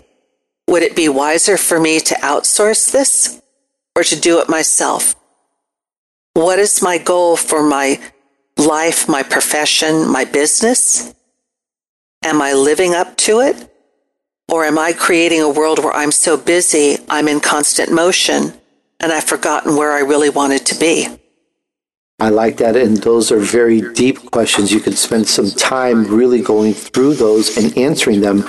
Would 0.66 0.82
it 0.82 0.96
be 0.96 1.08
wiser 1.08 1.56
for 1.56 1.78
me 1.78 2.00
to 2.00 2.16
outsource 2.16 2.90
this 2.90 3.40
or 3.94 4.02
to 4.02 4.18
do 4.18 4.40
it 4.40 4.48
myself? 4.48 5.14
What 6.38 6.60
is 6.60 6.80
my 6.80 6.98
goal 6.98 7.36
for 7.36 7.64
my 7.64 8.00
life, 8.56 9.08
my 9.08 9.24
profession, 9.24 10.08
my 10.08 10.24
business? 10.24 11.12
Am 12.22 12.40
I 12.40 12.52
living 12.52 12.94
up 12.94 13.16
to 13.26 13.40
it? 13.40 13.68
Or 14.48 14.64
am 14.64 14.78
I 14.78 14.92
creating 14.92 15.40
a 15.40 15.48
world 15.48 15.80
where 15.80 15.92
I'm 15.92 16.12
so 16.12 16.36
busy, 16.36 16.98
I'm 17.08 17.26
in 17.26 17.40
constant 17.40 17.90
motion, 17.90 18.52
and 19.00 19.10
I've 19.10 19.24
forgotten 19.24 19.74
where 19.74 19.90
I 19.90 19.98
really 19.98 20.30
wanted 20.30 20.64
to 20.66 20.78
be? 20.78 21.08
I 22.20 22.28
like 22.28 22.58
that. 22.58 22.76
And 22.76 22.98
those 22.98 23.32
are 23.32 23.40
very 23.40 23.80
deep 23.92 24.30
questions. 24.30 24.70
You 24.70 24.78
could 24.78 24.96
spend 24.96 25.26
some 25.26 25.50
time 25.50 26.06
really 26.06 26.40
going 26.40 26.72
through 26.72 27.14
those 27.14 27.56
and 27.56 27.76
answering 27.76 28.20
them. 28.20 28.48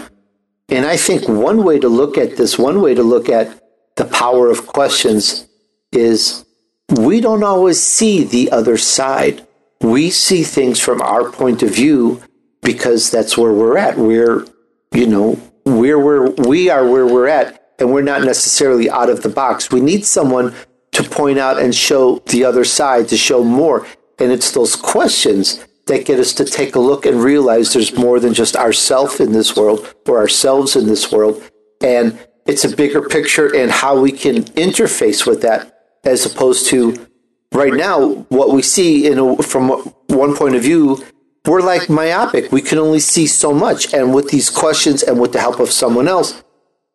And 0.70 0.86
I 0.86 0.96
think 0.96 1.28
one 1.28 1.64
way 1.64 1.80
to 1.80 1.90
look 1.90 2.20
at 2.20 2.38
this, 2.38 2.56
one 2.56 2.82
way 2.82 2.94
to 2.94 3.02
look 3.02 3.30
at 3.30 3.64
the 3.96 4.06
power 4.06 4.48
of 4.52 4.68
questions 4.68 5.48
is 5.92 6.46
we 6.90 7.22
don't 7.22 7.44
always 7.44 7.82
see 7.82 8.24
the 8.24 8.52
other 8.52 8.78
side. 8.78 9.46
We 9.82 10.10
see 10.10 10.44
things 10.44 10.80
from 10.80 11.02
our 11.02 11.32
point 11.32 11.64
of 11.64 11.74
view 11.74 12.22
because 12.62 13.12
that's 13.12 13.38
where 13.38 13.54
we're 13.54 13.78
at. 13.78 13.98
We're, 13.98 14.46
you 14.92 15.08
know, 15.08 15.40
we're 15.66 16.00
where 16.00 16.30
we 16.30 16.70
are 16.70 16.88
where 16.88 17.06
we're 17.06 17.28
at, 17.28 17.74
and 17.80 17.94
we're 17.94 18.02
not 18.02 18.24
necessarily 18.24 18.90
out 18.90 19.10
of 19.10 19.22
the 19.24 19.30
box. 19.30 19.72
We 19.72 19.82
need 19.82 20.06
someone 20.06 20.54
to 20.92 21.04
point 21.04 21.38
out 21.38 21.62
and 21.62 21.74
show 21.74 22.20
the 22.28 22.44
other 22.44 22.64
side, 22.64 23.08
to 23.10 23.18
show 23.18 23.44
more. 23.44 23.86
And 24.20 24.32
it's 24.32 24.52
those 24.52 24.76
questions 24.76 25.66
that 25.86 26.06
get 26.06 26.20
us 26.20 26.34
to 26.34 26.46
take 26.46 26.76
a 26.76 26.80
look 26.80 27.06
and 27.06 27.24
realize 27.24 27.74
there's 27.74 27.96
more 27.96 28.20
than 28.20 28.34
just 28.34 28.56
ourself 28.56 29.22
in 29.22 29.32
this 29.32 29.56
world 29.56 29.94
or 30.08 30.18
ourselves 30.18 30.76
in 30.76 30.88
this 30.88 31.12
world. 31.12 31.42
And 31.82 32.20
it's 32.46 32.66
a 32.66 32.76
bigger 32.76 33.02
picture 33.02 33.56
and 33.56 33.72
how 33.72 34.00
we 34.00 34.12
can 34.12 34.44
interface 34.44 35.26
with 35.26 35.42
that 35.44 35.79
as 36.04 36.26
opposed 36.26 36.68
to 36.68 37.08
right 37.54 37.74
now, 37.74 38.10
what 38.30 38.52
we 38.52 38.62
see 38.62 39.08
in 39.08 39.18
a, 39.18 39.38
from 39.38 39.70
one 40.08 40.36
point 40.36 40.56
of 40.56 40.62
view 40.62 41.04
we're 41.46 41.62
like 41.62 41.90
myopic. 41.90 42.52
We 42.52 42.62
can 42.62 42.78
only 42.78 43.00
see 43.00 43.26
so 43.28 43.54
much. 43.54 43.94
And 43.94 44.14
with 44.14 44.30
these 44.30 44.50
questions 44.50 45.04
and 45.04 45.20
with 45.20 45.34
the 45.34 45.40
help 45.40 45.60
of 45.60 45.72
someone 45.72 46.08
else, 46.08 46.44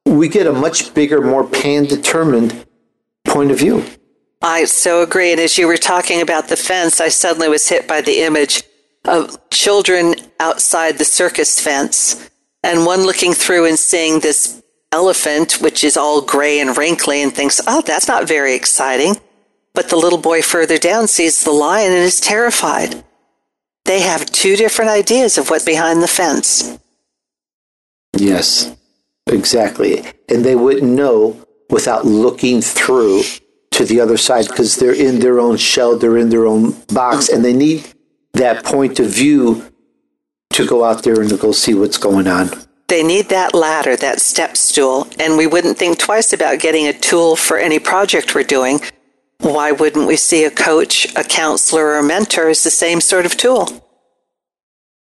we 0.06 0.28
get 0.28 0.46
a 0.46 0.52
much 0.52 0.94
bigger, 0.94 1.20
more 1.20 1.46
pan 1.46 1.84
determined 1.84 2.66
point 3.24 3.50
of 3.50 3.58
view. 3.58 3.84
I 4.42 4.64
so 4.66 5.02
agree. 5.02 5.32
And 5.32 5.40
as 5.40 5.56
you 5.56 5.66
were 5.66 5.78
talking 5.78 6.20
about 6.20 6.48
the 6.48 6.56
fence, 6.56 7.00
I 7.00 7.08
suddenly 7.08 7.48
was 7.48 7.68
hit 7.68 7.88
by 7.88 8.02
the 8.02 8.20
image 8.20 8.62
of 9.06 9.38
children 9.50 10.14
outside 10.40 10.98
the 10.98 11.04
circus 11.04 11.58
fence 11.58 12.30
and 12.62 12.84
one 12.84 13.02
looking 13.02 13.32
through 13.32 13.66
and 13.66 13.78
seeing 13.78 14.20
this 14.20 14.62
elephant, 14.94 15.60
which 15.60 15.82
is 15.82 15.96
all 15.96 16.22
gray 16.22 16.60
and 16.60 16.76
wrinkly, 16.78 17.22
and 17.22 17.34
thinks, 17.34 17.60
oh, 17.66 17.82
that's 17.82 18.08
not 18.08 18.28
very 18.28 18.54
exciting. 18.54 19.16
But 19.74 19.88
the 19.88 19.96
little 19.96 20.22
boy 20.30 20.40
further 20.40 20.78
down 20.78 21.08
sees 21.08 21.42
the 21.42 21.50
lion 21.50 21.92
and 21.92 22.02
is 22.12 22.20
terrified. 22.20 23.04
They 23.84 24.00
have 24.00 24.24
two 24.26 24.54
different 24.56 24.92
ideas 24.92 25.36
of 25.36 25.50
what's 25.50 25.64
behind 25.64 26.02
the 26.02 26.08
fence. 26.08 26.78
Yes, 28.16 28.74
exactly. 29.26 30.04
And 30.28 30.44
they 30.44 30.54
wouldn't 30.54 30.96
know 31.02 31.44
without 31.68 32.06
looking 32.06 32.60
through 32.60 33.22
to 33.72 33.84
the 33.84 34.00
other 34.00 34.16
side 34.16 34.46
because 34.46 34.76
they're 34.76 34.94
in 34.94 35.18
their 35.18 35.40
own 35.40 35.56
shell, 35.56 35.98
they're 35.98 36.16
in 36.16 36.30
their 36.30 36.46
own 36.46 36.70
box, 36.94 37.28
and 37.28 37.44
they 37.44 37.52
need 37.52 37.84
that 38.34 38.64
point 38.64 39.00
of 39.00 39.08
view 39.08 39.70
to 40.50 40.64
go 40.64 40.84
out 40.84 41.02
there 41.02 41.20
and 41.20 41.30
to 41.30 41.36
go 41.36 41.50
see 41.50 41.74
what's 41.74 41.98
going 41.98 42.28
on. 42.28 42.48
They 42.94 43.02
need 43.02 43.28
that 43.30 43.54
ladder, 43.54 43.96
that 43.96 44.20
step 44.20 44.56
stool, 44.56 45.08
and 45.18 45.36
we 45.36 45.48
wouldn't 45.48 45.76
think 45.76 45.98
twice 45.98 46.32
about 46.32 46.60
getting 46.60 46.86
a 46.86 46.92
tool 46.92 47.34
for 47.34 47.58
any 47.58 47.80
project 47.80 48.36
we're 48.36 48.44
doing 48.44 48.80
why 49.40 49.72
wouldn't 49.72 50.06
we 50.06 50.14
see 50.14 50.44
a 50.44 50.50
coach, 50.50 51.12
a 51.16 51.24
counselor, 51.24 51.86
or 51.86 51.98
a 51.98 52.02
mentor 52.04 52.48
as 52.48 52.62
the 52.62 52.70
same 52.70 53.00
sort 53.00 53.26
of 53.26 53.36
tool? 53.36 53.68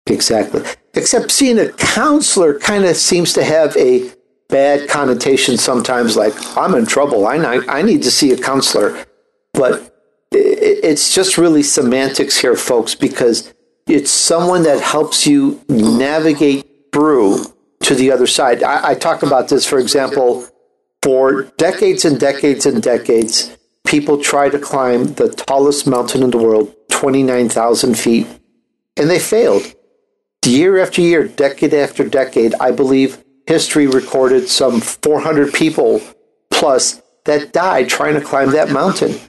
Exactly. 0.05 0.61
Except 0.93 1.31
seeing 1.31 1.57
a 1.57 1.71
counselor 1.73 2.59
kind 2.59 2.85
of 2.85 2.95
seems 2.95 3.33
to 3.33 3.43
have 3.43 3.75
a 3.77 4.11
bad 4.47 4.87
connotation 4.87 5.57
sometimes, 5.57 6.15
like, 6.15 6.33
I'm 6.55 6.75
in 6.75 6.85
trouble. 6.85 7.25
I, 7.25 7.37
I 7.67 7.81
need 7.81 8.03
to 8.03 8.11
see 8.11 8.31
a 8.31 8.37
counselor. 8.37 9.05
But 9.53 9.91
it's 10.31 11.15
just 11.15 11.39
really 11.39 11.63
semantics 11.63 12.37
here, 12.37 12.55
folks, 12.55 12.93
because 12.93 13.53
it's 13.87 14.11
someone 14.11 14.61
that 14.63 14.81
helps 14.81 15.25
you 15.25 15.59
navigate 15.67 16.67
through 16.93 17.45
to 17.81 17.95
the 17.95 18.11
other 18.11 18.27
side. 18.27 18.63
I, 18.63 18.89
I 18.89 18.95
talk 18.95 19.23
about 19.23 19.49
this, 19.49 19.65
for 19.65 19.79
example, 19.79 20.47
for 21.01 21.43
decades 21.57 22.05
and 22.05 22.19
decades 22.19 22.65
and 22.65 22.81
decades 22.81 23.57
people 23.85 24.21
try 24.21 24.47
to 24.47 24.57
climb 24.57 25.13
the 25.15 25.29
tallest 25.29 25.85
mountain 25.85 26.23
in 26.23 26.31
the 26.31 26.37
world, 26.37 26.73
29,000 26.91 27.97
feet, 27.97 28.27
and 28.95 29.09
they 29.09 29.19
failed. 29.19 29.63
Year 30.45 30.79
after 30.79 31.01
year, 31.01 31.27
decade 31.27 31.73
after 31.73 32.07
decade, 32.07 32.53
I 32.55 32.71
believe 32.71 33.23
history 33.47 33.87
recorded 33.87 34.47
some 34.47 34.79
400 34.79 35.53
people 35.53 36.01
plus 36.49 37.01
that 37.25 37.53
died 37.53 37.89
trying 37.89 38.15
to 38.15 38.21
climb 38.21 38.51
that 38.51 38.71
mountain. 38.71 39.19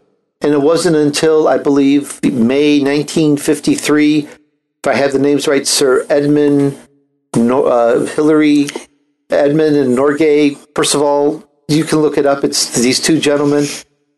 And 0.40 0.52
it 0.52 0.62
wasn't 0.62 0.96
until, 0.96 1.48
I 1.48 1.58
believe, 1.58 2.22
May 2.22 2.78
1953, 2.78 4.18
if 4.20 4.86
I 4.86 4.94
have 4.94 5.12
the 5.12 5.18
names 5.18 5.46
right, 5.46 5.66
Sir 5.66 6.06
Edmund, 6.08 6.78
uh, 7.34 8.00
Hillary 8.06 8.66
Edmund 9.30 9.76
and 9.76 9.96
Norgay. 9.96 10.58
All, 10.94 11.44
you 11.68 11.84
can 11.84 12.00
look 12.00 12.18
it 12.18 12.26
up. 12.26 12.44
It's 12.44 12.80
these 12.80 13.00
two 13.00 13.18
gentlemen 13.18 13.66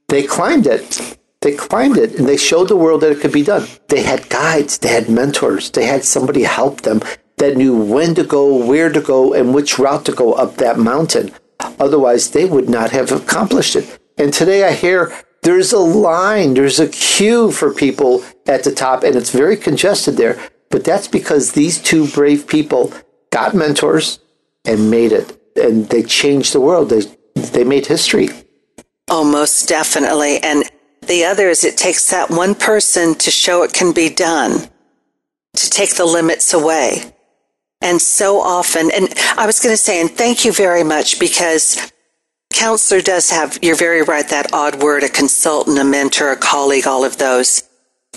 they 0.09 0.23
climbed 0.23 0.67
it. 0.67 1.19
They 1.41 1.57
climbed 1.57 1.99
it 1.99 2.19
and 2.19 2.29
they 2.29 2.37
showed 2.37 2.69
the 2.69 2.77
world 2.77 3.01
that 3.01 3.13
it 3.13 3.21
could 3.21 3.33
be 3.33 3.43
done. 3.43 3.67
They 3.89 4.03
had 4.03 4.29
guides, 4.29 4.79
they 4.79 4.89
had 4.89 5.09
mentors, 5.09 5.71
they 5.71 5.87
had 5.87 6.05
somebody 6.05 6.43
help 6.43 6.83
them 6.83 7.01
that 7.39 7.57
knew 7.57 7.77
when 7.77 8.15
to 8.15 8.25
go, 8.25 8.55
where 8.55 8.91
to 8.93 9.01
go, 9.01 9.35
and 9.35 9.53
which 9.53 9.79
route 9.79 10.05
to 10.07 10.13
go 10.13 10.35
up 10.35 10.57
that 10.57 10.79
mountain. 10.79 11.33
Otherwise, 11.81 12.31
they 12.31 12.45
would 12.45 12.69
not 12.69 12.93
have 12.93 13.11
accomplished 13.11 13.77
it. 13.77 13.99
And 14.17 14.33
today 14.33 14.65
I 14.65 14.73
hear 14.73 15.13
there's 15.43 15.73
a 15.73 15.79
line, 15.79 16.55
there's 16.55 16.81
a 16.81 16.89
queue 16.89 17.51
for 17.51 17.75
people 17.75 18.25
at 18.47 18.63
the 18.63 18.73
top, 18.73 19.03
and 19.03 19.17
it's 19.17 19.31
very 19.31 19.57
congested 19.57 20.17
there. 20.17 20.39
But 20.71 20.85
that's 20.85 21.09
because 21.09 21.53
these 21.53 21.83
two 21.83 22.07
brave 22.07 22.47
people 22.47 22.93
got 23.35 23.53
mentors 23.53 24.21
and 24.65 24.93
made 24.93 25.11
it. 25.11 25.37
And 25.57 25.89
they 25.89 26.05
changed 26.05 26.53
the 26.55 26.61
world. 26.61 26.89
They, 26.91 27.03
they 27.35 27.65
made 27.65 27.87
history. 27.87 28.29
Oh, 29.11 29.25
most 29.25 29.69
definitely. 29.69 30.39
And 30.39 30.63
the 31.03 31.25
other 31.25 31.49
is 31.49 31.65
it 31.65 31.77
takes 31.77 32.11
that 32.11 32.31
one 32.31 32.55
person 32.55 33.17
to 33.17 33.31
show 33.33 33.65
it 33.65 33.73
can 33.73 33.93
be 33.93 34.09
done, 34.09 34.69
to 35.57 35.71
take 35.71 35.97
the 35.97 36.05
limits 36.05 36.55
away. 36.55 37.13
And 37.83 38.01
so 38.01 38.41
often, 38.41 38.91
and 38.93 39.13
I 39.37 39.47
was 39.47 39.59
going 39.61 39.73
to 39.73 39.83
say, 39.83 40.01
and 40.01 40.11
thank 40.11 40.45
you 40.45 40.53
very 40.53 40.85
much 40.85 41.19
because 41.19 41.93
counselor 42.53 43.03
does 43.03 43.31
have, 43.31 43.59
you're 43.63 43.77
very 43.77 44.03
right, 44.03 44.29
that 44.29 44.55
odd 44.55 44.81
word, 44.81 45.03
a 45.03 45.09
consultant, 45.09 45.79
a 45.79 45.85
mentor, 45.85 46.31
a 46.31 46.37
colleague, 46.37 46.87
all 46.87 47.05
of 47.05 47.19
those. 47.19 47.69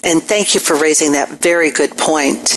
And 0.04 0.22
thank 0.22 0.54
you 0.54 0.62
for 0.62 0.76
raising 0.76 1.14
that 1.14 1.42
very 1.42 1.72
good 1.72 1.98
point. 1.98 2.57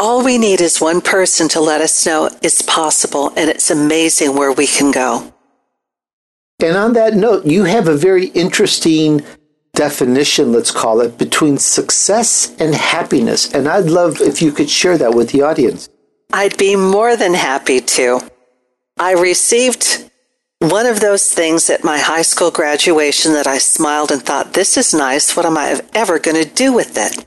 All 0.00 0.24
we 0.24 0.38
need 0.38 0.60
is 0.60 0.80
one 0.80 1.00
person 1.00 1.48
to 1.48 1.60
let 1.60 1.80
us 1.80 2.06
know 2.06 2.30
it's 2.40 2.62
possible 2.62 3.32
and 3.36 3.50
it's 3.50 3.70
amazing 3.70 4.36
where 4.36 4.52
we 4.52 4.66
can 4.66 4.92
go. 4.92 5.32
And 6.60 6.76
on 6.76 6.92
that 6.92 7.14
note, 7.14 7.46
you 7.46 7.64
have 7.64 7.88
a 7.88 7.96
very 7.96 8.26
interesting 8.26 9.24
definition, 9.74 10.52
let's 10.52 10.70
call 10.70 11.00
it, 11.00 11.18
between 11.18 11.58
success 11.58 12.54
and 12.60 12.74
happiness. 12.74 13.52
And 13.52 13.68
I'd 13.68 13.86
love 13.86 14.20
if 14.20 14.40
you 14.40 14.52
could 14.52 14.70
share 14.70 14.98
that 14.98 15.14
with 15.14 15.30
the 15.30 15.42
audience. 15.42 15.88
I'd 16.32 16.56
be 16.56 16.76
more 16.76 17.16
than 17.16 17.34
happy 17.34 17.80
to. 17.80 18.20
I 18.98 19.12
received 19.12 20.10
one 20.60 20.86
of 20.86 21.00
those 21.00 21.32
things 21.32 21.70
at 21.70 21.84
my 21.84 21.98
high 21.98 22.22
school 22.22 22.50
graduation 22.50 23.32
that 23.32 23.46
I 23.46 23.58
smiled 23.58 24.10
and 24.10 24.22
thought, 24.22 24.54
this 24.54 24.76
is 24.76 24.92
nice. 24.92 25.36
What 25.36 25.46
am 25.46 25.56
I 25.56 25.80
ever 25.92 26.18
going 26.18 26.42
to 26.42 26.48
do 26.48 26.72
with 26.72 26.96
it? 26.96 27.24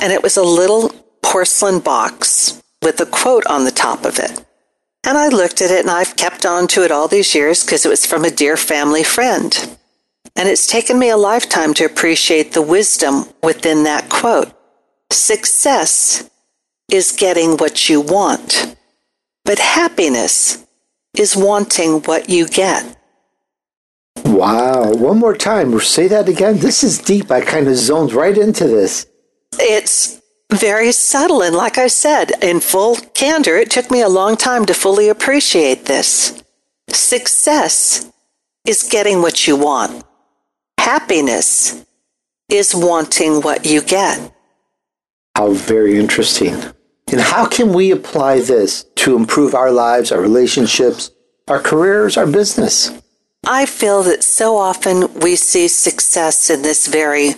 And 0.00 0.12
it 0.12 0.22
was 0.22 0.36
a 0.36 0.42
little 0.42 0.92
porcelain 1.22 1.80
box 1.80 2.62
with 2.82 3.00
a 3.00 3.06
quote 3.06 3.46
on 3.46 3.64
the 3.64 3.70
top 3.70 4.04
of 4.04 4.18
it. 4.18 4.44
And 5.04 5.18
I 5.18 5.28
looked 5.28 5.60
at 5.60 5.70
it 5.70 5.80
and 5.80 5.90
I've 5.90 6.16
kept 6.16 6.46
on 6.46 6.68
to 6.68 6.84
it 6.84 6.92
all 6.92 7.08
these 7.08 7.34
years 7.34 7.64
because 7.64 7.84
it 7.84 7.88
was 7.88 8.06
from 8.06 8.24
a 8.24 8.30
dear 8.30 8.56
family 8.56 9.02
friend. 9.02 9.78
And 10.36 10.48
it's 10.48 10.66
taken 10.66 10.98
me 10.98 11.10
a 11.10 11.16
lifetime 11.16 11.74
to 11.74 11.84
appreciate 11.84 12.52
the 12.52 12.62
wisdom 12.62 13.26
within 13.42 13.82
that 13.84 14.08
quote. 14.08 14.52
Success 15.10 16.30
is 16.90 17.12
getting 17.12 17.56
what 17.56 17.88
you 17.88 18.00
want, 18.00 18.76
but 19.44 19.58
happiness 19.58 20.64
is 21.16 21.36
wanting 21.36 22.00
what 22.02 22.30
you 22.30 22.48
get. 22.48 22.96
Wow. 24.24 24.92
One 24.92 25.18
more 25.18 25.36
time. 25.36 25.78
Say 25.80 26.08
that 26.08 26.28
again. 26.28 26.58
This 26.58 26.82
is 26.84 26.98
deep. 26.98 27.30
I 27.30 27.40
kind 27.40 27.68
of 27.68 27.76
zoned 27.76 28.12
right 28.12 28.36
into 28.36 28.66
this. 28.66 29.06
It's 29.58 30.21
very 30.56 30.92
subtle. 30.92 31.42
And 31.42 31.54
like 31.56 31.78
I 31.78 31.86
said, 31.88 32.32
in 32.42 32.60
full 32.60 32.96
candor, 33.14 33.56
it 33.56 33.70
took 33.70 33.90
me 33.90 34.00
a 34.00 34.08
long 34.08 34.36
time 34.36 34.66
to 34.66 34.74
fully 34.74 35.08
appreciate 35.08 35.86
this. 35.86 36.42
Success 36.88 38.10
is 38.66 38.88
getting 38.90 39.22
what 39.22 39.46
you 39.46 39.56
want. 39.56 40.04
Happiness 40.78 41.84
is 42.48 42.74
wanting 42.74 43.40
what 43.40 43.66
you 43.66 43.82
get. 43.82 44.32
How 45.36 45.52
very 45.52 45.98
interesting. 45.98 46.54
And 47.10 47.20
how 47.20 47.46
can 47.46 47.72
we 47.72 47.90
apply 47.90 48.40
this 48.40 48.84
to 48.96 49.16
improve 49.16 49.54
our 49.54 49.70
lives, 49.70 50.12
our 50.12 50.20
relationships, 50.20 51.10
our 51.48 51.60
careers, 51.60 52.16
our 52.16 52.26
business? 52.26 52.90
I 53.46 53.66
feel 53.66 54.02
that 54.04 54.22
so 54.22 54.56
often 54.56 55.12
we 55.14 55.36
see 55.36 55.66
success 55.68 56.48
in 56.48 56.62
this 56.62 56.86
very 56.86 57.34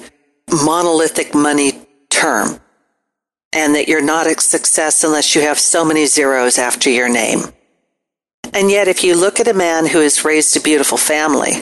monolithic 0.50 1.34
money 1.34 1.86
term, 2.10 2.60
and 3.54 3.74
that 3.74 3.88
you're 3.88 4.02
not 4.02 4.26
a 4.26 4.38
success 4.40 5.04
unless 5.04 5.34
you 5.34 5.42
have 5.42 5.58
so 5.58 5.84
many 5.84 6.06
zeros 6.06 6.58
after 6.58 6.90
your 6.90 7.08
name. 7.08 7.40
And 8.52 8.70
yet, 8.70 8.88
if 8.88 9.02
you 9.02 9.16
look 9.16 9.40
at 9.40 9.48
a 9.48 9.54
man 9.54 9.86
who 9.86 10.00
has 10.00 10.24
raised 10.24 10.56
a 10.56 10.60
beautiful 10.60 10.98
family, 10.98 11.52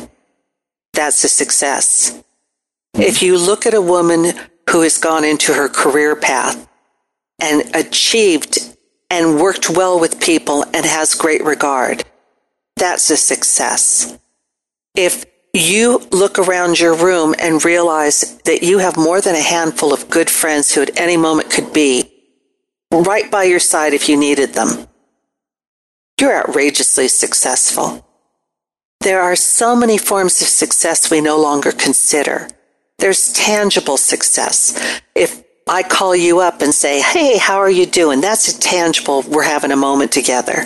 that's 0.92 1.22
a 1.24 1.28
success. 1.28 2.22
If 2.94 3.22
you 3.22 3.38
look 3.38 3.66
at 3.66 3.74
a 3.74 3.80
woman 3.80 4.34
who 4.70 4.82
has 4.82 4.98
gone 4.98 5.24
into 5.24 5.54
her 5.54 5.68
career 5.68 6.16
path 6.16 6.68
and 7.38 7.74
achieved 7.74 8.58
and 9.10 9.40
worked 9.40 9.70
well 9.70 10.00
with 10.00 10.20
people 10.20 10.64
and 10.74 10.84
has 10.84 11.14
great 11.14 11.44
regard, 11.44 12.04
that's 12.76 13.10
a 13.10 13.16
success. 13.16 14.18
If 14.94 15.24
you 15.52 15.98
look 16.10 16.38
around 16.38 16.80
your 16.80 16.94
room 16.94 17.34
and 17.38 17.64
realize 17.64 18.38
that 18.44 18.62
you 18.62 18.78
have 18.78 18.96
more 18.96 19.20
than 19.20 19.34
a 19.34 19.42
handful 19.42 19.92
of 19.92 20.08
good 20.08 20.30
friends 20.30 20.74
who 20.74 20.82
at 20.82 20.98
any 20.98 21.16
moment 21.16 21.50
could 21.50 21.72
be 21.72 22.12
right 22.90 23.30
by 23.30 23.44
your 23.44 23.60
side 23.60 23.94
if 23.94 24.08
you 24.08 24.16
needed 24.16 24.54
them, 24.54 24.86
you're 26.20 26.36
outrageously 26.36 27.08
successful. 27.08 28.06
There 29.00 29.20
are 29.20 29.36
so 29.36 29.74
many 29.74 29.98
forms 29.98 30.40
of 30.40 30.48
success 30.48 31.10
we 31.10 31.20
no 31.20 31.40
longer 31.40 31.72
consider. 31.72 32.48
There's 32.98 33.32
tangible 33.32 33.96
success. 33.96 35.00
If 35.14 35.42
I 35.68 35.82
call 35.82 36.14
you 36.14 36.40
up 36.40 36.62
and 36.62 36.72
say, 36.72 37.00
Hey, 37.00 37.38
how 37.38 37.58
are 37.58 37.70
you 37.70 37.86
doing? 37.86 38.20
That's 38.20 38.48
a 38.48 38.60
tangible, 38.60 39.22
we're 39.22 39.42
having 39.42 39.72
a 39.72 39.76
moment 39.76 40.12
together. 40.12 40.64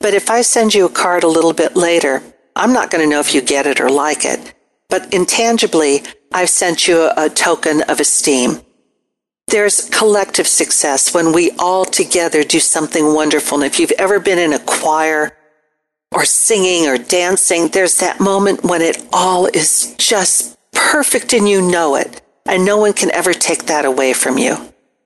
But 0.00 0.14
if 0.14 0.30
I 0.30 0.42
send 0.42 0.74
you 0.74 0.84
a 0.86 0.90
card 0.90 1.22
a 1.22 1.28
little 1.28 1.52
bit 1.52 1.76
later, 1.76 2.22
I'm 2.54 2.72
not 2.72 2.90
going 2.90 3.02
to 3.04 3.10
know 3.10 3.20
if 3.20 3.34
you 3.34 3.40
get 3.40 3.66
it 3.66 3.80
or 3.80 3.90
like 3.90 4.24
it. 4.24 4.54
But 4.88 5.12
intangibly, 5.12 6.02
I've 6.32 6.50
sent 6.50 6.86
you 6.86 7.10
a, 7.16 7.30
token 7.30 7.82
of 7.82 8.00
esteem. 8.00 8.60
There's 9.48 9.88
collective 9.88 10.46
success 10.46 11.14
when 11.14 11.32
we 11.32 11.50
all 11.58 11.84
together 11.84 12.44
do 12.44 12.60
something 12.60 13.14
wonderful. 13.14 13.58
And 13.58 13.66
if 13.66 13.80
you've 13.80 13.92
ever 13.92 14.20
been 14.20 14.38
in 14.38 14.52
a 14.52 14.58
choir 14.58 15.36
or 16.14 16.24
singing 16.24 16.86
or 16.86 16.98
dancing, 16.98 17.68
there's 17.68 17.98
that 17.98 18.20
moment 18.20 18.64
when 18.64 18.82
it 18.82 19.02
all 19.12 19.46
is 19.46 19.94
just 19.98 20.58
perfect 20.72 21.32
and 21.32 21.48
you 21.48 21.62
know 21.62 21.96
it, 21.96 22.20
and 22.46 22.64
no 22.64 22.76
one 22.76 22.92
can 22.92 23.10
ever 23.12 23.32
take 23.32 23.64
that 23.66 23.84
away 23.84 24.12
from 24.12 24.36
you. 24.36 24.56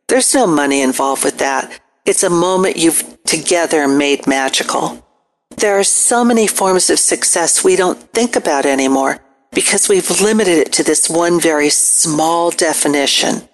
There's 0.09 0.34
no 0.34 0.47
money 0.47 0.82
involved 0.82 1.24
with 1.24 1.38
that. 1.38 1.80
It's 2.05 2.22
a 2.22 2.30
moment 2.30 2.76
you've 2.76 3.22
together 3.24 3.86
made 3.88 4.26
magical. 4.26 5.05
There 5.55 5.78
are 5.78 5.84
so 5.84 6.24
many 6.24 6.47
forms 6.47 6.90
of 6.90 6.99
success 6.99 7.64
we 7.64 7.76
don't 7.76 8.01
think 8.12 8.36
about 8.36 8.66
anymore 8.66 9.20
because 9.53 9.88
we've 9.88 10.20
limited 10.20 10.59
it 10.59 10.72
to 10.74 10.82
this 10.82 11.09
one 11.09 11.40
very 11.40 11.70
small 11.70 12.51
definition. 12.51 13.49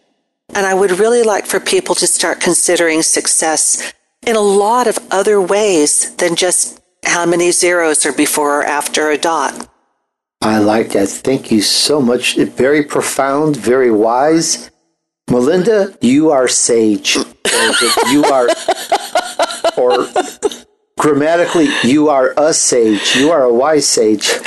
And 0.54 0.66
I 0.66 0.74
would 0.74 0.98
really 0.98 1.22
like 1.22 1.46
for 1.46 1.60
people 1.60 1.94
to 1.96 2.06
start 2.06 2.40
considering 2.40 3.02
success 3.02 3.92
in 4.26 4.36
a 4.36 4.40
lot 4.40 4.86
of 4.86 4.98
other 5.10 5.40
ways 5.40 6.14
than 6.16 6.34
just 6.34 6.80
how 7.04 7.26
many 7.26 7.50
zeros 7.50 8.04
are 8.04 8.12
before 8.12 8.60
or 8.60 8.64
after 8.64 9.10
a 9.10 9.18
dot. 9.18 9.68
I 10.40 10.58
like 10.58 10.90
that. 10.90 11.08
Thank 11.08 11.52
you 11.52 11.62
so 11.62 12.00
much. 12.00 12.36
Very 12.36 12.82
profound, 12.82 13.56
very 13.56 13.92
wise. 13.92 14.70
Melinda, 15.30 15.96
you 16.00 16.30
are 16.30 16.48
sage. 16.48 17.16
you 18.10 18.24
are, 18.24 18.48
or 19.76 20.08
grammatically, 21.02 21.66
you 21.82 22.08
are 22.08 22.32
a 22.36 22.54
sage. 22.54 23.16
You 23.16 23.32
are 23.32 23.42
a 23.42 23.52
wise 23.52 23.88
sage. 23.88 24.30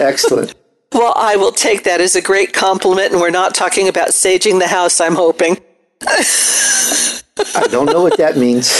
Excellent. 0.00 0.54
Well, 0.92 1.12
I 1.14 1.36
will 1.36 1.52
take 1.52 1.84
that 1.84 2.00
as 2.00 2.16
a 2.16 2.22
great 2.22 2.54
compliment, 2.54 3.12
and 3.12 3.20
we're 3.20 3.28
not 3.28 3.54
talking 3.54 3.88
about 3.88 4.08
saging 4.08 4.58
the 4.58 4.68
house, 4.68 5.02
I'm 5.02 5.14
hoping. 5.16 5.58
I 6.00 7.66
don't 7.70 7.84
know 7.86 8.02
what 8.02 8.16
that 8.16 8.38
means. 8.38 8.70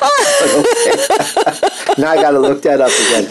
now 1.98 2.10
I 2.10 2.16
got 2.16 2.32
to 2.32 2.40
look 2.40 2.62
that 2.62 2.80
up 2.80 2.90
again. 2.90 3.28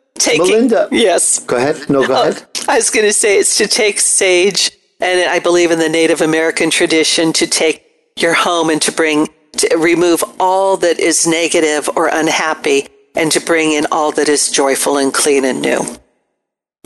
Taking, 0.14 0.46
Melinda. 0.46 0.88
Yes. 0.90 1.40
Go 1.40 1.56
ahead. 1.56 1.90
No, 1.90 2.06
go 2.06 2.16
oh, 2.16 2.30
ahead. 2.30 2.46
I 2.66 2.76
was 2.76 2.88
going 2.88 3.04
to 3.04 3.12
say 3.12 3.38
it's 3.38 3.58
to 3.58 3.66
take 3.66 4.00
sage, 4.00 4.70
and 5.00 5.28
I 5.28 5.38
believe 5.38 5.70
in 5.70 5.78
the 5.78 5.90
Native 5.90 6.22
American 6.22 6.70
tradition 6.70 7.34
to 7.34 7.46
take 7.46 7.82
your 8.18 8.32
home 8.32 8.70
and 8.70 8.80
to 8.80 8.90
bring, 8.90 9.28
to 9.58 9.76
remove 9.76 10.22
all 10.38 10.76
that 10.78 10.98
is 10.98 11.26
negative 11.26 11.88
or 11.96 12.08
unhappy, 12.08 12.88
and 13.14 13.32
to 13.32 13.40
bring 13.40 13.72
in 13.72 13.86
all 13.90 14.12
that 14.12 14.28
is 14.28 14.50
joyful 14.50 14.98
and 14.98 15.12
clean 15.12 15.44
and 15.44 15.62
new. 15.62 15.80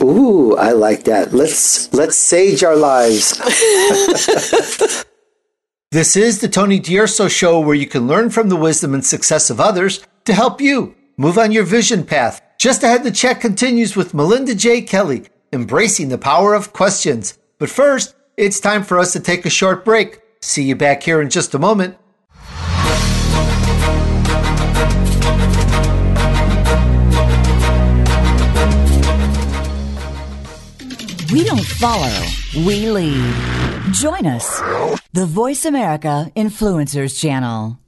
Ooh, 0.01 0.55
I 0.55 0.71
like 0.71 1.03
that. 1.03 1.33
Let's 1.33 1.93
let's 1.93 2.17
sage 2.17 2.63
our 2.63 2.75
lives. 2.75 3.39
This 5.93 6.15
is 6.15 6.39
the 6.39 6.47
Tony 6.47 6.79
D'Urso 6.79 7.27
Show 7.27 7.59
where 7.59 7.75
you 7.75 7.85
can 7.85 8.07
learn 8.07 8.29
from 8.29 8.47
the 8.47 8.55
wisdom 8.55 8.93
and 8.93 9.05
success 9.05 9.49
of 9.49 9.59
others 9.59 9.99
to 10.23 10.33
help 10.33 10.61
you 10.61 10.95
move 11.17 11.37
on 11.37 11.51
your 11.51 11.65
vision 11.65 12.05
path. 12.05 12.41
Just 12.57 12.81
ahead, 12.81 13.03
the 13.03 13.11
chat 13.11 13.41
continues 13.41 13.93
with 13.93 14.13
Melinda 14.13 14.55
J. 14.55 14.83
Kelly, 14.83 15.25
embracing 15.51 16.07
the 16.07 16.17
power 16.17 16.53
of 16.53 16.71
questions. 16.71 17.37
But 17.59 17.69
first, 17.69 18.15
it's 18.37 18.61
time 18.61 18.83
for 18.83 18.99
us 18.99 19.11
to 19.11 19.19
take 19.19 19.45
a 19.45 19.49
short 19.49 19.83
break. 19.83 20.21
See 20.41 20.63
you 20.63 20.77
back 20.77 21.03
here 21.03 21.19
in 21.21 21.29
just 21.29 21.53
a 21.55 21.59
moment. 21.59 21.97
We 31.31 31.45
don't 31.45 31.63
follow, 31.63 32.25
we 32.65 32.89
lead. 32.89 33.33
Join 33.93 34.25
us, 34.25 34.59
the 35.13 35.25
Voice 35.25 35.63
America 35.63 36.29
Influencers 36.35 37.17
Channel. 37.17 37.79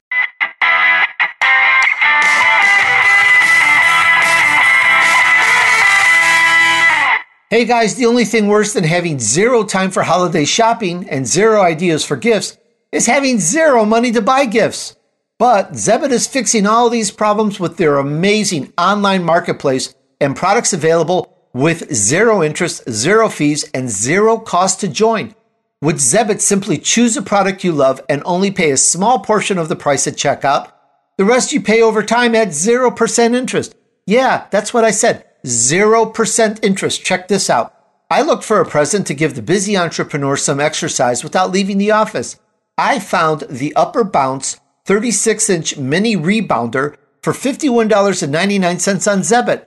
Hey 7.50 7.66
guys, 7.66 7.96
the 7.96 8.06
only 8.06 8.24
thing 8.24 8.48
worse 8.48 8.72
than 8.72 8.84
having 8.84 9.20
zero 9.20 9.62
time 9.62 9.90
for 9.90 10.02
holiday 10.02 10.46
shopping 10.46 11.06
and 11.10 11.26
zero 11.26 11.60
ideas 11.60 12.02
for 12.02 12.16
gifts 12.16 12.56
is 12.92 13.06
having 13.06 13.40
zero 13.40 13.84
money 13.84 14.10
to 14.12 14.22
buy 14.22 14.46
gifts. 14.46 14.96
But 15.38 15.72
Zebit 15.72 16.12
is 16.12 16.26
fixing 16.26 16.64
all 16.64 16.88
these 16.88 17.10
problems 17.10 17.60
with 17.60 17.76
their 17.76 17.98
amazing 17.98 18.72
online 18.78 19.22
marketplace 19.22 19.94
and 20.18 20.34
products 20.34 20.72
available 20.72 21.33
with 21.54 21.94
zero 21.94 22.42
interest, 22.42 22.90
zero 22.90 23.30
fees, 23.30 23.70
and 23.72 23.88
zero 23.88 24.36
cost 24.36 24.80
to 24.80 24.88
join. 24.88 25.34
With 25.80 25.98
Zebit, 25.98 26.40
simply 26.40 26.76
choose 26.78 27.16
a 27.16 27.22
product 27.22 27.62
you 27.62 27.72
love 27.72 28.00
and 28.08 28.22
only 28.24 28.50
pay 28.50 28.70
a 28.72 28.76
small 28.76 29.20
portion 29.20 29.56
of 29.56 29.68
the 29.68 29.76
price 29.76 30.06
at 30.06 30.14
checkout. 30.14 30.72
The 31.16 31.24
rest 31.24 31.52
you 31.52 31.60
pay 31.60 31.80
over 31.80 32.02
time 32.02 32.34
at 32.34 32.48
0% 32.48 33.34
interest. 33.34 33.74
Yeah, 34.06 34.46
that's 34.50 34.74
what 34.74 34.84
I 34.84 34.90
said. 34.90 35.24
0% 35.44 36.64
interest. 36.64 37.04
Check 37.04 37.28
this 37.28 37.48
out. 37.48 37.72
I 38.10 38.22
looked 38.22 38.44
for 38.44 38.60
a 38.60 38.66
present 38.66 39.06
to 39.06 39.14
give 39.14 39.34
the 39.34 39.42
busy 39.42 39.76
entrepreneur 39.76 40.36
some 40.36 40.60
exercise 40.60 41.22
without 41.22 41.52
leaving 41.52 41.78
the 41.78 41.92
office. 41.92 42.36
I 42.76 42.98
found 42.98 43.44
the 43.48 43.74
Upper 43.76 44.04
Bounce 44.04 44.60
36 44.86 45.48
inch 45.48 45.76
mini 45.76 46.16
rebounder 46.16 46.96
for 47.22 47.32
$51.99 47.32 49.12
on 49.12 49.20
Zebit. 49.20 49.66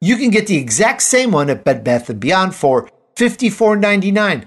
You 0.00 0.16
can 0.16 0.30
get 0.30 0.46
the 0.46 0.58
exact 0.58 1.02
same 1.02 1.30
one 1.30 1.48
at 1.48 1.64
Bed 1.64 1.82
Bath 1.82 2.20
& 2.20 2.20
Beyond 2.20 2.54
for 2.54 2.90
$54.99. 3.16 4.46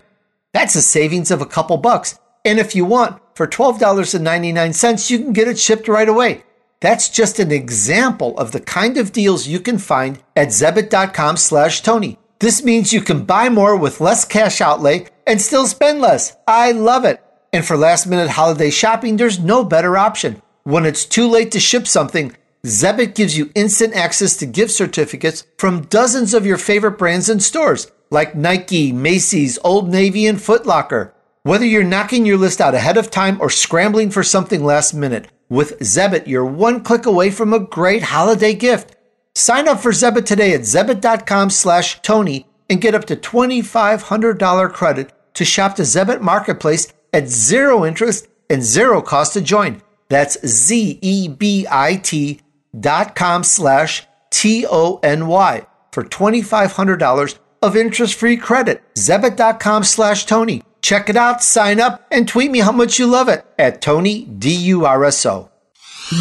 That's 0.54 0.76
a 0.76 0.82
savings 0.82 1.32
of 1.32 1.42
a 1.42 1.46
couple 1.48 1.78
bucks. 1.78 2.20
And 2.46 2.60
if 2.60 2.76
you 2.76 2.86
want, 2.86 3.20
for 3.34 3.48
$12.99, 3.48 5.10
you 5.10 5.20
can 5.20 5.34
get 5.34 5.48
it 5.48 5.58
shipped 5.58 5.88
right 5.88 6.08
away. 6.08 6.44
That's 6.82 7.10
just 7.10 7.40
an 7.40 7.52
example 7.52 8.38
of 8.38 8.52
the 8.52 8.60
kind 8.60 8.98
of 8.98 9.12
deals 9.12 9.48
you 9.48 9.60
can 9.60 9.80
find 9.80 10.20
at 10.36 10.50
Zebit.com 10.50 11.38
slash 11.38 11.82
Tony. 11.82 12.20
This 12.40 12.64
means 12.64 12.94
you 12.94 13.02
can 13.02 13.26
buy 13.26 13.50
more 13.50 13.76
with 13.76 14.00
less 14.00 14.24
cash 14.24 14.62
outlay 14.62 15.08
and 15.28 15.42
still 15.42 15.68
spend 15.68 16.00
less. 16.00 16.38
I 16.48 16.72
love 16.72 17.06
it. 17.06 17.22
And 17.52 17.66
for 17.66 17.76
last 17.76 18.08
minute 18.08 18.30
holiday 18.30 18.70
shopping, 18.70 19.18
there's 19.18 19.40
no 19.40 19.64
better 19.64 19.98
option. 19.98 20.42
When 20.64 20.86
it's 20.86 21.06
too 21.06 21.28
late 21.28 21.52
to 21.52 21.60
ship 21.60 21.88
something, 21.88 22.36
Zebit 22.66 23.16
gives 23.16 23.38
you 23.38 23.52
instant 23.56 23.96
access 23.96 24.36
to 24.38 24.46
gift 24.46 24.72
certificates 24.72 25.46
from 25.58 25.86
dozens 25.86 26.34
of 26.34 26.46
your 26.46 26.58
favorite 26.58 26.98
brands 26.98 27.30
and 27.30 27.42
stores 27.42 27.90
like 28.10 28.36
Nike, 28.36 28.92
Macy's, 28.92 29.58
Old 29.64 29.90
Navy, 29.90 30.28
and 30.28 30.42
Foot 30.42 30.66
Locker. 30.66 31.14
Whether 31.44 31.66
you're 31.66 31.84
knocking 31.86 32.26
your 32.26 32.38
list 32.38 32.60
out 32.60 32.76
ahead 32.76 32.98
of 32.98 33.10
time 33.10 33.40
or 33.40 33.50
scrambling 33.50 34.12
for 34.12 34.24
something 34.24 34.64
last 34.64 34.94
minute, 34.94 35.30
with 35.48 35.80
Zebit, 35.80 36.28
you're 36.28 36.46
one 36.46 36.84
click 36.84 37.06
away 37.06 37.32
from 37.32 37.54
a 37.54 37.60
great 37.60 38.04
holiday 38.04 38.54
gift. 38.54 38.96
Sign 39.36 39.70
up 39.70 39.80
for 39.80 39.92
Zebit 39.92 40.26
today 40.26 40.54
at 40.54 40.62
zebit.com 40.62 41.52
slash 41.52 42.02
Tony 42.02 42.46
and 42.70 42.82
get 42.82 42.94
up 42.94 43.06
to 43.06 43.16
$2,500 43.16 44.74
credit 44.74 45.14
to 45.34 45.46
shop 45.46 45.78
the 45.78 45.84
Zebit 45.84 46.20
Marketplace 46.22 46.92
at 47.14 47.30
zero 47.30 47.86
interest 47.86 48.28
and 48.50 48.64
zero 48.64 49.02
cost 49.02 49.34
to 49.34 49.42
join. 49.42 49.82
That's 50.10 50.46
Z-E-B-I-T 50.46 52.42
dot 52.78 53.16
com 53.16 53.44
slash 53.44 54.08
T-O-N-Y 54.32 55.68
for 55.92 56.04
$2,500 56.04 57.40
of 57.62 57.76
interest-free 57.76 58.38
credit. 58.38 58.84
Zebit.com 58.96 59.84
slash 59.84 60.26
Tony. 60.26 60.64
Check 60.82 61.10
it 61.10 61.18
out, 61.18 61.44
sign 61.44 61.80
up, 61.80 62.06
and 62.12 62.28
tweet 62.28 62.52
me 62.52 62.60
how 62.60 62.72
much 62.72 63.00
you 63.00 63.08
love 63.08 63.28
it 63.28 63.46
at 63.58 63.82
Tony 63.82 64.24
D-U-R-S-O. 64.26 65.50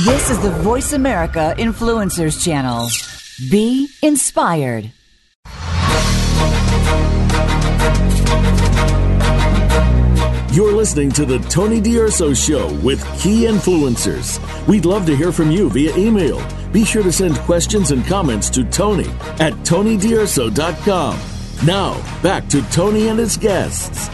This 0.05 0.31
is 0.31 0.41
the 0.41 0.51
Voice 0.51 0.93
America 0.93 1.55
Influencers 1.59 2.45
Channel. 2.45 2.89
Be 3.51 3.89
inspired. 4.03 4.93
You're 10.59 10.73
listening 10.73 11.13
to 11.13 11.25
the 11.25 11.39
Tony 11.39 11.81
D'Urso 11.81 12.35
Show 12.35 12.75
with 12.81 13.01
key 13.17 13.45
influencers. 13.45 14.41
We'd 14.67 14.87
love 14.87 15.07
to 15.07 15.15
hear 15.15 15.31
from 15.31 15.53
you 15.53 15.71
via 15.71 15.97
email. 15.97 16.45
Be 16.73 16.85
sure 16.85 17.05
to 17.05 17.13
send 17.13 17.37
questions 17.37 17.93
and 17.93 18.05
comments 18.05 18.51
to 18.51 18.65
Tony 18.65 19.09
at 19.39 19.53
TonyDurso.com. 19.63 21.21
Now, 21.65 22.23
back 22.25 22.49
to 22.49 22.61
Tony 22.73 23.07
and 23.07 23.21
his 23.21 23.37
guests. 23.37 24.09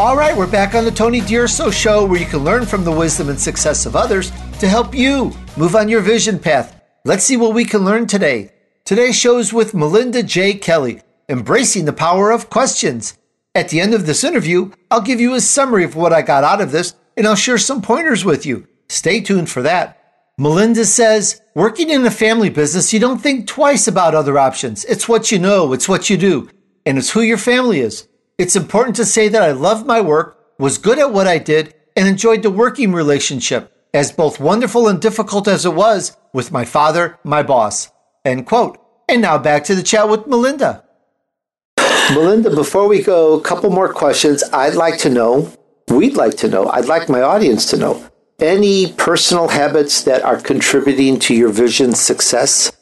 All 0.00 0.16
right, 0.16 0.36
we're 0.36 0.50
back 0.50 0.74
on 0.74 0.84
the 0.84 0.90
Tony 0.90 1.20
D'Urso 1.20 1.70
Show 1.70 2.04
where 2.04 2.18
you 2.18 2.26
can 2.26 2.40
learn 2.40 2.66
from 2.66 2.82
the 2.82 2.90
wisdom 2.90 3.28
and 3.28 3.38
success 3.38 3.86
of 3.86 3.94
others 3.94 4.32
to 4.58 4.66
help 4.66 4.96
you 4.96 5.30
move 5.56 5.76
on 5.76 5.88
your 5.88 6.00
vision 6.00 6.40
path. 6.40 6.74
Let's 7.04 7.22
see 7.22 7.36
what 7.36 7.54
we 7.54 7.64
can 7.64 7.84
learn 7.84 8.08
today. 8.08 8.50
Today's 8.84 9.14
show 9.14 9.38
is 9.38 9.52
with 9.52 9.74
Melinda 9.74 10.24
J. 10.24 10.54
Kelly, 10.54 11.02
embracing 11.28 11.84
the 11.84 11.92
power 11.92 12.32
of 12.32 12.50
questions. 12.50 13.16
At 13.58 13.70
the 13.70 13.80
end 13.80 13.92
of 13.92 14.06
this 14.06 14.22
interview, 14.22 14.70
I'll 14.88 15.00
give 15.00 15.18
you 15.18 15.34
a 15.34 15.40
summary 15.40 15.82
of 15.82 15.96
what 15.96 16.12
I 16.12 16.22
got 16.22 16.44
out 16.44 16.60
of 16.60 16.70
this 16.70 16.94
and 17.16 17.26
I'll 17.26 17.34
share 17.34 17.58
some 17.58 17.82
pointers 17.82 18.24
with 18.24 18.46
you. 18.46 18.68
Stay 18.88 19.20
tuned 19.20 19.50
for 19.50 19.62
that. 19.62 20.00
Melinda 20.38 20.84
says, 20.84 21.40
working 21.56 21.90
in 21.90 22.06
a 22.06 22.10
family 22.12 22.50
business, 22.50 22.92
you 22.92 23.00
don't 23.00 23.18
think 23.18 23.48
twice 23.48 23.88
about 23.88 24.14
other 24.14 24.38
options. 24.38 24.84
It's 24.84 25.08
what 25.08 25.32
you 25.32 25.40
know, 25.40 25.72
it's 25.72 25.88
what 25.88 26.08
you 26.08 26.16
do, 26.16 26.48
and 26.86 26.98
it's 26.98 27.10
who 27.10 27.20
your 27.20 27.36
family 27.36 27.80
is. 27.80 28.06
It's 28.38 28.54
important 28.54 28.94
to 28.94 29.04
say 29.04 29.26
that 29.28 29.42
I 29.42 29.50
loved 29.50 29.84
my 29.84 30.00
work, 30.00 30.38
was 30.60 30.78
good 30.78 31.00
at 31.00 31.12
what 31.12 31.26
I 31.26 31.38
did, 31.38 31.74
and 31.96 32.06
enjoyed 32.06 32.44
the 32.44 32.52
working 32.52 32.92
relationship, 32.92 33.72
as 33.92 34.12
both 34.12 34.38
wonderful 34.38 34.86
and 34.86 35.02
difficult 35.02 35.48
as 35.48 35.66
it 35.66 35.74
was 35.74 36.16
with 36.32 36.52
my 36.52 36.64
father, 36.64 37.18
my 37.24 37.42
boss. 37.42 37.90
End 38.24 38.46
quote. 38.46 38.78
And 39.08 39.20
now 39.20 39.36
back 39.36 39.64
to 39.64 39.74
the 39.74 39.82
chat 39.82 40.08
with 40.08 40.28
Melinda. 40.28 40.84
Melinda, 42.10 42.50
before 42.54 42.88
we 42.88 43.02
go, 43.02 43.34
a 43.34 43.42
couple 43.42 43.70
more 43.70 43.92
questions. 43.92 44.42
I'd 44.52 44.74
like 44.74 44.98
to 44.98 45.10
know, 45.10 45.52
we'd 45.88 46.16
like 46.16 46.36
to 46.38 46.48
know, 46.48 46.68
I'd 46.70 46.86
like 46.86 47.08
my 47.08 47.20
audience 47.20 47.66
to 47.70 47.76
know 47.76 48.08
any 48.40 48.92
personal 48.92 49.48
habits 49.48 50.02
that 50.02 50.22
are 50.22 50.40
contributing 50.40 51.18
to 51.20 51.34
your 51.34 51.50
vision 51.50 51.94
success? 51.94 52.72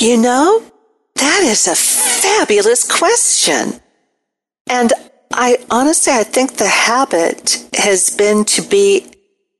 You 0.00 0.16
know, 0.16 0.62
that 1.16 1.42
is 1.42 1.66
a 1.68 1.74
fabulous 1.74 2.90
question. 2.90 3.80
And 4.68 4.92
I 5.32 5.58
honestly, 5.70 6.12
I 6.12 6.24
think 6.24 6.56
the 6.56 6.68
habit 6.68 7.68
has 7.76 8.10
been 8.10 8.44
to 8.46 8.62
be, 8.62 9.06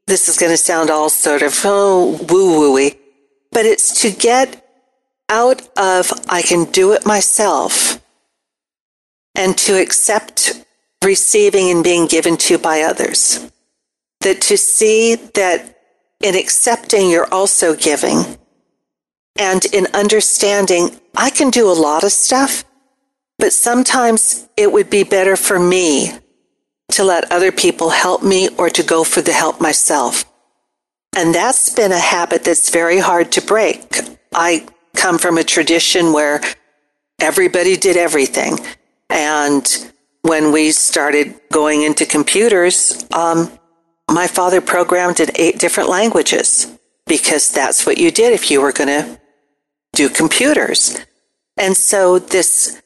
this 0.07 0.28
is 0.28 0.38
going 0.38 0.53
to 0.53 0.57
sound 0.57 0.91
all 0.91 1.11
sort 1.11 1.43
of 1.43 1.61
oh, 1.64 2.18
woo 2.28 2.76
wooey, 2.76 2.97
but 3.53 3.66
it's 3.66 4.01
to 4.03 4.11
get 4.11 4.66
out 5.28 5.61
of 5.76 6.12
I 6.28 6.43
can 6.43 6.64
do 6.64 6.93
it 6.93 7.07
myself 7.07 7.89
and 9.35 9.57
to 9.59 9.81
accept 9.81 10.64
receiving 11.05 11.70
and 11.70 11.83
being 11.83 12.07
given 12.07 12.37
to 12.37 12.59
by 12.59 12.83
others. 12.83 13.51
That 14.20 14.43
to 14.43 14.57
see 14.57 15.14
that 15.14 15.76
in 16.20 16.37
accepting, 16.37 17.11
you're 17.11 17.33
also 17.33 17.74
giving. 17.74 18.39
And 19.37 19.64
in 19.66 19.87
understanding, 19.95 21.01
I 21.16 21.31
can 21.31 21.51
do 21.51 21.70
a 21.70 21.72
lot 21.72 22.05
of 22.05 22.12
stuff, 22.12 22.64
but 23.39 23.53
sometimes 23.53 24.49
it 24.57 24.70
would 24.70 24.91
be 24.91 25.05
better 25.05 25.37
for 25.37 25.59
me 25.59 26.12
to 26.91 27.05
let 27.05 27.31
other 27.33 27.53
people 27.53 27.91
help 27.91 28.22
me 28.22 28.49
or 28.59 28.68
to 28.68 28.83
go 28.83 29.05
for 29.05 29.22
the 29.22 29.33
help 29.33 29.61
myself. 29.61 30.24
And 31.16 31.35
that's 31.35 31.70
been 31.70 31.93
a 31.93 31.99
habit 31.99 32.45
that's 32.45 32.70
very 32.70 32.99
hard 32.99 33.33
to 33.33 33.41
break. 33.41 34.01
I 34.35 34.66
come 34.95 35.18
from 35.18 35.39
a 35.39 35.45
tradition 35.45 36.12
where 36.12 36.41
everybody 37.20 37.76
did 37.76 37.97
everything. 37.97 38.59
And 39.11 39.92
when 40.22 40.52
we 40.52 40.70
started 40.70 41.34
going 41.50 41.82
into 41.82 42.06
computers, 42.06 43.04
um, 43.12 43.50
my 44.11 44.26
father 44.26 44.61
programmed 44.61 45.20
in 45.20 45.30
eight 45.36 45.58
different 45.58 45.88
languages 45.88 46.66
because 47.06 47.50
that's 47.50 47.86
what 47.86 47.98
you 47.98 48.11
did 48.11 48.32
if 48.32 48.50
you 48.50 48.61
were 48.61 48.72
going 48.72 48.88
to 48.88 49.20
do 49.92 50.08
computers. 50.08 50.98
And 51.56 51.76
so 51.76 52.18
this 52.18 52.80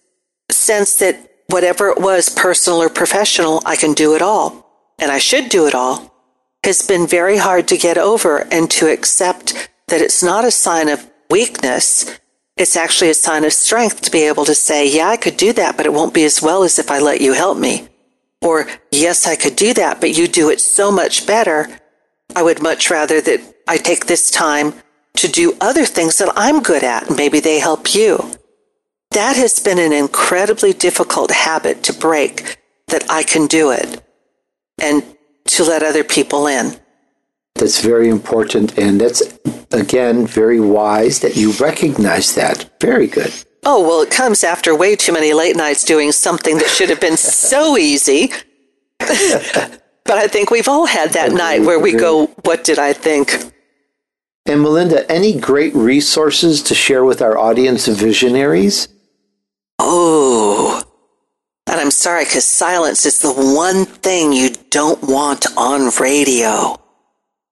sense 0.50 0.96
that 0.96 1.30
whatever 1.48 1.88
it 1.88 2.00
was, 2.00 2.28
personal 2.28 2.82
or 2.82 2.88
professional, 2.88 3.62
I 3.66 3.76
can 3.76 3.92
do 3.92 4.14
it 4.14 4.22
all 4.22 4.64
and 4.98 5.10
I 5.10 5.18
should 5.18 5.48
do 5.48 5.66
it 5.66 5.74
all 5.74 6.10
has 6.64 6.86
been 6.86 7.06
very 7.06 7.36
hard 7.36 7.68
to 7.68 7.76
get 7.76 7.98
over 7.98 8.46
and 8.50 8.70
to 8.70 8.90
accept 8.90 9.70
that 9.88 10.00
it's 10.00 10.22
not 10.22 10.44
a 10.44 10.50
sign 10.50 10.88
of 10.88 11.10
weakness 11.30 12.18
it's 12.57 12.76
actually 12.76 13.11
a 13.11 13.14
sign 13.14 13.44
of 13.44 13.52
strength 13.52 14.00
to 14.02 14.11
be 14.11 14.22
able 14.22 14.44
to 14.44 14.55
say, 14.55 14.88
yeah, 14.88 15.09
I 15.09 15.16
could 15.16 15.36
do 15.36 15.52
that, 15.55 15.76
but 15.76 15.86
it 15.86 15.92
won't 15.92 16.14
be 16.14 16.24
as 16.24 16.40
well 16.40 16.62
as 16.62 16.78
if 16.78 16.90
I 16.90 16.98
let 17.00 17.20
you 17.20 17.32
help 17.32 17.59
me. 17.59 17.88
Or, 18.40 18.66
yes, 18.92 19.26
I 19.26 19.36
could 19.36 19.57
do 19.57 19.74
that, 19.74 20.00
but 20.00 20.16
you 20.16 20.28
do 20.28 20.50
it 20.50 20.61
so 20.61 20.92
much 20.92 21.26
better. 21.26 21.68
I 22.36 22.42
would 22.42 22.62
much 22.62 22.90
rather 22.90 23.20
that 23.20 23.40
I 23.66 23.76
take 23.78 24.07
this 24.07 24.30
time 24.30 24.74
to 25.16 25.28
do 25.28 25.57
other 25.61 25.84
things 25.84 26.18
that 26.18 26.32
I'm 26.36 26.62
good 26.62 26.84
at, 26.84 27.11
maybe 27.11 27.40
they 27.40 27.59
help 27.59 27.94
you. 27.94 28.32
That 29.12 29.36
has 29.36 29.61
been 29.61 29.78
an 29.78 29.92
incredibly 29.92 30.72
difficult 30.72 31.30
habit 31.30 31.84
to 31.84 31.92
break 31.92 32.59
that 32.88 33.05
I 33.09 33.22
can 33.22 33.46
do 33.46 33.70
it 33.70 34.02
and 34.80 35.05
to 35.46 35.64
let 35.64 35.82
other 35.82 36.05
people 36.05 36.46
in. 36.46 36.76
That's 37.55 37.80
very 37.80 38.09
important. 38.09 38.76
And 38.76 39.00
that's, 39.00 39.22
again, 39.80 40.26
very 40.26 40.60
wise 40.60 41.20
that 41.20 41.36
you 41.36 41.52
recognize 41.52 42.34
that. 42.34 42.70
Very 42.80 43.06
good. 43.06 43.32
Oh, 43.66 43.82
well, 43.82 44.02
it 44.02 44.10
comes 44.10 44.44
after 44.44 44.76
way 44.76 44.94
too 44.94 45.12
many 45.12 45.32
late 45.32 45.56
nights 45.56 45.84
doing 45.84 46.12
something 46.12 46.58
that 46.58 46.68
should 46.68 46.90
have 46.90 47.00
been 47.00 47.16
so 47.16 47.78
easy. 47.78 48.30
but 48.98 50.18
I 50.18 50.26
think 50.28 50.50
we've 50.50 50.68
all 50.68 50.86
had 50.86 51.10
that 51.12 51.32
night 51.32 51.62
where 51.62 51.78
we 51.80 51.92
go, 51.92 52.26
What 52.42 52.64
did 52.64 52.78
I 52.78 52.92
think? 52.92 53.52
And 54.46 54.60
Melinda, 54.60 55.10
any 55.10 55.38
great 55.38 55.74
resources 55.74 56.62
to 56.64 56.74
share 56.74 57.04
with 57.04 57.22
our 57.22 57.38
audience 57.38 57.88
of 57.88 57.96
visionaries? 57.96 58.88
Oh, 59.78 60.82
And 61.66 61.80
I'm 61.80 61.90
sorry, 61.90 62.24
because 62.24 62.44
silence 62.44 63.06
is 63.06 63.20
the 63.20 63.32
one 63.32 63.86
thing 63.86 64.34
you 64.34 64.50
don't 64.70 65.02
want 65.02 65.46
on 65.56 65.90
radio. 65.98 66.76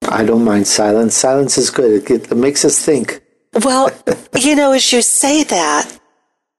I 0.09 0.25
don't 0.25 0.45
mind 0.45 0.67
silence. 0.67 1.15
Silence 1.15 1.59
is 1.59 1.71
good. 1.71 2.11
It, 2.11 2.31
it 2.31 2.37
makes 2.37 2.65
us 2.65 2.85
think. 2.85 3.23
Well, 3.65 3.91
you 4.39 4.55
know, 4.57 4.73
as 4.73 4.93
you 4.93 5.03
say 5.03 5.45
that, 5.45 5.99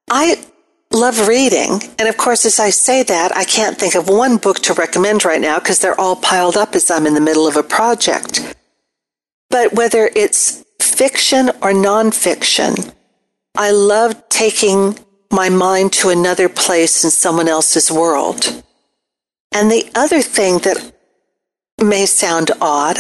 I 0.10 0.44
love 0.92 1.28
reading. 1.28 1.82
And 2.00 2.08
of 2.08 2.18
course, 2.18 2.46
as 2.46 2.60
I 2.60 2.70
say 2.70 3.04
that, 3.04 3.36
I 3.36 3.44
can't 3.44 3.78
think 3.78 3.96
of 3.96 4.08
one 4.08 4.38
book 4.38 4.60
to 4.60 4.74
recommend 4.74 5.26
right 5.26 5.42
now 5.42 5.60
because 5.60 5.80
they're 5.80 6.00
all 6.00 6.16
piled 6.16 6.56
up 6.56 6.76
as 6.76 6.92
I'm 6.92 7.08
in 7.08 7.14
the 7.14 7.22
middle 7.22 7.48
of 7.48 7.58
a 7.58 7.64
project. 7.64 8.56
But 9.50 9.74
whether 9.74 10.10
it's 10.16 10.64
fiction 10.80 11.50
or 11.62 11.74
nonfiction, 11.74 12.94
I 13.56 13.72
love 13.72 14.30
taking 14.30 14.98
my 15.32 15.50
mind 15.50 15.94
to 15.94 16.10
another 16.10 16.48
place 16.48 17.04
in 17.04 17.12
someone 17.12 17.48
else's 17.48 17.92
world. 17.92 18.64
And 19.52 19.70
the 19.70 19.90
other 19.96 20.22
thing 20.22 20.60
that 20.60 20.94
may 21.84 22.06
sound 22.06 22.52
odd, 22.62 22.98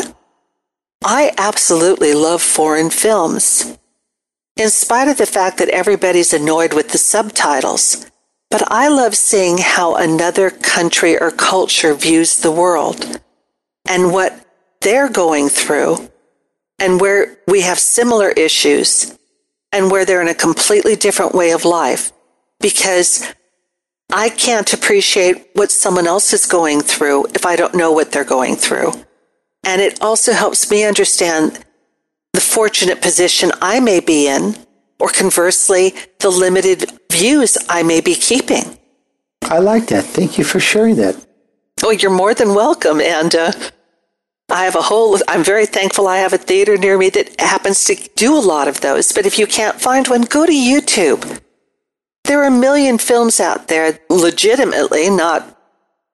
I 1.05 1.33
absolutely 1.37 2.13
love 2.13 2.41
foreign 2.41 2.89
films. 2.89 3.77
In 4.55 4.69
spite 4.69 5.07
of 5.07 5.17
the 5.17 5.25
fact 5.25 5.57
that 5.57 5.69
everybody's 5.69 6.33
annoyed 6.33 6.73
with 6.73 6.89
the 6.89 6.97
subtitles, 6.97 8.05
but 8.49 8.71
I 8.71 8.87
love 8.87 9.15
seeing 9.15 9.57
how 9.57 9.95
another 9.95 10.49
country 10.49 11.19
or 11.19 11.31
culture 11.31 11.93
views 11.93 12.37
the 12.37 12.51
world 12.51 13.19
and 13.87 14.13
what 14.13 14.45
they're 14.81 15.09
going 15.09 15.49
through 15.49 16.09
and 16.79 17.01
where 17.01 17.37
we 17.47 17.61
have 17.61 17.79
similar 17.79 18.29
issues 18.29 19.17
and 19.71 19.89
where 19.89 20.05
they're 20.05 20.21
in 20.21 20.27
a 20.27 20.35
completely 20.35 20.95
different 20.95 21.33
way 21.33 21.51
of 21.51 21.65
life 21.65 22.13
because 22.59 23.33
I 24.11 24.29
can't 24.29 24.71
appreciate 24.71 25.47
what 25.53 25.71
someone 25.71 26.07
else 26.07 26.31
is 26.31 26.45
going 26.45 26.81
through 26.81 27.25
if 27.33 27.45
I 27.45 27.55
don't 27.55 27.73
know 27.73 27.91
what 27.91 28.11
they're 28.11 28.23
going 28.23 28.55
through. 28.55 28.93
And 29.63 29.81
it 29.81 30.01
also 30.01 30.33
helps 30.33 30.69
me 30.69 30.83
understand 30.83 31.63
the 32.33 32.41
fortunate 32.41 33.01
position 33.01 33.51
I 33.61 33.79
may 33.79 33.99
be 33.99 34.27
in, 34.27 34.55
or 34.99 35.09
conversely, 35.09 35.93
the 36.19 36.29
limited 36.29 36.91
views 37.11 37.57
I 37.69 37.83
may 37.83 38.01
be 38.01 38.15
keeping. 38.15 38.77
I 39.43 39.59
like 39.59 39.87
that. 39.87 40.05
Thank 40.05 40.37
you 40.37 40.43
for 40.43 40.59
sharing 40.59 40.95
that. 40.97 41.15
Oh, 41.83 41.91
you're 41.91 42.11
more 42.11 42.33
than 42.33 42.55
welcome. 42.55 43.01
And 43.01 43.35
uh, 43.35 43.51
I 44.49 44.65
have 44.65 44.75
a 44.75 44.81
whole, 44.81 45.17
I'm 45.27 45.43
very 45.43 45.65
thankful 45.65 46.07
I 46.07 46.17
have 46.17 46.33
a 46.33 46.37
theater 46.37 46.77
near 46.77 46.97
me 46.97 47.09
that 47.11 47.39
happens 47.39 47.83
to 47.85 47.95
do 48.15 48.37
a 48.37 48.39
lot 48.39 48.67
of 48.67 48.81
those. 48.81 49.11
But 49.11 49.25
if 49.25 49.37
you 49.37 49.47
can't 49.47 49.79
find 49.79 50.07
one, 50.07 50.21
go 50.23 50.45
to 50.45 50.51
YouTube. 50.51 51.41
There 52.25 52.41
are 52.41 52.47
a 52.47 52.51
million 52.51 52.97
films 52.97 53.39
out 53.39 53.67
there, 53.67 53.99
legitimately, 54.09 55.09
not 55.09 55.59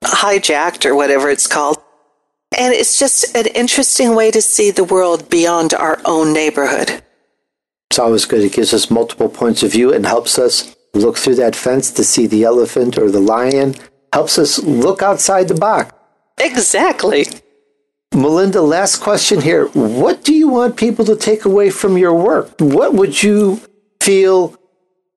hijacked 0.03 0.85
or 0.85 0.95
whatever 0.95 1.29
it's 1.29 1.47
called. 1.47 1.77
And 2.60 2.74
it's 2.74 2.99
just 2.99 3.36
an 3.38 3.45
interesting 3.47 4.16
way 4.16 4.32
to 4.32 4.41
see 4.41 4.70
the 4.70 4.84
world 4.84 5.30
beyond 5.30 5.74
our 5.74 5.97
own 6.03 6.34
neighborhood. 6.34 7.01
It's 7.89 7.97
always 7.97 8.26
good. 8.26 8.43
It 8.43 8.51
gives 8.51 8.74
us 8.74 8.91
multiple 8.91 9.30
points 9.30 9.64
of 9.64 9.72
view 9.72 9.93
and 9.93 10.05
helps 10.05 10.38
us 10.38 10.76
look 10.93 11.18
through 11.18 11.36
that 11.36 11.55
fence 11.55 11.89
to 11.91 12.03
see 12.03 12.28
the 12.28 12.43
elephant 12.43 12.97
or 12.97 13.10
the 13.10 13.22
lion, 13.22 13.76
helps 14.12 14.38
us 14.38 14.62
look 14.62 15.01
outside 15.01 15.47
the 15.47 15.55
box. 15.55 15.93
Exactly. 16.38 17.28
Melinda, 18.14 18.62
last 18.62 18.97
question 18.97 19.39
here. 19.39 19.68
What 19.70 20.26
do 20.26 20.34
you 20.34 20.49
want 20.49 20.76
people 20.76 21.05
to 21.05 21.16
take 21.16 21.45
away 21.45 21.70
from 21.70 21.97
your 21.97 22.14
work? 22.14 22.51
What 22.60 22.93
would 22.93 23.24
you 23.24 23.62
feel 24.01 24.57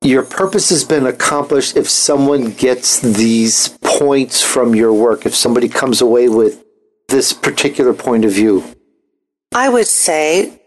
your 0.01 0.23
purpose 0.23 0.71
has 0.71 0.85
been 0.85 1.07
accomplished 1.07 1.77
if 1.77 1.89
someone 1.89 2.53
gets 2.53 3.01
these 3.01 3.77
points 3.83 4.43
from 4.43 4.77
your 4.77 4.93
work, 4.93 5.27
if 5.27 5.35
somebody 5.35 5.69
comes 5.69 6.01
away 6.01 6.29
with 6.29 6.62
this 7.13 7.33
particular 7.33 7.95
point 7.95 8.25
of 8.25 8.33
view? 8.33 8.65
I 9.55 9.69
would 9.69 9.87
say 9.87 10.61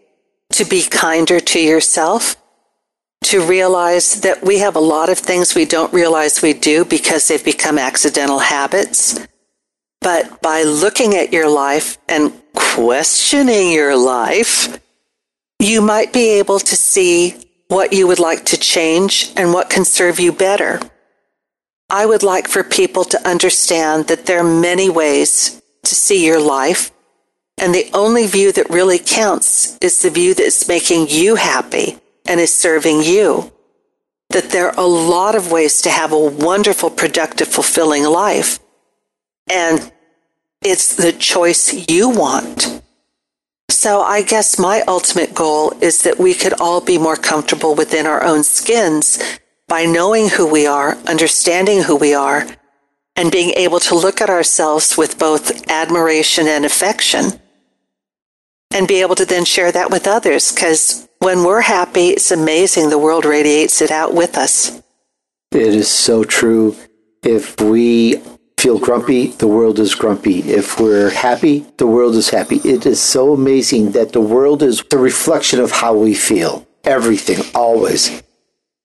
to 0.52 0.64
be 0.64 0.82
kinder 0.82 1.40
to 1.40 1.60
yourself, 1.60 2.36
to 3.24 3.40
realize 3.40 4.20
that 4.22 4.42
we 4.42 4.58
have 4.60 4.76
a 4.76 4.80
lot 4.80 5.10
of 5.10 5.18
things 5.18 5.54
we 5.54 5.64
don't 5.66 5.92
realize 5.92 6.40
we 6.40 6.54
do 6.54 6.84
because 6.84 7.28
they've 7.28 7.44
become 7.44 7.78
accidental 7.78 8.38
habits. 8.38 9.26
But 10.00 10.40
by 10.40 10.62
looking 10.62 11.14
at 11.14 11.32
your 11.32 11.48
life 11.48 11.98
and 12.08 12.32
questioning 12.54 13.72
your 13.72 13.96
life, 13.96 14.80
you 15.58 15.82
might 15.82 16.12
be 16.12 16.38
able 16.38 16.60
to 16.60 16.76
see 16.76 17.34
what 17.68 17.92
you 17.92 18.06
would 18.06 18.20
like 18.20 18.44
to 18.46 18.56
change 18.56 19.32
and 19.36 19.52
what 19.52 19.70
can 19.70 19.84
serve 19.84 20.20
you 20.20 20.32
better. 20.32 20.80
I 21.90 22.06
would 22.06 22.22
like 22.22 22.48
for 22.48 22.62
people 22.62 23.04
to 23.04 23.28
understand 23.28 24.06
that 24.08 24.26
there 24.26 24.40
are 24.40 24.60
many 24.60 24.88
ways 24.90 25.55
to 25.88 25.94
see 25.94 26.24
your 26.24 26.40
life, 26.40 26.90
and 27.58 27.74
the 27.74 27.90
only 27.94 28.26
view 28.26 28.52
that 28.52 28.70
really 28.70 28.98
counts 28.98 29.78
is 29.78 30.02
the 30.02 30.10
view 30.10 30.34
that's 30.34 30.68
making 30.68 31.06
you 31.08 31.36
happy 31.36 31.98
and 32.26 32.38
is 32.40 32.52
serving 32.52 33.02
you. 33.02 33.52
That 34.30 34.50
there 34.50 34.68
are 34.68 34.78
a 34.78 34.86
lot 34.86 35.34
of 35.34 35.50
ways 35.50 35.80
to 35.82 35.90
have 35.90 36.12
a 36.12 36.18
wonderful, 36.18 36.90
productive, 36.90 37.48
fulfilling 37.48 38.04
life. 38.04 38.58
And 39.50 39.90
it's 40.60 40.96
the 40.96 41.12
choice 41.12 41.88
you 41.88 42.10
want. 42.10 42.82
So 43.70 44.02
I 44.02 44.22
guess 44.22 44.58
my 44.58 44.82
ultimate 44.88 45.34
goal 45.34 45.72
is 45.80 46.02
that 46.02 46.18
we 46.18 46.34
could 46.34 46.54
all 46.60 46.80
be 46.80 46.98
more 46.98 47.16
comfortable 47.16 47.74
within 47.74 48.06
our 48.06 48.22
own 48.24 48.42
skins 48.42 49.18
by 49.68 49.84
knowing 49.84 50.28
who 50.28 50.46
we 50.46 50.66
are, 50.66 50.96
understanding 51.06 51.82
who 51.82 51.96
we 51.96 52.14
are, 52.14 52.46
and 53.16 53.32
being 53.32 53.50
able 53.56 53.80
to 53.80 53.94
look 53.94 54.20
at 54.20 54.30
ourselves 54.30 54.96
with 54.96 55.18
both 55.18 55.68
admiration 55.70 56.46
and 56.46 56.64
affection 56.64 57.40
and 58.72 58.86
be 58.86 59.00
able 59.00 59.14
to 59.14 59.24
then 59.24 59.44
share 59.44 59.72
that 59.72 59.90
with 59.90 60.06
others 60.06 60.52
because 60.52 61.08
when 61.18 61.44
we're 61.44 61.62
happy, 61.62 62.08
it's 62.08 62.30
amazing 62.30 62.90
the 62.90 62.98
world 62.98 63.24
radiates 63.24 63.80
it 63.80 63.90
out 63.90 64.14
with 64.14 64.36
us. 64.36 64.82
It 65.50 65.74
is 65.74 65.90
so 65.90 66.24
true. 66.24 66.76
If 67.22 67.58
we 67.60 68.22
feel 68.58 68.78
grumpy, 68.78 69.28
the 69.28 69.46
world 69.46 69.78
is 69.78 69.94
grumpy. 69.94 70.40
If 70.40 70.78
we're 70.78 71.10
happy, 71.10 71.64
the 71.78 71.86
world 71.86 72.14
is 72.16 72.30
happy. 72.30 72.56
It 72.64 72.84
is 72.84 73.00
so 73.00 73.32
amazing 73.32 73.92
that 73.92 74.12
the 74.12 74.20
world 74.20 74.62
is 74.62 74.82
the 74.90 74.98
reflection 74.98 75.60
of 75.60 75.70
how 75.70 75.94
we 75.94 76.14
feel. 76.14 76.66
Everything, 76.84 77.44
always. 77.54 78.22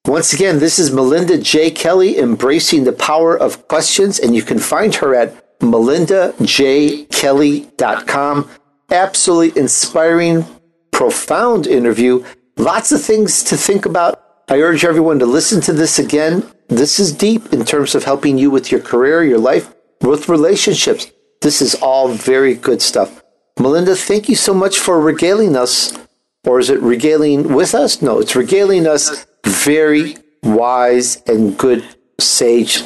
Once 0.08 0.34
again, 0.34 0.58
this 0.58 0.80
is 0.80 0.92
Melinda 0.92 1.38
J. 1.38 1.70
Kelly 1.70 2.18
embracing 2.18 2.86
the 2.86 2.92
power 2.92 3.38
of 3.38 3.68
questions, 3.68 4.18
and 4.18 4.36
you 4.36 4.42
can 4.42 4.58
find 4.58 4.96
her 4.96 5.14
at 5.14 5.60
melindajkelly.com. 5.60 8.50
Absolutely 8.90 9.62
inspiring, 9.62 10.44
profound 10.90 11.68
interview. 11.68 12.26
Lots 12.58 12.92
of 12.92 13.00
things 13.00 13.44
to 13.44 13.56
think 13.56 13.86
about. 13.86 14.20
I 14.50 14.60
urge 14.60 14.84
everyone 14.84 15.20
to 15.20 15.28
listen 15.28 15.62
to 15.62 15.74
this 15.74 16.00
again. 16.00 16.52
This 16.68 17.00
is 17.00 17.14
deep 17.14 17.54
in 17.54 17.64
terms 17.64 17.94
of 17.94 18.04
helping 18.04 18.40
you 18.40 18.50
with 18.50 18.72
your 18.72 18.82
career, 18.82 19.24
your 19.24 19.38
life, 19.38 19.72
with 20.02 20.30
relationships. 20.30 21.12
This 21.42 21.62
is 21.62 21.76
all 21.76 22.08
very 22.08 22.56
good 22.56 22.82
stuff. 22.82 23.22
Melinda, 23.60 23.96
thank 23.96 24.28
you 24.28 24.36
so 24.36 24.56
much 24.56 24.80
for 24.80 25.00
regaling 25.00 25.56
us. 25.56 25.96
Or 26.44 26.60
is 26.60 26.72
it 26.72 26.82
regaling 26.82 27.54
with 27.54 27.76
us? 27.76 28.02
No, 28.02 28.18
it's 28.20 28.36
regaling 28.36 28.88
us 28.88 29.28
very 29.46 30.18
wise 30.44 31.22
and 31.28 31.58
good 31.58 31.84
sage 32.20 32.84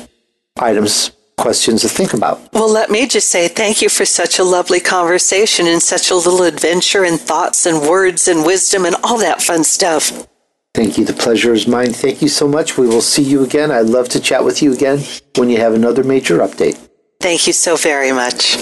items, 0.59 1.11
questions 1.37 1.81
to 1.81 1.89
think 1.89 2.13
about. 2.13 2.53
Well, 2.53 2.71
let 2.71 2.89
me 2.89 3.07
just 3.07 3.29
say 3.29 3.47
thank 3.47 3.81
you 3.81 3.89
for 3.89 4.05
such 4.05 4.39
a 4.39 4.43
lovely 4.43 4.79
conversation 4.79 5.67
and 5.67 5.81
such 5.81 6.09
a 6.09 6.15
little 6.15 6.43
adventure 6.43 7.03
and 7.03 7.19
thoughts 7.19 7.65
and 7.65 7.81
words 7.81 8.27
and 8.27 8.45
wisdom 8.45 8.85
and 8.85 8.95
all 9.03 9.17
that 9.19 9.41
fun 9.41 9.63
stuff. 9.63 10.27
Thank 10.73 10.97
you. 10.97 11.05
The 11.05 11.13
pleasure 11.13 11.53
is 11.53 11.67
mine. 11.67 11.93
Thank 11.93 12.21
you 12.21 12.27
so 12.27 12.47
much. 12.47 12.77
We 12.77 12.87
will 12.87 13.01
see 13.01 13.23
you 13.23 13.43
again. 13.43 13.71
I'd 13.71 13.85
love 13.85 14.09
to 14.09 14.19
chat 14.19 14.43
with 14.43 14.61
you 14.61 14.73
again 14.73 14.99
when 15.35 15.49
you 15.49 15.57
have 15.57 15.73
another 15.73 16.03
major 16.03 16.39
update. 16.39 16.77
Thank 17.21 17.47
you 17.47 17.53
so 17.53 17.77
very 17.77 18.11
much. 18.11 18.57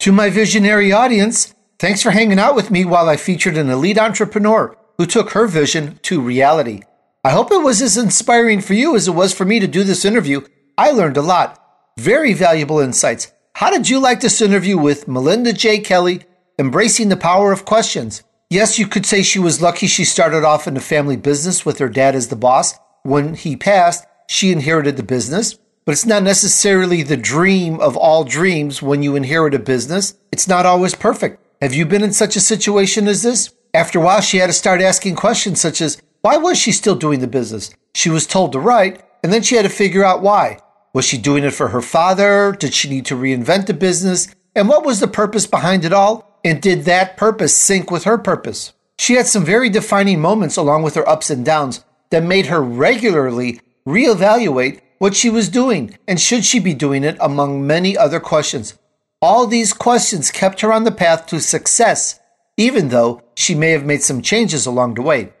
To 0.00 0.12
my 0.12 0.30
visionary 0.30 0.92
audience, 0.92 1.52
thanks 1.80 2.00
for 2.00 2.12
hanging 2.12 2.38
out 2.38 2.54
with 2.54 2.70
me 2.70 2.84
while 2.84 3.08
I 3.08 3.16
featured 3.16 3.56
an 3.56 3.70
elite 3.70 3.98
entrepreneur 3.98 4.76
who 4.98 5.06
took 5.06 5.30
her 5.30 5.48
vision 5.48 5.98
to 6.02 6.20
reality. 6.20 6.82
I 7.26 7.30
hope 7.30 7.50
it 7.50 7.60
was 7.60 7.82
as 7.82 7.96
inspiring 7.96 8.60
for 8.60 8.74
you 8.74 8.94
as 8.94 9.08
it 9.08 9.10
was 9.10 9.34
for 9.34 9.44
me 9.44 9.58
to 9.58 9.66
do 9.66 9.82
this 9.82 10.04
interview. 10.04 10.42
I 10.78 10.92
learned 10.92 11.16
a 11.16 11.22
lot. 11.22 11.60
Very 11.98 12.32
valuable 12.34 12.78
insights. 12.78 13.32
How 13.54 13.68
did 13.68 13.88
you 13.88 13.98
like 13.98 14.20
this 14.20 14.40
interview 14.40 14.78
with 14.78 15.08
Melinda 15.08 15.52
J. 15.52 15.80
Kelly, 15.80 16.20
embracing 16.56 17.08
the 17.08 17.16
power 17.16 17.50
of 17.50 17.64
questions? 17.64 18.22
Yes, 18.48 18.78
you 18.78 18.86
could 18.86 19.04
say 19.04 19.24
she 19.24 19.40
was 19.40 19.60
lucky 19.60 19.88
she 19.88 20.04
started 20.04 20.44
off 20.44 20.68
in 20.68 20.76
a 20.76 20.80
family 20.80 21.16
business 21.16 21.66
with 21.66 21.80
her 21.80 21.88
dad 21.88 22.14
as 22.14 22.28
the 22.28 22.36
boss. 22.36 22.74
When 23.02 23.34
he 23.34 23.56
passed, 23.56 24.06
she 24.28 24.52
inherited 24.52 24.96
the 24.96 25.02
business. 25.02 25.58
But 25.84 25.94
it's 25.94 26.06
not 26.06 26.22
necessarily 26.22 27.02
the 27.02 27.16
dream 27.16 27.80
of 27.80 27.96
all 27.96 28.22
dreams 28.22 28.82
when 28.82 29.02
you 29.02 29.16
inherit 29.16 29.52
a 29.52 29.58
business. 29.58 30.14
It's 30.30 30.46
not 30.46 30.64
always 30.64 30.94
perfect. 30.94 31.44
Have 31.60 31.74
you 31.74 31.86
been 31.86 32.04
in 32.04 32.12
such 32.12 32.36
a 32.36 32.40
situation 32.40 33.08
as 33.08 33.24
this? 33.24 33.52
After 33.74 33.98
a 33.98 34.02
while, 34.02 34.20
she 34.20 34.38
had 34.38 34.46
to 34.46 34.52
start 34.52 34.80
asking 34.80 35.16
questions 35.16 35.60
such 35.60 35.80
as, 35.80 36.00
why 36.20 36.36
was 36.36 36.58
she 36.58 36.72
still 36.72 36.94
doing 36.94 37.20
the 37.20 37.26
business? 37.26 37.70
She 37.94 38.10
was 38.10 38.26
told 38.26 38.52
to 38.52 38.60
write, 38.60 39.02
and 39.22 39.32
then 39.32 39.42
she 39.42 39.56
had 39.56 39.62
to 39.62 39.68
figure 39.68 40.04
out 40.04 40.22
why. 40.22 40.58
Was 40.92 41.04
she 41.04 41.18
doing 41.18 41.44
it 41.44 41.52
for 41.52 41.68
her 41.68 41.82
father? 41.82 42.52
Did 42.52 42.74
she 42.74 42.88
need 42.88 43.06
to 43.06 43.16
reinvent 43.16 43.66
the 43.66 43.74
business? 43.74 44.28
And 44.54 44.68
what 44.68 44.84
was 44.84 45.00
the 45.00 45.08
purpose 45.08 45.46
behind 45.46 45.84
it 45.84 45.92
all? 45.92 46.40
And 46.44 46.62
did 46.62 46.84
that 46.84 47.16
purpose 47.16 47.54
sync 47.54 47.90
with 47.90 48.04
her 48.04 48.18
purpose? 48.18 48.72
She 48.98 49.14
had 49.14 49.26
some 49.26 49.44
very 49.44 49.68
defining 49.68 50.20
moments 50.20 50.56
along 50.56 50.82
with 50.82 50.94
her 50.94 51.08
ups 51.08 51.28
and 51.28 51.44
downs 51.44 51.84
that 52.10 52.22
made 52.22 52.46
her 52.46 52.62
regularly 52.62 53.60
reevaluate 53.86 54.80
what 54.98 55.14
she 55.14 55.28
was 55.28 55.48
doing 55.48 55.98
and 56.08 56.20
should 56.20 56.44
she 56.44 56.58
be 56.58 56.74
doing 56.74 57.04
it, 57.04 57.16
among 57.20 57.66
many 57.66 57.96
other 57.96 58.20
questions. 58.20 58.78
All 59.20 59.46
these 59.46 59.72
questions 59.72 60.30
kept 60.30 60.60
her 60.60 60.72
on 60.72 60.84
the 60.84 60.92
path 60.92 61.26
to 61.26 61.40
success, 61.40 62.18
even 62.56 62.88
though 62.88 63.22
she 63.34 63.54
may 63.54 63.72
have 63.72 63.84
made 63.84 64.02
some 64.02 64.22
changes 64.22 64.66
along 64.66 64.94
the 64.94 65.02
way. 65.02 65.32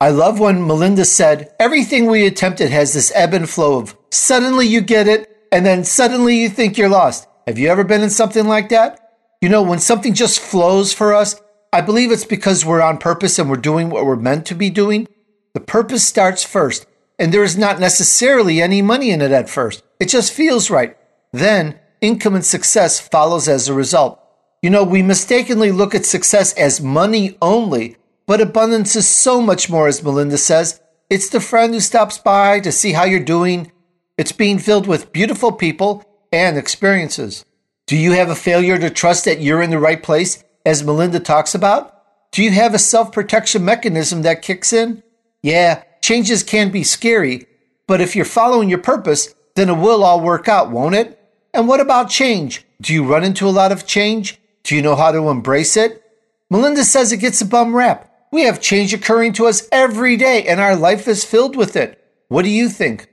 I 0.00 0.10
love 0.10 0.40
when 0.40 0.66
Melinda 0.66 1.04
said, 1.04 1.54
Everything 1.60 2.06
we 2.06 2.26
attempted 2.26 2.70
has 2.70 2.92
this 2.92 3.12
ebb 3.14 3.32
and 3.32 3.48
flow 3.48 3.78
of 3.78 3.96
suddenly 4.10 4.66
you 4.66 4.80
get 4.80 5.06
it, 5.06 5.46
and 5.52 5.64
then 5.64 5.84
suddenly 5.84 6.36
you 6.36 6.48
think 6.48 6.76
you're 6.76 6.88
lost. 6.88 7.28
Have 7.46 7.58
you 7.58 7.68
ever 7.68 7.84
been 7.84 8.02
in 8.02 8.10
something 8.10 8.46
like 8.46 8.70
that? 8.70 9.16
You 9.40 9.48
know, 9.48 9.62
when 9.62 9.78
something 9.78 10.14
just 10.14 10.40
flows 10.40 10.92
for 10.92 11.14
us, 11.14 11.40
I 11.72 11.80
believe 11.80 12.10
it's 12.10 12.24
because 12.24 12.64
we're 12.64 12.80
on 12.80 12.98
purpose 12.98 13.38
and 13.38 13.48
we're 13.48 13.56
doing 13.56 13.88
what 13.90 14.04
we're 14.06 14.16
meant 14.16 14.46
to 14.46 14.54
be 14.54 14.70
doing. 14.70 15.06
The 15.54 15.60
purpose 15.60 16.04
starts 16.04 16.42
first, 16.42 16.86
and 17.18 17.32
there 17.32 17.44
is 17.44 17.56
not 17.56 17.78
necessarily 17.78 18.60
any 18.60 18.82
money 18.82 19.10
in 19.10 19.20
it 19.20 19.30
at 19.30 19.48
first. 19.48 19.82
It 20.00 20.08
just 20.08 20.32
feels 20.32 20.70
right. 20.70 20.96
Then 21.32 21.78
income 22.00 22.34
and 22.34 22.44
success 22.44 23.00
follows 23.00 23.48
as 23.48 23.68
a 23.68 23.74
result. 23.74 24.20
You 24.62 24.70
know, 24.70 24.82
we 24.82 25.02
mistakenly 25.02 25.70
look 25.70 25.94
at 25.94 26.06
success 26.06 26.52
as 26.54 26.80
money 26.80 27.36
only, 27.40 27.96
but 28.26 28.40
abundance 28.40 28.96
is 28.96 29.06
so 29.06 29.40
much 29.40 29.68
more, 29.68 29.88
as 29.88 30.02
Melinda 30.02 30.38
says. 30.38 30.80
It's 31.10 31.28
the 31.28 31.40
friend 31.40 31.74
who 31.74 31.80
stops 31.80 32.18
by 32.18 32.60
to 32.60 32.72
see 32.72 32.92
how 32.92 33.04
you're 33.04 33.20
doing. 33.20 33.70
It's 34.16 34.32
being 34.32 34.58
filled 34.58 34.86
with 34.86 35.12
beautiful 35.12 35.52
people 35.52 36.04
and 36.32 36.56
experiences. 36.56 37.44
Do 37.86 37.96
you 37.96 38.12
have 38.12 38.30
a 38.30 38.34
failure 38.34 38.78
to 38.78 38.88
trust 38.90 39.26
that 39.26 39.40
you're 39.40 39.62
in 39.62 39.70
the 39.70 39.78
right 39.78 40.02
place, 40.02 40.42
as 40.64 40.82
Melinda 40.82 41.20
talks 41.20 41.54
about? 41.54 41.90
Do 42.32 42.42
you 42.42 42.50
have 42.52 42.74
a 42.74 42.78
self 42.78 43.12
protection 43.12 43.64
mechanism 43.64 44.22
that 44.22 44.42
kicks 44.42 44.72
in? 44.72 45.02
Yeah, 45.42 45.82
changes 46.00 46.42
can 46.42 46.70
be 46.70 46.82
scary, 46.82 47.46
but 47.86 48.00
if 48.00 48.16
you're 48.16 48.24
following 48.24 48.70
your 48.70 48.78
purpose, 48.78 49.34
then 49.54 49.68
it 49.68 49.74
will 49.74 50.02
all 50.02 50.20
work 50.20 50.48
out, 50.48 50.70
won't 50.70 50.94
it? 50.94 51.20
And 51.52 51.68
what 51.68 51.80
about 51.80 52.10
change? 52.10 52.64
Do 52.80 52.92
you 52.92 53.04
run 53.04 53.22
into 53.22 53.46
a 53.46 53.50
lot 53.50 53.70
of 53.70 53.86
change? 53.86 54.40
Do 54.64 54.74
you 54.74 54.82
know 54.82 54.96
how 54.96 55.12
to 55.12 55.28
embrace 55.28 55.76
it? 55.76 56.02
Melinda 56.50 56.84
says 56.84 57.12
it 57.12 57.18
gets 57.18 57.40
a 57.40 57.46
bum 57.46 57.76
rap. 57.76 58.10
We 58.34 58.42
have 58.42 58.60
change 58.60 58.92
occurring 58.92 59.34
to 59.34 59.46
us 59.46 59.68
every 59.70 60.16
day, 60.16 60.44
and 60.48 60.58
our 60.58 60.74
life 60.74 61.06
is 61.06 61.24
filled 61.24 61.54
with 61.54 61.76
it. 61.76 62.04
What 62.26 62.42
do 62.42 62.50
you 62.50 62.68
think? 62.68 63.06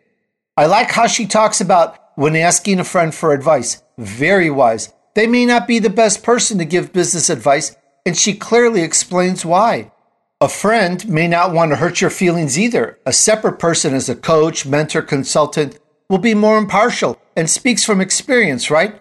I 0.58 0.66
like 0.66 0.90
how 0.90 1.06
she 1.06 1.28
talks 1.28 1.62
about 1.62 1.96
when 2.16 2.36
asking 2.36 2.80
a 2.80 2.84
friend 2.84 3.14
for 3.14 3.32
advice. 3.32 3.84
Very 4.00 4.50
wise. 4.50 4.92
They 5.14 5.28
may 5.28 5.46
not 5.46 5.68
be 5.68 5.78
the 5.78 5.92
best 5.92 6.24
person 6.24 6.58
to 6.58 6.66
give 6.66 6.92
business 6.92 7.30
advice, 7.30 7.76
and 8.04 8.18
she 8.18 8.34
clearly 8.34 8.82
explains 8.82 9.46
why. 9.46 9.92
A 10.42 10.50
friend 10.50 11.08
may 11.08 11.28
not 11.28 11.54
want 11.54 11.70
to 11.70 11.76
hurt 11.76 12.02
your 12.02 12.10
feelings 12.10 12.58
either. 12.58 12.98
A 13.06 13.14
separate 13.14 13.60
person 13.60 13.94
as 13.94 14.10
a 14.10 14.16
coach, 14.16 14.66
mentor, 14.66 15.04
consultant 15.04 15.78
will 16.10 16.18
be 16.18 16.34
more 16.34 16.58
impartial 16.58 17.22
and 17.36 17.48
speaks 17.48 17.84
from 17.84 18.02
experience, 18.02 18.72
right? 18.72 19.00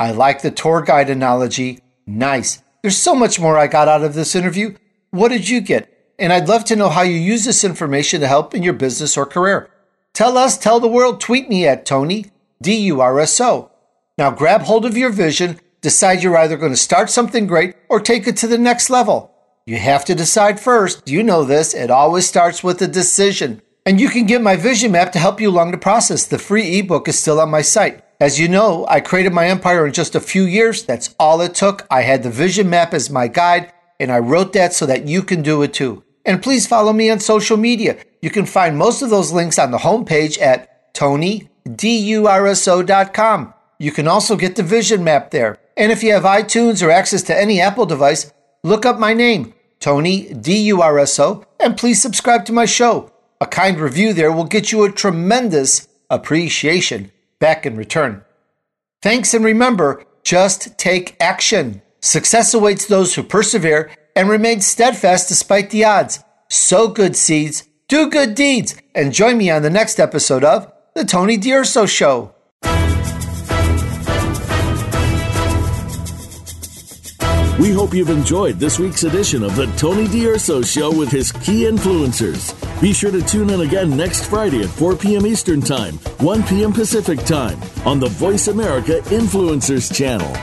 I 0.00 0.10
like 0.10 0.42
the 0.42 0.50
tour 0.50 0.82
guide 0.82 1.10
analogy. 1.10 1.78
Nice. 2.08 2.60
There's 2.82 2.98
so 2.98 3.14
much 3.14 3.38
more 3.38 3.56
I 3.56 3.68
got 3.68 3.86
out 3.86 4.02
of 4.02 4.14
this 4.14 4.34
interview. 4.34 4.74
What 5.10 5.28
did 5.28 5.48
you 5.48 5.60
get? 5.60 5.88
And 6.18 6.32
I'd 6.32 6.48
love 6.48 6.64
to 6.66 6.76
know 6.76 6.88
how 6.88 7.02
you 7.02 7.14
use 7.14 7.44
this 7.44 7.64
information 7.64 8.20
to 8.20 8.28
help 8.28 8.54
in 8.54 8.62
your 8.62 8.74
business 8.74 9.16
or 9.16 9.26
career. 9.26 9.70
Tell 10.12 10.38
us, 10.38 10.56
tell 10.56 10.78
the 10.78 10.88
world, 10.88 11.20
tweet 11.20 11.48
me 11.48 11.66
at 11.66 11.86
Tony, 11.86 12.26
D 12.62 12.76
U 12.86 13.00
R 13.00 13.18
S 13.18 13.40
O. 13.40 13.70
Now 14.18 14.30
grab 14.30 14.62
hold 14.62 14.84
of 14.84 14.96
your 14.96 15.10
vision, 15.10 15.58
decide 15.80 16.22
you're 16.22 16.36
either 16.36 16.56
going 16.56 16.72
to 16.72 16.76
start 16.76 17.10
something 17.10 17.46
great 17.46 17.74
or 17.88 17.98
take 17.98 18.26
it 18.26 18.36
to 18.38 18.46
the 18.46 18.58
next 18.58 18.90
level. 18.90 19.34
You 19.66 19.78
have 19.78 20.04
to 20.06 20.14
decide 20.14 20.60
first. 20.60 21.08
You 21.08 21.22
know 21.22 21.42
this. 21.42 21.74
It 21.74 21.90
always 21.90 22.28
starts 22.28 22.62
with 22.62 22.80
a 22.82 22.88
decision. 22.88 23.62
And 23.86 24.00
you 24.00 24.08
can 24.08 24.26
get 24.26 24.42
my 24.42 24.56
vision 24.56 24.92
map 24.92 25.10
to 25.12 25.18
help 25.18 25.40
you 25.40 25.48
along 25.48 25.70
the 25.70 25.78
process. 25.78 26.26
The 26.26 26.38
free 26.38 26.78
ebook 26.78 27.08
is 27.08 27.18
still 27.18 27.40
on 27.40 27.50
my 27.50 27.62
site. 27.62 28.04
As 28.20 28.38
you 28.38 28.48
know, 28.48 28.86
I 28.88 29.00
created 29.00 29.32
my 29.32 29.46
empire 29.48 29.86
in 29.86 29.92
just 29.92 30.14
a 30.14 30.20
few 30.20 30.44
years. 30.44 30.84
That's 30.84 31.14
all 31.18 31.40
it 31.40 31.54
took. 31.54 31.86
I 31.90 32.02
had 32.02 32.22
the 32.22 32.30
vision 32.30 32.68
map 32.68 32.92
as 32.92 33.08
my 33.08 33.26
guide, 33.26 33.72
and 34.00 34.10
I 34.10 34.18
wrote 34.18 34.52
that 34.54 34.72
so 34.72 34.86
that 34.86 35.06
you 35.06 35.22
can 35.22 35.42
do 35.42 35.62
it 35.62 35.72
too. 35.72 36.02
And 36.24 36.42
please 36.42 36.66
follow 36.66 36.92
me 36.92 37.08
on 37.10 37.20
social 37.20 37.56
media. 37.56 37.98
You 38.20 38.30
can 38.30 38.46
find 38.46 38.76
most 38.76 39.02
of 39.02 39.10
those 39.10 39.30
links 39.30 39.56
on 39.58 39.70
the 39.70 39.78
homepage 39.78 40.40
at 40.40 40.92
tonydurso.com. 40.94 43.54
You 43.78 43.92
can 43.92 44.08
also 44.08 44.36
get 44.36 44.56
the 44.56 44.62
vision 44.62 45.04
map 45.04 45.30
there. 45.30 45.58
And 45.76 45.92
if 45.92 46.02
you 46.02 46.12
have 46.12 46.24
iTunes 46.24 46.84
or 46.84 46.90
access 46.90 47.22
to 47.24 47.38
any 47.38 47.60
Apple 47.60 47.84
device, 47.86 48.32
look 48.62 48.84
up 48.84 48.98
my 48.98 49.14
name. 49.14 49.54
Tony, 49.78 50.34
D 50.34 50.58
U 50.64 50.82
R 50.82 50.98
S 50.98 51.18
O, 51.18 51.44
and 51.58 51.76
please 51.76 52.02
subscribe 52.02 52.44
to 52.44 52.52
my 52.52 52.66
show. 52.66 53.10
A 53.40 53.46
kind 53.46 53.80
review 53.80 54.12
there 54.12 54.30
will 54.30 54.44
get 54.44 54.72
you 54.72 54.84
a 54.84 54.92
tremendous 54.92 55.88
appreciation 56.10 57.10
back 57.38 57.64
in 57.64 57.76
return. 57.76 58.22
Thanks, 59.00 59.32
and 59.32 59.42
remember 59.42 60.04
just 60.22 60.76
take 60.76 61.16
action. 61.18 61.80
Success 62.00 62.54
awaits 62.54 62.86
those 62.86 63.14
who 63.14 63.22
persevere 63.22 63.90
and 64.16 64.28
remain 64.28 64.60
steadfast 64.60 65.28
despite 65.28 65.70
the 65.70 65.84
odds. 65.84 66.24
Sow 66.48 66.88
good 66.88 67.14
seeds, 67.14 67.64
do 67.88 68.08
good 68.08 68.34
deeds, 68.34 68.74
and 68.94 69.12
join 69.12 69.36
me 69.36 69.50
on 69.50 69.62
the 69.62 69.70
next 69.70 70.00
episode 70.00 70.42
of 70.42 70.72
The 70.94 71.04
Tony 71.04 71.36
D'Urso 71.36 71.86
Show. 71.86 72.34
We 77.60 77.72
hope 77.72 77.92
you've 77.92 78.08
enjoyed 78.08 78.58
this 78.58 78.78
week's 78.78 79.02
edition 79.02 79.42
of 79.42 79.54
the 79.54 79.66
Tony 79.76 80.08
D'Urso 80.08 80.62
Show 80.62 80.96
with 80.96 81.10
his 81.10 81.30
key 81.30 81.64
influencers. 81.64 82.56
Be 82.80 82.94
sure 82.94 83.10
to 83.10 83.20
tune 83.20 83.50
in 83.50 83.60
again 83.60 83.94
next 83.94 84.24
Friday 84.30 84.62
at 84.62 84.70
4 84.70 84.96
p.m. 84.96 85.26
Eastern 85.26 85.60
Time, 85.60 85.96
1 86.20 86.42
p.m. 86.44 86.72
Pacific 86.72 87.18
Time 87.26 87.60
on 87.84 88.00
the 88.00 88.08
Voice 88.08 88.48
America 88.48 89.02
Influencers 89.10 89.94
channel. 89.94 90.34